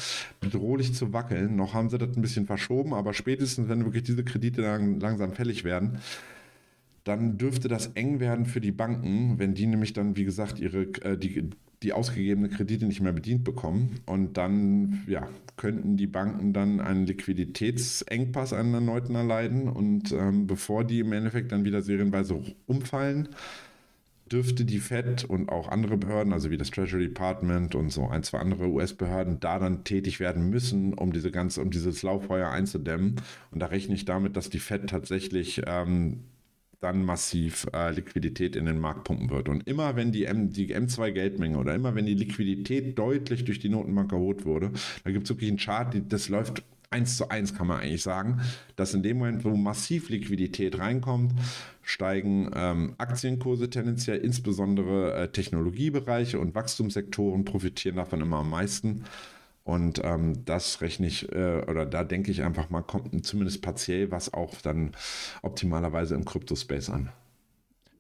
bedrohlich 0.40 0.94
zu 0.94 1.14
wackeln. 1.14 1.56
Noch 1.56 1.72
haben 1.72 1.88
sie 1.88 1.96
das 1.96 2.14
ein 2.14 2.20
bisschen 2.20 2.44
verschoben, 2.44 2.92
aber 2.92 3.14
spätestens, 3.14 3.70
wenn 3.70 3.87
wirklich 3.87 4.02
diese 4.02 4.22
Kredite 4.22 4.60
dann 4.60 5.00
langsam 5.00 5.32
fällig 5.32 5.64
werden, 5.64 5.98
dann 7.04 7.36
dürfte 7.36 7.68
das 7.68 7.88
eng 7.88 8.18
werden 8.18 8.46
für 8.46 8.60
die 8.60 8.72
Banken, 8.72 9.38
wenn 9.38 9.54
die 9.54 9.66
nämlich 9.66 9.92
dann, 9.92 10.16
wie 10.16 10.24
gesagt, 10.24 10.58
ihre, 10.58 10.84
äh, 11.02 11.18
die, 11.18 11.50
die 11.82 11.92
ausgegebenen 11.92 12.50
Kredite 12.50 12.86
nicht 12.86 13.02
mehr 13.02 13.12
bedient 13.12 13.44
bekommen. 13.44 14.00
Und 14.06 14.38
dann 14.38 15.02
ja, 15.06 15.28
könnten 15.56 15.98
die 15.98 16.06
Banken 16.06 16.54
dann 16.54 16.80
einen 16.80 17.06
Liquiditätsengpass 17.06 18.54
einen 18.54 18.72
erneuten 18.72 19.14
erleiden. 19.14 19.68
Und 19.68 20.12
ähm, 20.12 20.46
bevor 20.46 20.84
die 20.84 21.00
im 21.00 21.12
Endeffekt 21.12 21.52
dann 21.52 21.66
wieder 21.66 21.82
serienweise 21.82 22.40
umfallen, 22.66 23.28
dürfte 24.32 24.64
die 24.64 24.78
Fed 24.78 25.24
und 25.24 25.50
auch 25.50 25.68
andere 25.68 25.98
Behörden, 25.98 26.32
also 26.32 26.50
wie 26.50 26.56
das 26.56 26.70
Treasury 26.70 27.08
Department 27.08 27.74
und 27.74 27.90
so 27.90 28.08
ein, 28.08 28.22
zwei 28.22 28.38
andere 28.38 28.68
US-Behörden, 28.68 29.38
da 29.40 29.58
dann 29.58 29.84
tätig 29.84 30.20
werden 30.20 30.48
müssen, 30.48 30.94
um 30.94 31.12
diese 31.12 31.30
ganze, 31.30 31.60
um 31.60 31.70
dieses 31.70 32.02
Lauffeuer 32.02 32.48
einzudämmen. 32.48 33.16
Und 33.50 33.60
da 33.60 33.66
rechne 33.66 33.94
ich 33.94 34.06
damit, 34.06 34.38
dass 34.38 34.48
die 34.48 34.58
Fed 34.58 34.88
tatsächlich 34.88 35.60
ähm, 35.66 36.20
dann 36.85 37.05
massiv 37.05 37.66
äh, 37.73 37.90
Liquidität 37.90 38.57
in 38.57 38.66
den 38.66 38.79
Markt 38.79 39.05
pumpen 39.05 39.31
wird. 39.31 39.49
Und 39.49 39.66
immer 39.66 39.97
wenn 39.97 40.12
die, 40.12 40.27
M, 40.27 40.51
die 40.51 40.75
M2-Geldmenge 40.75 41.57
oder 41.57 41.75
immer 41.75 41.94
wenn 41.94 42.05
die 42.05 42.14
Liquidität 42.14 42.99
deutlich 42.99 43.44
durch 43.44 43.59
die 43.59 43.70
Notenbank 43.70 44.12
erholt 44.12 44.44
wurde, 44.44 44.70
da 45.03 45.11
gibt 45.11 45.25
es 45.25 45.31
wirklich 45.31 45.51
einen 45.51 45.59
Chart, 45.59 45.92
die, 45.94 46.07
das 46.07 46.29
läuft 46.29 46.62
eins 46.90 47.16
zu 47.16 47.29
eins, 47.29 47.55
kann 47.55 47.66
man 47.66 47.81
eigentlich 47.81 48.03
sagen, 48.03 48.40
dass 48.77 48.94
in 48.94 49.03
dem 49.03 49.18
Moment, 49.18 49.44
wo 49.44 49.57
massiv 49.57 50.11
Liquidität 50.11 50.79
reinkommt, 50.79 51.33
steigen 51.83 52.51
ähm, 52.55 52.94
Aktienkurse 52.99 53.68
tendenziell, 53.70 54.18
insbesondere 54.18 55.14
äh, 55.14 55.29
Technologiebereiche 55.29 56.38
und 56.38 56.55
Wachstumssektoren 56.55 57.44
profitieren 57.44 57.97
davon 57.97 58.20
immer 58.20 58.38
am 58.38 58.51
meisten. 58.51 59.05
Und 59.64 60.03
ähm, 60.05 60.44
das 60.44 60.83
rechne 60.83 61.07
ich, 61.07 61.33
äh, 61.33 61.64
oder 61.66 61.87
da 61.87 62.05
denke 62.05 62.31
ich 62.31 62.42
einfach 62.42 62.68
mal, 62.68 62.83
kommt 62.83 63.24
zumindest 63.24 63.62
partiell 63.62 64.11
was 64.11 64.35
auch 64.35 64.61
dann 64.61 64.92
optimalerweise 65.42 66.14
im 66.14 66.27
Kryptospace 66.27 66.90
an. 66.90 67.11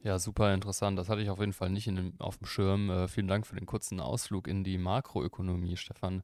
Ja, 0.02 0.18
super 0.18 0.52
interessant. 0.52 0.98
Das 0.98 1.08
hatte 1.08 1.22
ich 1.22 1.30
auf 1.30 1.40
jeden 1.40 1.54
Fall 1.54 1.70
nicht 1.70 1.86
dem, 1.86 2.12
auf 2.18 2.36
dem 2.36 2.46
Schirm. 2.46 2.90
Äh, 2.90 3.08
vielen 3.08 3.28
Dank 3.28 3.46
für 3.46 3.56
den 3.56 3.64
kurzen 3.64 4.00
Ausflug 4.00 4.46
in 4.46 4.62
die 4.62 4.76
Makroökonomie, 4.76 5.78
Stefan. 5.78 6.22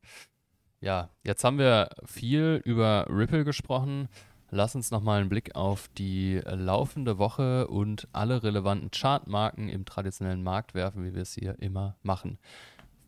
Ja, 0.83 1.09
jetzt 1.24 1.42
haben 1.44 1.59
wir 1.59 1.88
viel 2.05 2.61
über 2.66 3.07
Ripple 3.09 3.44
gesprochen. 3.44 4.09
Lass 4.50 4.74
uns 4.74 4.90
nochmal 4.90 5.20
einen 5.20 5.31
Blick 5.31 5.55
auf 5.55 5.88
die 5.96 6.42
laufende 6.44 7.16
Woche 7.18 7.68
und 7.68 8.09
alle 8.12 8.42
relevanten 8.42 8.90
Chartmarken 8.90 9.68
im 9.70 9.87
traditionellen 9.87 10.42
Markt 10.42 10.74
werfen, 10.74 11.05
wie 11.05 11.14
wir 11.14 11.22
es 11.22 11.35
hier 11.35 11.59
immer 11.61 11.96
machen. 12.03 12.38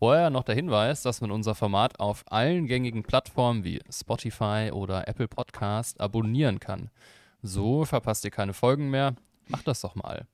Vorher 0.02 0.30
noch 0.30 0.42
der 0.42 0.56
Hinweis, 0.56 1.02
dass 1.02 1.20
man 1.20 1.30
unser 1.30 1.54
Format 1.54 2.00
auf 2.00 2.24
allen 2.26 2.66
gängigen 2.66 3.04
Plattformen 3.04 3.62
wie 3.62 3.78
Spotify 3.88 4.70
oder 4.72 5.06
Apple 5.06 5.28
Podcast 5.28 6.00
abonnieren 6.00 6.58
kann. 6.58 6.90
So 7.40 7.84
verpasst 7.84 8.24
ihr 8.24 8.32
keine 8.32 8.52
Folgen 8.52 8.90
mehr. 8.90 9.14
Macht 9.46 9.68
das 9.68 9.80
doch 9.80 9.94
mal. 9.94 10.26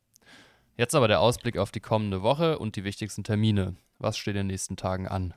Jetzt 0.79 0.95
aber 0.95 1.07
der 1.07 1.21
Ausblick 1.21 1.59
auf 1.59 1.71
die 1.71 1.81
kommende 1.81 2.23
Woche 2.23 2.59
und 2.59 2.77
die 2.77 2.85
wichtigsten 2.85 3.25
Termine. 3.25 3.75
Was 3.99 4.17
steht 4.17 4.37
in 4.37 4.39
den 4.39 4.47
nächsten 4.47 4.77
Tagen 4.79 5.07
an? 5.07 5.35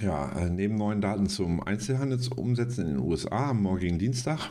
Ja, 0.00 0.32
äh, 0.32 0.50
neben 0.50 0.74
neuen 0.74 1.00
Daten 1.00 1.28
zum 1.28 1.62
Einzelhandelsumsetzen 1.62 2.84
in 2.84 2.94
den 2.94 3.00
USA 3.00 3.50
am 3.50 3.62
morgigen 3.62 4.00
Dienstag 4.00 4.50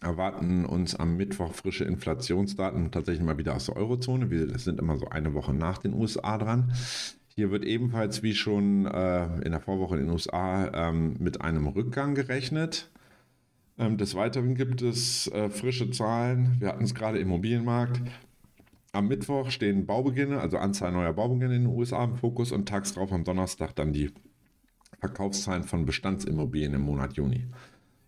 erwarten 0.00 0.64
uns 0.64 0.94
am 0.94 1.18
Mittwoch 1.18 1.52
frische 1.52 1.84
Inflationsdaten 1.84 2.90
tatsächlich 2.90 3.24
mal 3.24 3.38
wieder 3.38 3.54
aus 3.54 3.66
der 3.66 3.76
Eurozone. 3.76 4.30
Wir 4.30 4.58
sind 4.58 4.78
immer 4.78 4.96
so 4.96 5.08
eine 5.08 5.34
Woche 5.34 5.52
nach 5.52 5.76
den 5.76 5.92
USA 5.92 6.38
dran. 6.38 6.72
Hier 7.36 7.50
wird 7.50 7.64
ebenfalls 7.64 8.22
wie 8.22 8.34
schon 8.34 8.86
äh, 8.86 9.24
in 9.40 9.50
der 9.50 9.60
Vorwoche 9.60 9.96
in 9.96 10.04
den 10.04 10.10
USA 10.10 10.70
ähm, 10.72 11.16
mit 11.18 11.40
einem 11.40 11.66
Rückgang 11.66 12.14
gerechnet. 12.14 12.90
Ähm, 13.76 13.96
des 13.96 14.14
Weiteren 14.14 14.54
gibt 14.54 14.82
es 14.82 15.26
äh, 15.32 15.50
frische 15.50 15.90
Zahlen. 15.90 16.56
Wir 16.60 16.68
hatten 16.68 16.84
es 16.84 16.94
gerade 16.94 17.18
im 17.18 17.28
Immobilienmarkt. 17.28 18.00
Am 18.92 19.08
Mittwoch 19.08 19.50
stehen 19.50 19.84
Baubeginne, 19.84 20.40
also 20.40 20.58
Anzahl 20.58 20.92
neuer 20.92 21.12
Baubeginne 21.12 21.56
in 21.56 21.64
den 21.64 21.72
USA 21.72 22.04
im 22.04 22.14
Fokus 22.14 22.52
und 22.52 22.68
tags 22.68 22.94
drauf 22.94 23.12
am 23.12 23.24
Donnerstag 23.24 23.74
dann 23.74 23.92
die 23.92 24.12
Verkaufszahlen 25.00 25.64
von 25.64 25.84
Bestandsimmobilien 25.84 26.74
im 26.74 26.82
Monat 26.82 27.14
Juni. 27.14 27.48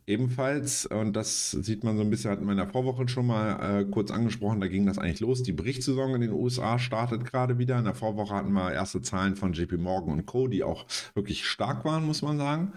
Ebenfalls, 0.09 0.87
und 0.87 1.15
das 1.15 1.51
sieht 1.51 1.83
man 1.83 1.97
so 1.97 2.03
ein 2.05 2.11
bisschen, 2.11 2.31
hatten 2.31 2.45
wir 2.45 2.53
in 2.53 2.59
der 2.59 2.69
Vorwoche 2.69 3.09
schon 3.09 3.27
mal 3.27 3.81
äh, 3.81 3.85
kurz 3.87 4.13
angesprochen, 4.13 4.61
da 4.61 4.69
ging 4.69 4.87
das 4.87 4.99
eigentlich 4.99 5.19
los. 5.19 5.43
Die 5.43 5.53
Berichtssaison 5.53 6.15
in 6.15 6.21
den 6.21 6.33
USA 6.33 6.79
startet 6.79 7.25
gerade 7.25 7.59
wieder. 7.59 7.77
In 7.77 7.85
der 7.85 7.95
Vorwoche 7.95 8.33
hatten 8.33 8.53
wir 8.53 8.73
erste 8.73 9.03
Zahlen 9.03 9.35
von 9.35 9.53
JP 9.53 9.79
Morgan 9.79 10.13
und 10.13 10.25
Co., 10.25 10.47
die 10.47 10.63
auch 10.63 10.87
wirklich 11.15 11.45
stark 11.45 11.85
waren, 11.85 12.07
muss 12.07 12.23
man 12.23 12.39
sagen. 12.39 12.73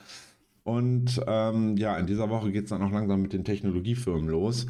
Und 0.69 1.19
ähm, 1.25 1.77
ja, 1.77 1.97
in 1.97 2.05
dieser 2.05 2.29
Woche 2.29 2.51
geht 2.51 2.65
es 2.65 2.69
dann 2.69 2.84
auch 2.84 2.91
langsam 2.91 3.23
mit 3.23 3.34
den 3.34 3.43
Technologiefirmen 3.43 4.29
los. 4.29 4.67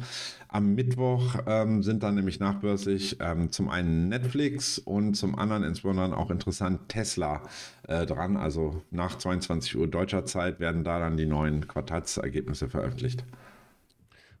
Am 0.48 0.74
Mittwoch 0.74 1.36
ähm, 1.46 1.82
sind 1.82 2.02
dann 2.02 2.14
nämlich 2.14 2.40
nachbörslich 2.40 3.18
ähm, 3.20 3.52
zum 3.52 3.68
einen 3.68 4.08
Netflix 4.08 4.78
und 4.78 5.12
zum 5.12 5.38
anderen 5.38 5.62
insbesondere 5.62 6.16
auch 6.16 6.30
interessant 6.30 6.88
Tesla 6.88 7.42
äh, 7.86 8.06
dran. 8.06 8.38
Also 8.38 8.82
nach 8.90 9.18
22 9.18 9.76
Uhr 9.76 9.88
deutscher 9.88 10.24
Zeit 10.24 10.58
werden 10.58 10.84
da 10.84 10.98
dann 10.98 11.18
die 11.18 11.26
neuen 11.26 11.68
Quartalsergebnisse 11.68 12.70
veröffentlicht. 12.70 13.22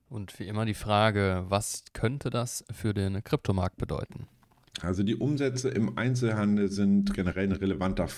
Und 0.08 0.40
wie 0.40 0.48
immer 0.48 0.64
die 0.64 0.72
Frage, 0.72 1.44
was 1.50 1.84
könnte 1.92 2.30
das 2.30 2.64
für 2.72 2.94
den 2.94 3.22
Kryptomarkt 3.22 3.76
bedeuten? 3.76 4.28
Also 4.80 5.02
die 5.02 5.16
Umsätze 5.16 5.68
im 5.68 5.98
Einzelhandel 5.98 6.70
sind 6.70 7.12
generell 7.12 7.48
ein 7.48 7.52
relevanter 7.52 8.08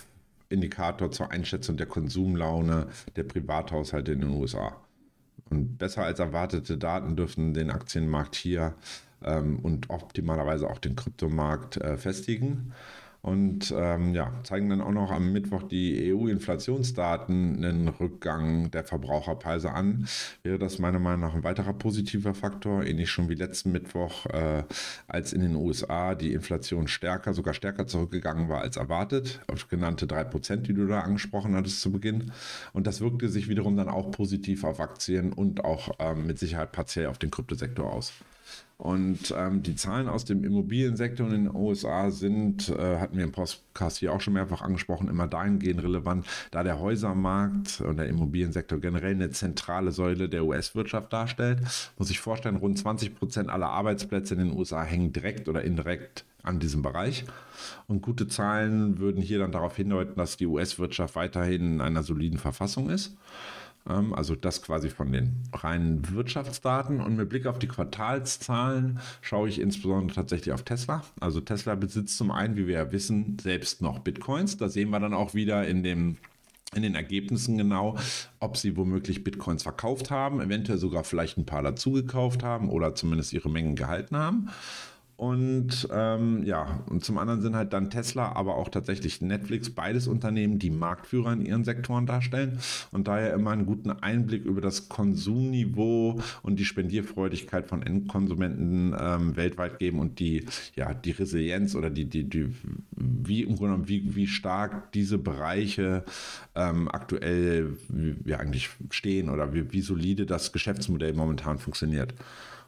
Indikator 0.53 1.11
zur 1.11 1.31
Einschätzung 1.31 1.77
der 1.77 1.87
Konsumlaune 1.87 2.88
der 3.17 3.25
Privathaushalte 3.25 4.12
in 4.12 4.21
den 4.21 4.31
USA. 4.31 4.77
Und 5.51 5.79
besser 5.79 6.05
als 6.05 6.19
erwartete 6.19 6.79
Daten 6.79 7.17
dürften 7.17 7.55
den 7.55 7.71
Aktienmarkt 7.71 8.37
hier 8.37 8.75
ähm, 9.23 9.59
und 9.59 9.91
optimalerweise 9.91 10.69
auch 10.69 10.79
den 10.79 10.97
Kryptomarkt 10.97 11.77
äh, 11.79 11.97
festigen. 11.97 12.73
Und 13.23 13.73
ähm, 13.77 14.15
ja, 14.15 14.33
zeigen 14.43 14.69
dann 14.69 14.81
auch 14.81 14.91
noch 14.91 15.13
am 15.13 15.33
Mittwoch 15.33 15.63
die 15.63 16.13
EU-Inflationsdaten 16.13 17.65
einen 17.65 17.87
Rückgang 17.87 18.73
der 18.73 18.83
Verbraucherpreise 18.83 19.73
an. 19.73 20.09
Wäre 20.43 20.59
das 20.59 20.81
meiner 20.81 20.99
Meinung 20.99 21.21
nach 21.21 21.35
ein 21.35 21.45
weiterer 21.45 21.73
positiver 21.73 22.35
Faktor, 22.35 22.85
ähnlich 22.85 23.11
schon 23.11 23.29
wie 23.29 23.37
letzten 23.37 23.71
Mittwoch, 23.71 24.27
äh, 24.27 24.65
als 25.07 25.33
in 25.33 25.41
den 25.41 25.55
USA 25.55 26.17
die 26.17 26.33
Inflation 26.33 26.89
stärker, 26.89 27.33
sogar 27.33 27.55
stärker 27.55 27.87
zurückgegangen 27.87 28.49
war 28.49 28.61
als 28.61 28.77
erwartet, 28.77 29.41
auf 29.47 29.69
genannte 29.69 30.07
3%, 30.07 30.67
die 30.67 30.75
du 30.75 30.89
da 30.89 31.01
angesprochen 31.01 31.55
hattest 31.55 31.81
zu 31.81 31.93
Beginn. 31.93 32.33
Und 32.73 32.89
das 32.89 33.01
wirkte 33.01 33.29
sich 33.29 33.49
wiederum 33.49 33.77
dann 33.77 33.89
auch 33.89 34.11
positiv 34.11 34.65
auf 34.65 34.81
Aktien 34.81 35.33
und 35.33 35.65
auch 35.65 35.95
ähm, 36.01 36.27
mit 36.27 36.41
Sicherheit 36.41 36.73
partiell 36.73 37.07
auf 37.07 37.19
den 37.19 37.31
Kryptosektor 37.31 37.93
aus. 37.93 38.13
Und 38.83 39.33
ähm, 39.38 39.62
die 39.62 39.77
Zahlen 39.77 40.09
aus 40.09 40.25
dem 40.25 40.42
Immobiliensektor 40.42 41.29
in 41.29 41.45
den 41.45 41.55
USA 41.55 42.11
sind, 42.11 42.68
äh, 42.68 42.99
hatten 42.99 43.16
wir 43.16 43.23
im 43.23 43.31
Podcast 43.31 43.99
hier 43.99 44.12
auch 44.12 44.21
schon 44.21 44.35
mehrfach 44.35 44.61
angesprochen, 44.61 45.07
immer 45.07 45.29
dahingehend 45.29 45.85
relevant, 45.85 46.27
da 46.51 46.64
der 46.64 46.81
Häusermarkt 46.81 47.81
und 47.81 47.99
der 47.99 48.09
Immobiliensektor 48.09 48.81
generell 48.81 49.14
eine 49.14 49.31
zentrale 49.31 49.92
Säule 49.92 50.29
der 50.29 50.45
US-Wirtschaft 50.45 51.12
darstellt. 51.12 51.61
Muss 51.97 52.11
ich 52.11 52.18
vorstellen, 52.18 52.57
rund 52.57 52.77
20 52.77 53.14
Prozent 53.14 53.51
aller 53.51 53.68
Arbeitsplätze 53.68 54.35
in 54.35 54.40
den 54.40 54.59
USA 54.59 54.83
hängen 54.83 55.12
direkt 55.12 55.49
oder 55.49 55.62
indirekt 55.62 56.25
an 56.42 56.59
diesem 56.59 56.83
Bereich. 56.83 57.25
Und 57.87 58.03
gute 58.03 58.27
Zahlen 58.27 58.99
würden 58.99 59.23
hier 59.23 59.38
dann 59.38 59.53
darauf 59.53 59.77
hindeuten, 59.77 60.16
dass 60.16 60.37
die 60.37 60.47
US-Wirtschaft 60.47 61.14
weiterhin 61.14 61.75
in 61.75 61.81
einer 61.81 62.03
soliden 62.03 62.38
Verfassung 62.38 62.90
ist. 62.90 63.16
Ähm, 63.88 64.14
also 64.14 64.35
das 64.35 64.62
quasi 64.62 64.90
von 64.90 65.12
den 65.12 65.42
reinen 65.53 66.09
Wirtschaftsdaten. 66.11 67.01
Und 67.01 67.16
mit 67.16 67.29
Blick 67.29 67.47
auf 67.47 67.59
die 67.59 67.68
Quartalszahlen 67.68 69.01
schaue 69.21 69.49
ich 69.49 69.61
insbesondere 69.61 70.14
tatsächlich 70.14 70.53
auf 70.53 70.62
Tesla. 70.62 71.03
Also 71.21 71.40
Tesla 71.40 71.75
besitzt 71.75 72.16
zum 72.16 72.31
einen, 72.31 72.57
wie 72.57 72.66
wir 72.66 72.75
ja 72.75 72.92
wissen, 72.92 73.38
selbst 73.40 73.83
noch 73.83 74.01
Bitcoins. 74.01 74.57
Da 74.57 74.68
sehen 74.68 74.90
wir 74.90 75.01
dann 75.01 75.14
auch 75.14 75.35
wieder 75.35 75.66
in 75.66 75.83
dem 75.83 76.16
in 76.75 76.83
den 76.83 76.95
Ergebnissen 76.95 77.59
genau, 77.59 77.99
ob 78.40 78.57
sie 78.57 78.79
womöglich 78.79 79.25
Bitcoins 79.25 79.62
verkauft 79.62 80.11
haben, 80.11 80.40
eventuell 80.40 80.79
sogar 80.79 81.05
vielleicht 81.05 81.37
ein 81.37 81.45
paar 81.45 81.62
dazugekauft 81.62 82.42
haben 82.42 82.71
oder 82.71 82.95
zumindest 82.95 83.35
ihre 83.35 83.51
Mengen 83.51 83.77
gehalten 83.77 84.16
haben. 84.16 84.49
Und 85.17 85.89
ähm, 85.93 86.43
ja, 86.45 86.83
und 86.89 87.05
zum 87.05 87.19
anderen 87.19 87.43
sind 87.43 87.55
halt 87.55 87.73
dann 87.73 87.91
Tesla, 87.91 88.33
aber 88.33 88.57
auch 88.57 88.69
tatsächlich 88.69 89.21
Netflix, 89.21 89.71
beides 89.71 90.09
Unternehmen, 90.09 90.59
die 90.59 90.71
Marktführer 90.71 91.33
in 91.33 91.43
ihren 91.43 91.65
Sektoren 91.65 92.07
darstellen 92.07 92.59
und 92.91 93.07
daher 93.07 93.33
immer 93.35 93.51
einen 93.53 93.67
guten 93.67 93.91
Einblick 93.91 94.45
über 94.45 94.61
das 94.61 94.89
Konsumniveau 94.89 96.21
und 96.43 96.59
die 96.59 96.65
Spendierfreudigkeit 96.65 97.69
von 97.69 97.83
Endkonsumenten 97.83 98.97
ähm, 98.99 99.37
weltweit 99.37 99.79
geben 99.79 100.01
und 100.01 100.19
die, 100.19 100.47
ja, 100.75 100.93
die 100.93 101.13
Resilienz 101.13 101.77
oder 101.77 101.91
die, 101.91 102.07
die, 102.07 102.25
die 102.25 102.53
wie 102.91 103.43
im 103.43 103.57
Grunde 103.57 103.89
wie, 103.89 104.17
wie 104.17 104.27
stark 104.27 104.93
diese 104.93 105.19
Bereiche 105.19 106.05
ähm, 106.55 106.89
aktuell 106.89 107.77
ja, 108.25 108.39
eigentlich 108.39 108.71
stehen 108.91 109.29
oder 109.29 109.55
wie, 109.55 109.73
wie 109.73 109.83
solide 109.83 110.27
das 110.27 110.53
Geschäftsmodell 110.53 111.13
momentan 111.13 111.59
funktioniert. 111.59 112.15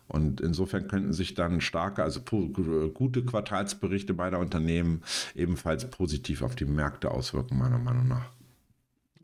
Und 0.08 0.40
insofern 0.40 0.86
könnten 0.86 1.12
sich 1.12 1.34
dann 1.34 1.60
starke, 1.60 2.02
also 2.02 2.20
gute 2.20 3.24
Quartalsberichte 3.24 4.14
beider 4.14 4.38
Unternehmen 4.38 5.02
ebenfalls 5.34 5.90
positiv 5.90 6.42
auf 6.42 6.54
die 6.54 6.66
Märkte 6.66 7.10
auswirken, 7.10 7.58
meiner 7.58 7.78
Meinung 7.78 8.08
nach. 8.08 8.26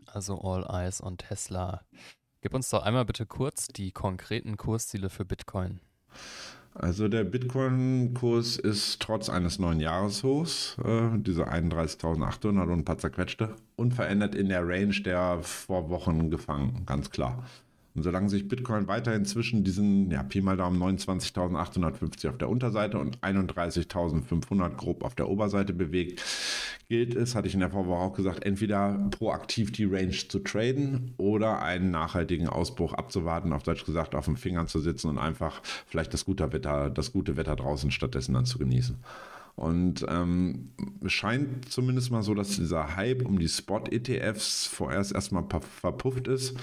Also 0.07 0.41
All 0.41 0.65
Eyes 0.65 1.03
on 1.03 1.19
Tesla. 1.19 1.83
Gib 2.41 2.55
uns 2.55 2.71
doch 2.71 2.83
einmal 2.83 3.05
bitte 3.05 3.27
kurz 3.27 3.69
die 3.69 3.93
konkreten 3.93 4.57
Kursziele 4.57 5.11
für 5.11 5.25
Bitcoin. 5.25 5.81
Also 6.75 7.09
der 7.09 7.25
Bitcoin-Kurs 7.25 8.57
ist 8.57 9.01
trotz 9.03 9.29
eines 9.29 9.59
neuen 9.59 9.81
Jahreshochs, 9.81 10.77
äh, 10.85 11.19
diese 11.19 11.49
31.800 11.49 12.63
und 12.63 12.71
ein 12.71 12.85
paar 12.85 12.99
zerquetschte, 12.99 13.57
unverändert 13.77 14.35
in 14.35 14.49
der 14.49 14.67
Range 14.67 14.95
der 15.03 15.43
vor 15.43 15.91
Wochen 15.91 16.31
gefangen, 16.31 16.85
ganz 16.87 17.11
klar. 17.11 17.45
Und 17.95 18.05
solange 18.05 18.29
sich 18.29 18.47
Bitcoin 18.47 18.87
weiterhin 18.87 19.25
zwischen 19.25 19.65
diesen, 19.65 20.11
ja, 20.11 20.23
Pi 20.23 20.41
mal 20.41 20.57
Daumen 20.57 20.81
29.850 20.81 22.29
auf 22.29 22.39
der 22.39 22.49
Unterseite 22.49 22.99
und 22.99 23.19
31.500 23.19 24.77
grob 24.77 25.03
auf 25.03 25.17
der 25.17 25.29
Oberseite 25.29 25.73
bewegt, 25.73 26.23
gilt 26.89 27.15
es, 27.17 27.35
hatte 27.35 27.49
ich 27.49 27.55
in 27.55 27.61
der 27.61 27.71
Vorwoche 27.71 28.01
auch 28.01 28.13
gesagt, 28.13 28.45
entweder 28.45 29.09
proaktiv 29.11 29.73
die 29.73 29.85
Range 29.85 30.11
zu 30.11 30.39
traden 30.39 31.15
oder 31.17 31.63
einen 31.63 31.91
nachhaltigen 31.91 32.49
Ausbruch 32.49 32.95
abzuwarten, 32.95 33.53
auf 33.53 33.65
Deutsch 33.65 33.85
gesagt, 33.85 34.15
auf 34.15 34.27
den 34.27 34.37
Fingern 34.37 34.69
zu 34.69 34.79
sitzen 34.79 35.09
und 35.09 35.19
einfach 35.19 35.61
vielleicht 35.87 36.15
das 36.15 36.25
gute 36.25 36.53
Wetter, 36.53 36.91
das 36.91 37.13
gute 37.13 37.37
Wetter 37.37 37.57
draußen 37.57 37.91
stattdessen 37.91 38.35
dann 38.35 38.45
zu 38.45 38.59
genießen. 38.59 38.99
Und 39.61 40.07
ähm, 40.09 40.71
es 41.05 41.13
scheint 41.13 41.71
zumindest 41.71 42.11
mal 42.11 42.23
so, 42.23 42.33
dass 42.33 42.57
dieser 42.57 42.97
Hype 42.97 43.27
um 43.27 43.39
die 43.39 43.47
Spot-ETFs 43.47 44.67
vorerst 44.67 45.13
erstmal 45.13 45.45
verpufft 45.61 46.29
ist. 46.29 46.57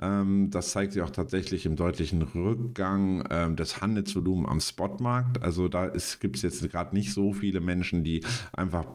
Ähm, 0.00 0.48
das 0.50 0.70
zeigt 0.70 0.92
sich 0.92 1.02
auch 1.02 1.10
tatsächlich 1.10 1.66
im 1.66 1.74
deutlichen 1.74 2.22
Rückgang 2.22 3.26
ähm, 3.30 3.56
des 3.56 3.80
Handelsvolumens 3.80 4.48
am 4.48 4.60
Spotmarkt. 4.60 5.42
Also 5.42 5.66
da 5.66 5.90
gibt 6.20 6.36
es 6.36 6.42
jetzt 6.42 6.70
gerade 6.70 6.94
nicht 6.94 7.12
so 7.12 7.32
viele 7.32 7.58
Menschen, 7.58 8.04
die 8.04 8.22
einfach 8.52 8.86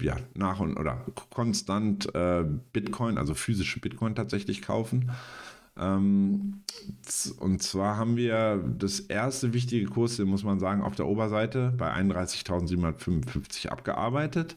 ja, 0.00 0.14
nach 0.34 0.60
und 0.60 0.76
oder 0.76 1.04
konstant 1.30 2.14
äh, 2.14 2.44
Bitcoin, 2.72 3.18
also 3.18 3.34
physische 3.34 3.80
Bitcoin 3.80 4.14
tatsächlich 4.14 4.62
kaufen. 4.62 5.10
Ähm, 5.76 6.62
und 7.40 7.62
zwar 7.62 7.96
haben 7.96 8.16
wir 8.16 8.62
das 8.78 9.00
erste 9.00 9.52
wichtige 9.52 9.86
Kurs, 9.86 10.18
muss 10.18 10.44
man 10.44 10.60
sagen, 10.60 10.82
auf 10.82 10.94
der 10.94 11.06
Oberseite 11.06 11.72
bei 11.76 11.92
31.755 11.92 13.68
abgearbeitet. 13.68 14.56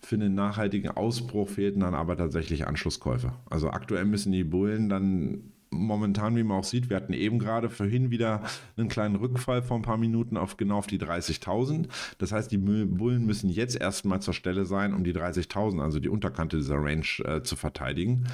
Für 0.00 0.16
den 0.16 0.34
nachhaltigen 0.34 0.90
Ausbruch 0.90 1.48
fehlten 1.48 1.80
dann 1.80 1.94
aber 1.94 2.16
tatsächlich 2.16 2.66
Anschlusskäufe. 2.66 3.32
Also 3.50 3.70
aktuell 3.70 4.06
müssen 4.06 4.32
die 4.32 4.44
Bullen 4.44 4.88
dann 4.88 5.52
momentan, 5.74 6.36
wie 6.36 6.42
man 6.42 6.58
auch 6.58 6.64
sieht, 6.64 6.88
wir 6.88 6.96
hatten 6.96 7.12
eben 7.12 7.38
gerade 7.38 7.68
vorhin 7.68 8.10
wieder 8.10 8.42
einen 8.76 8.88
kleinen 8.88 9.16
Rückfall 9.16 9.62
von 9.62 9.80
ein 9.80 9.82
paar 9.82 9.96
Minuten 9.96 10.36
auf 10.36 10.56
genau 10.56 10.78
auf 10.78 10.86
die 10.86 10.98
30.000. 10.98 11.88
Das 12.18 12.32
heißt, 12.32 12.50
die 12.50 12.58
Bullen 12.58 13.26
müssen 13.26 13.50
jetzt 13.50 13.80
erstmal 13.80 14.20
zur 14.20 14.34
Stelle 14.34 14.64
sein, 14.66 14.94
um 14.94 15.04
die 15.04 15.12
30.000, 15.12 15.82
also 15.82 15.98
die 15.98 16.08
Unterkante 16.08 16.56
dieser 16.56 16.76
Range 16.76 17.06
äh, 17.24 17.42
zu 17.42 17.56
verteidigen. 17.56 18.26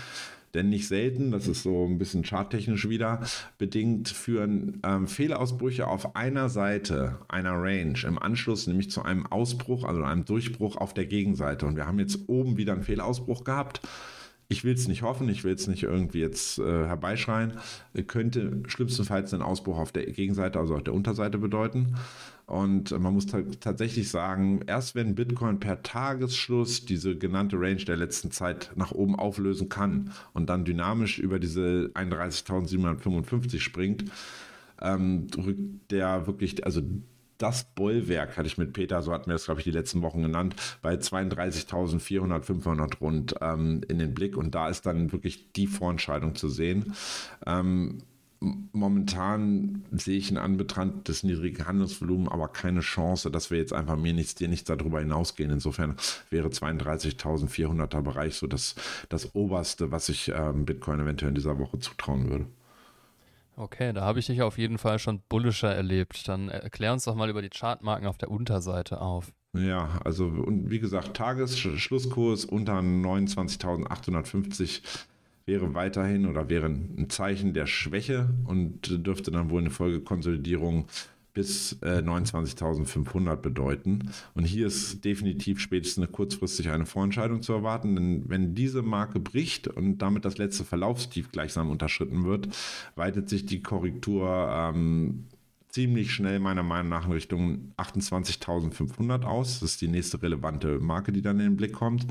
Denn 0.54 0.68
nicht 0.68 0.88
selten, 0.88 1.30
das 1.30 1.46
ist 1.46 1.62
so 1.62 1.86
ein 1.86 1.98
bisschen 1.98 2.24
charttechnisch 2.24 2.88
wieder, 2.88 3.20
bedingt 3.58 4.08
führen 4.08 4.80
ähm, 4.84 5.06
Fehlausbrüche 5.06 5.86
auf 5.86 6.16
einer 6.16 6.48
Seite 6.48 7.18
einer 7.28 7.52
Range 7.52 7.98
im 8.04 8.18
Anschluss 8.18 8.66
nämlich 8.66 8.90
zu 8.90 9.02
einem 9.02 9.26
Ausbruch, 9.26 9.84
also 9.84 10.02
einem 10.02 10.24
Durchbruch 10.24 10.76
auf 10.76 10.92
der 10.92 11.06
Gegenseite. 11.06 11.66
Und 11.66 11.76
wir 11.76 11.86
haben 11.86 12.00
jetzt 12.00 12.28
oben 12.28 12.56
wieder 12.56 12.72
einen 12.72 12.82
Fehlausbruch 12.82 13.44
gehabt. 13.44 13.80
Ich 14.52 14.64
will 14.64 14.74
es 14.74 14.88
nicht 14.88 15.02
hoffen, 15.02 15.28
ich 15.28 15.44
will 15.44 15.54
es 15.54 15.68
nicht 15.68 15.84
irgendwie 15.84 16.18
jetzt 16.18 16.58
äh, 16.58 16.64
herbeischreien. 16.64 17.52
Könnte 18.08 18.64
schlimmstenfalls 18.66 19.32
einen 19.32 19.44
Ausbruch 19.44 19.78
auf 19.78 19.92
der 19.92 20.06
Gegenseite, 20.06 20.58
also 20.58 20.74
auf 20.74 20.82
der 20.82 20.92
Unterseite 20.92 21.38
bedeuten. 21.38 21.94
Und 22.46 22.90
man 22.90 23.14
muss 23.14 23.26
tatsächlich 23.26 24.08
sagen, 24.08 24.62
erst 24.66 24.96
wenn 24.96 25.14
Bitcoin 25.14 25.60
per 25.60 25.84
Tagesschluss 25.84 26.84
diese 26.84 27.16
genannte 27.16 27.60
Range 27.60 27.84
der 27.84 27.96
letzten 27.96 28.32
Zeit 28.32 28.72
nach 28.74 28.90
oben 28.90 29.14
auflösen 29.14 29.68
kann 29.68 30.10
und 30.32 30.50
dann 30.50 30.64
dynamisch 30.64 31.20
über 31.20 31.38
diese 31.38 31.92
31.755 31.94 33.60
springt, 33.60 34.06
ähm, 34.82 35.28
drückt 35.28 35.92
der 35.92 36.26
wirklich, 36.26 36.66
also 36.66 36.82
das 37.40 37.64
Bollwerk, 37.74 38.36
hatte 38.36 38.46
ich 38.46 38.58
mit 38.58 38.72
Peter, 38.72 39.02
so 39.02 39.12
hatten 39.12 39.26
wir 39.26 39.34
das, 39.34 39.46
glaube 39.46 39.60
ich, 39.60 39.64
die 39.64 39.70
letzten 39.70 40.02
Wochen 40.02 40.22
genannt, 40.22 40.54
bei 40.82 40.94
32.400, 40.94 42.42
500 42.42 43.00
rund 43.00 43.34
ähm, 43.40 43.80
in 43.88 43.98
den 43.98 44.14
Blick. 44.14 44.36
Und 44.36 44.54
da 44.54 44.68
ist 44.68 44.86
dann 44.86 45.12
wirklich 45.12 45.52
die 45.52 45.66
Vorentscheidung 45.66 46.34
zu 46.34 46.48
sehen. 46.48 46.92
Ähm, 47.46 47.98
momentan 48.40 49.84
sehe 49.92 50.18
ich 50.18 50.30
in 50.30 50.38
Anbetracht 50.38 51.08
des 51.08 51.22
niedrigen 51.22 51.66
Handelsvolumens 51.66 52.30
aber 52.30 52.48
keine 52.48 52.80
Chance, 52.80 53.30
dass 53.30 53.50
wir 53.50 53.58
jetzt 53.58 53.72
einfach 53.72 53.96
mir 53.96 54.14
nichts, 54.14 54.34
dir 54.34 54.48
nichts 54.48 54.64
darüber 54.64 55.00
hinausgehen. 55.00 55.50
Insofern 55.50 55.96
wäre 56.30 56.48
32.400er 56.48 58.02
Bereich 58.02 58.34
so 58.34 58.46
das, 58.46 58.74
das 59.08 59.34
oberste, 59.34 59.92
was 59.92 60.08
ich 60.08 60.30
ähm, 60.34 60.64
Bitcoin 60.64 61.00
eventuell 61.00 61.30
in 61.30 61.34
dieser 61.34 61.58
Woche 61.58 61.78
zutrauen 61.78 62.30
würde. 62.30 62.46
Okay, 63.56 63.92
da 63.92 64.02
habe 64.02 64.18
ich 64.18 64.26
dich 64.26 64.42
auf 64.42 64.58
jeden 64.58 64.78
Fall 64.78 64.98
schon 64.98 65.20
bullischer 65.28 65.74
erlebt. 65.74 66.26
Dann 66.28 66.48
erklär 66.48 66.92
uns 66.92 67.04
doch 67.04 67.14
mal 67.14 67.28
über 67.28 67.42
die 67.42 67.50
Chartmarken 67.50 68.06
auf 68.06 68.18
der 68.18 68.30
Unterseite 68.30 69.00
auf. 69.00 69.32
Ja, 69.52 70.00
also 70.04 70.26
und 70.26 70.70
wie 70.70 70.78
gesagt, 70.78 71.16
Tagesschlusskurs 71.16 72.44
unter 72.44 72.78
29.850 72.78 74.82
wäre 75.44 75.74
weiterhin 75.74 76.26
oder 76.26 76.48
wäre 76.48 76.66
ein 76.66 77.10
Zeichen 77.10 77.52
der 77.52 77.66
Schwäche 77.66 78.32
und 78.44 79.04
dürfte 79.04 79.32
dann 79.32 79.50
wohl 79.50 79.60
eine 79.60 79.70
Folgekonsolidierung 79.70 80.86
bis 81.32 81.78
äh, 81.82 81.98
29.500 81.98 83.36
bedeuten. 83.36 84.10
Und 84.34 84.44
hier 84.44 84.66
ist 84.66 85.04
definitiv 85.04 85.60
spätestens 85.60 86.10
kurzfristig 86.10 86.70
eine 86.70 86.86
Vorentscheidung 86.86 87.42
zu 87.42 87.52
erwarten, 87.52 87.94
denn 87.94 88.28
wenn 88.28 88.54
diese 88.54 88.82
Marke 88.82 89.20
bricht 89.20 89.68
und 89.68 89.98
damit 89.98 90.24
das 90.24 90.38
letzte 90.38 90.64
Verlaufstief 90.64 91.30
gleichsam 91.30 91.70
unterschritten 91.70 92.24
wird, 92.24 92.48
weitet 92.96 93.28
sich 93.28 93.46
die 93.46 93.62
Korrektur 93.62 94.48
ähm, 94.50 95.26
ziemlich 95.70 96.12
schnell 96.12 96.40
meiner 96.40 96.62
Meinung 96.62 96.88
nach 96.88 97.06
in 97.06 97.12
Richtung 97.12 97.72
28.500 97.76 99.24
aus. 99.24 99.60
Das 99.60 99.72
ist 99.72 99.80
die 99.80 99.88
nächste 99.88 100.22
relevante 100.22 100.80
Marke, 100.80 101.12
die 101.12 101.22
dann 101.22 101.38
in 101.38 101.46
den 101.46 101.56
Blick 101.56 101.72
kommt. 101.72 102.06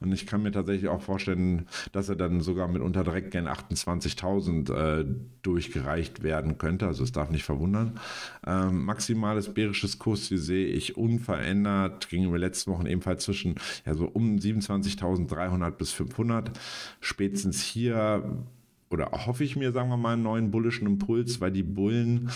Und 0.00 0.12
ich 0.12 0.26
kann 0.26 0.42
mir 0.42 0.52
tatsächlich 0.52 0.88
auch 0.88 1.00
vorstellen, 1.00 1.66
dass 1.92 2.08
er 2.08 2.16
dann 2.16 2.40
sogar 2.40 2.68
mitunter 2.68 3.04
direkt 3.04 3.30
gern 3.30 3.48
28.000 3.48 4.72
äh, 4.72 5.06
durchgereicht 5.42 6.22
werden 6.22 6.58
könnte. 6.58 6.86
Also 6.86 7.04
es 7.04 7.12
darf 7.12 7.30
nicht 7.30 7.44
verwundern. 7.44 7.98
Ähm, 8.46 8.84
maximales 8.84 9.54
bärisches 9.54 9.98
Kursziel 9.98 10.38
sehe 10.38 10.66
ich 10.66 10.96
unverändert 10.96 12.08
gegenüber 12.08 12.38
letzten 12.38 12.72
Wochen 12.72 12.86
ebenfalls 12.86 13.24
zwischen 13.24 13.54
ja, 13.86 13.94
so 13.94 14.06
um 14.06 14.36
27.300 14.36 15.70
bis 15.70 15.92
500. 15.92 16.50
Spätestens 17.00 17.62
hier 17.62 18.44
oder 18.90 19.10
hoffe 19.12 19.44
ich 19.44 19.56
mir, 19.56 19.72
sagen 19.72 19.90
wir 19.90 19.96
mal, 19.96 20.14
einen 20.14 20.22
neuen 20.22 20.50
bullischen 20.50 20.86
Impuls, 20.86 21.40
weil 21.40 21.52
die 21.52 21.62
Bullen 21.62 22.30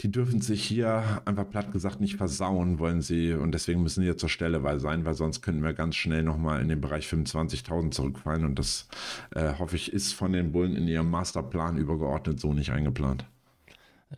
die 0.00 0.10
dürfen 0.10 0.40
sich 0.40 0.62
hier 0.62 1.22
einfach 1.24 1.48
platt 1.48 1.72
gesagt 1.72 2.00
nicht 2.00 2.16
versauen, 2.16 2.78
wollen 2.78 3.00
sie. 3.00 3.32
Und 3.32 3.52
deswegen 3.52 3.82
müssen 3.82 4.00
sie 4.00 4.06
hier 4.06 4.18
zur 4.18 4.28
Stelle 4.28 4.60
sein, 4.78 5.04
weil 5.04 5.14
sonst 5.14 5.40
könnten 5.40 5.62
wir 5.62 5.72
ganz 5.72 5.96
schnell 5.96 6.22
nochmal 6.22 6.60
in 6.60 6.68
den 6.68 6.80
Bereich 6.80 7.06
25.000 7.06 7.92
zurückfallen. 7.92 8.44
Und 8.44 8.58
das, 8.58 8.88
äh, 9.34 9.54
hoffe 9.58 9.76
ich, 9.76 9.92
ist 9.92 10.12
von 10.12 10.32
den 10.32 10.52
Bullen 10.52 10.76
in 10.76 10.86
ihrem 10.86 11.10
Masterplan 11.10 11.78
übergeordnet 11.78 12.38
so 12.40 12.52
nicht 12.52 12.70
eingeplant. 12.70 13.24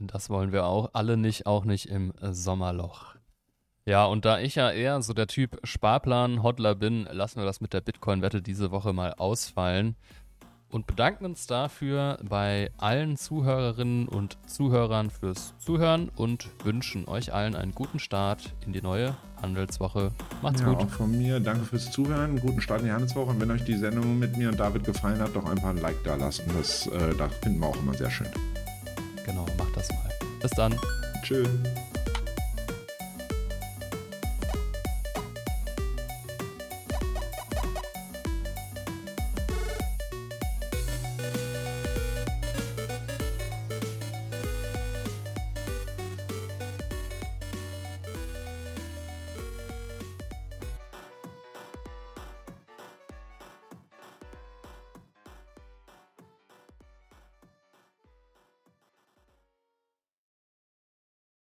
Das 0.00 0.28
wollen 0.30 0.52
wir 0.52 0.66
auch 0.66 0.90
alle 0.92 1.16
nicht, 1.16 1.46
auch 1.46 1.64
nicht 1.64 1.86
im 1.86 2.12
Sommerloch. 2.20 3.14
Ja, 3.86 4.04
und 4.04 4.26
da 4.26 4.38
ich 4.38 4.56
ja 4.56 4.70
eher 4.70 5.00
so 5.00 5.14
der 5.14 5.28
Typ 5.28 5.58
Sparplan-Hodler 5.64 6.74
bin, 6.74 7.08
lassen 7.10 7.38
wir 7.38 7.46
das 7.46 7.62
mit 7.62 7.72
der 7.72 7.80
Bitcoin-Wette 7.80 8.42
diese 8.42 8.70
Woche 8.70 8.92
mal 8.92 9.14
ausfallen 9.14 9.96
und 10.70 10.86
bedanken 10.86 11.24
uns 11.24 11.46
dafür 11.46 12.18
bei 12.28 12.70
allen 12.76 13.16
Zuhörerinnen 13.16 14.08
und 14.08 14.38
Zuhörern 14.46 15.10
fürs 15.10 15.54
Zuhören 15.58 16.10
und 16.14 16.48
wünschen 16.64 17.08
euch 17.08 17.32
allen 17.32 17.54
einen 17.54 17.74
guten 17.74 17.98
Start 17.98 18.54
in 18.66 18.72
die 18.72 18.82
neue 18.82 19.16
Handelswoche. 19.40 20.12
Macht's 20.42 20.60
ja, 20.60 20.68
gut. 20.68 20.78
Auch 20.78 20.88
von 20.90 21.10
mir 21.10 21.40
danke 21.40 21.64
fürs 21.64 21.90
Zuhören, 21.90 22.30
einen 22.30 22.40
guten 22.40 22.60
Start 22.60 22.80
in 22.80 22.86
die 22.86 22.92
Handelswoche 22.92 23.30
und 23.30 23.40
wenn 23.40 23.50
euch 23.50 23.64
die 23.64 23.76
Sendung 23.76 24.18
mit 24.18 24.36
mir 24.36 24.50
und 24.50 24.60
David 24.60 24.84
gefallen 24.84 25.20
hat, 25.20 25.34
doch 25.34 25.44
einfach 25.44 25.70
ein 25.70 25.78
Like 25.78 26.02
da 26.04 26.16
lassen. 26.16 26.44
Das, 26.56 26.86
äh, 26.86 27.14
das 27.16 27.32
finden 27.42 27.60
wir 27.60 27.68
auch 27.68 27.76
immer 27.76 27.94
sehr 27.94 28.10
schön. 28.10 28.28
Genau, 29.24 29.46
macht 29.56 29.76
das 29.76 29.88
mal. 29.90 30.10
Bis 30.40 30.50
dann. 30.52 30.74
Tschüss. 31.22 31.48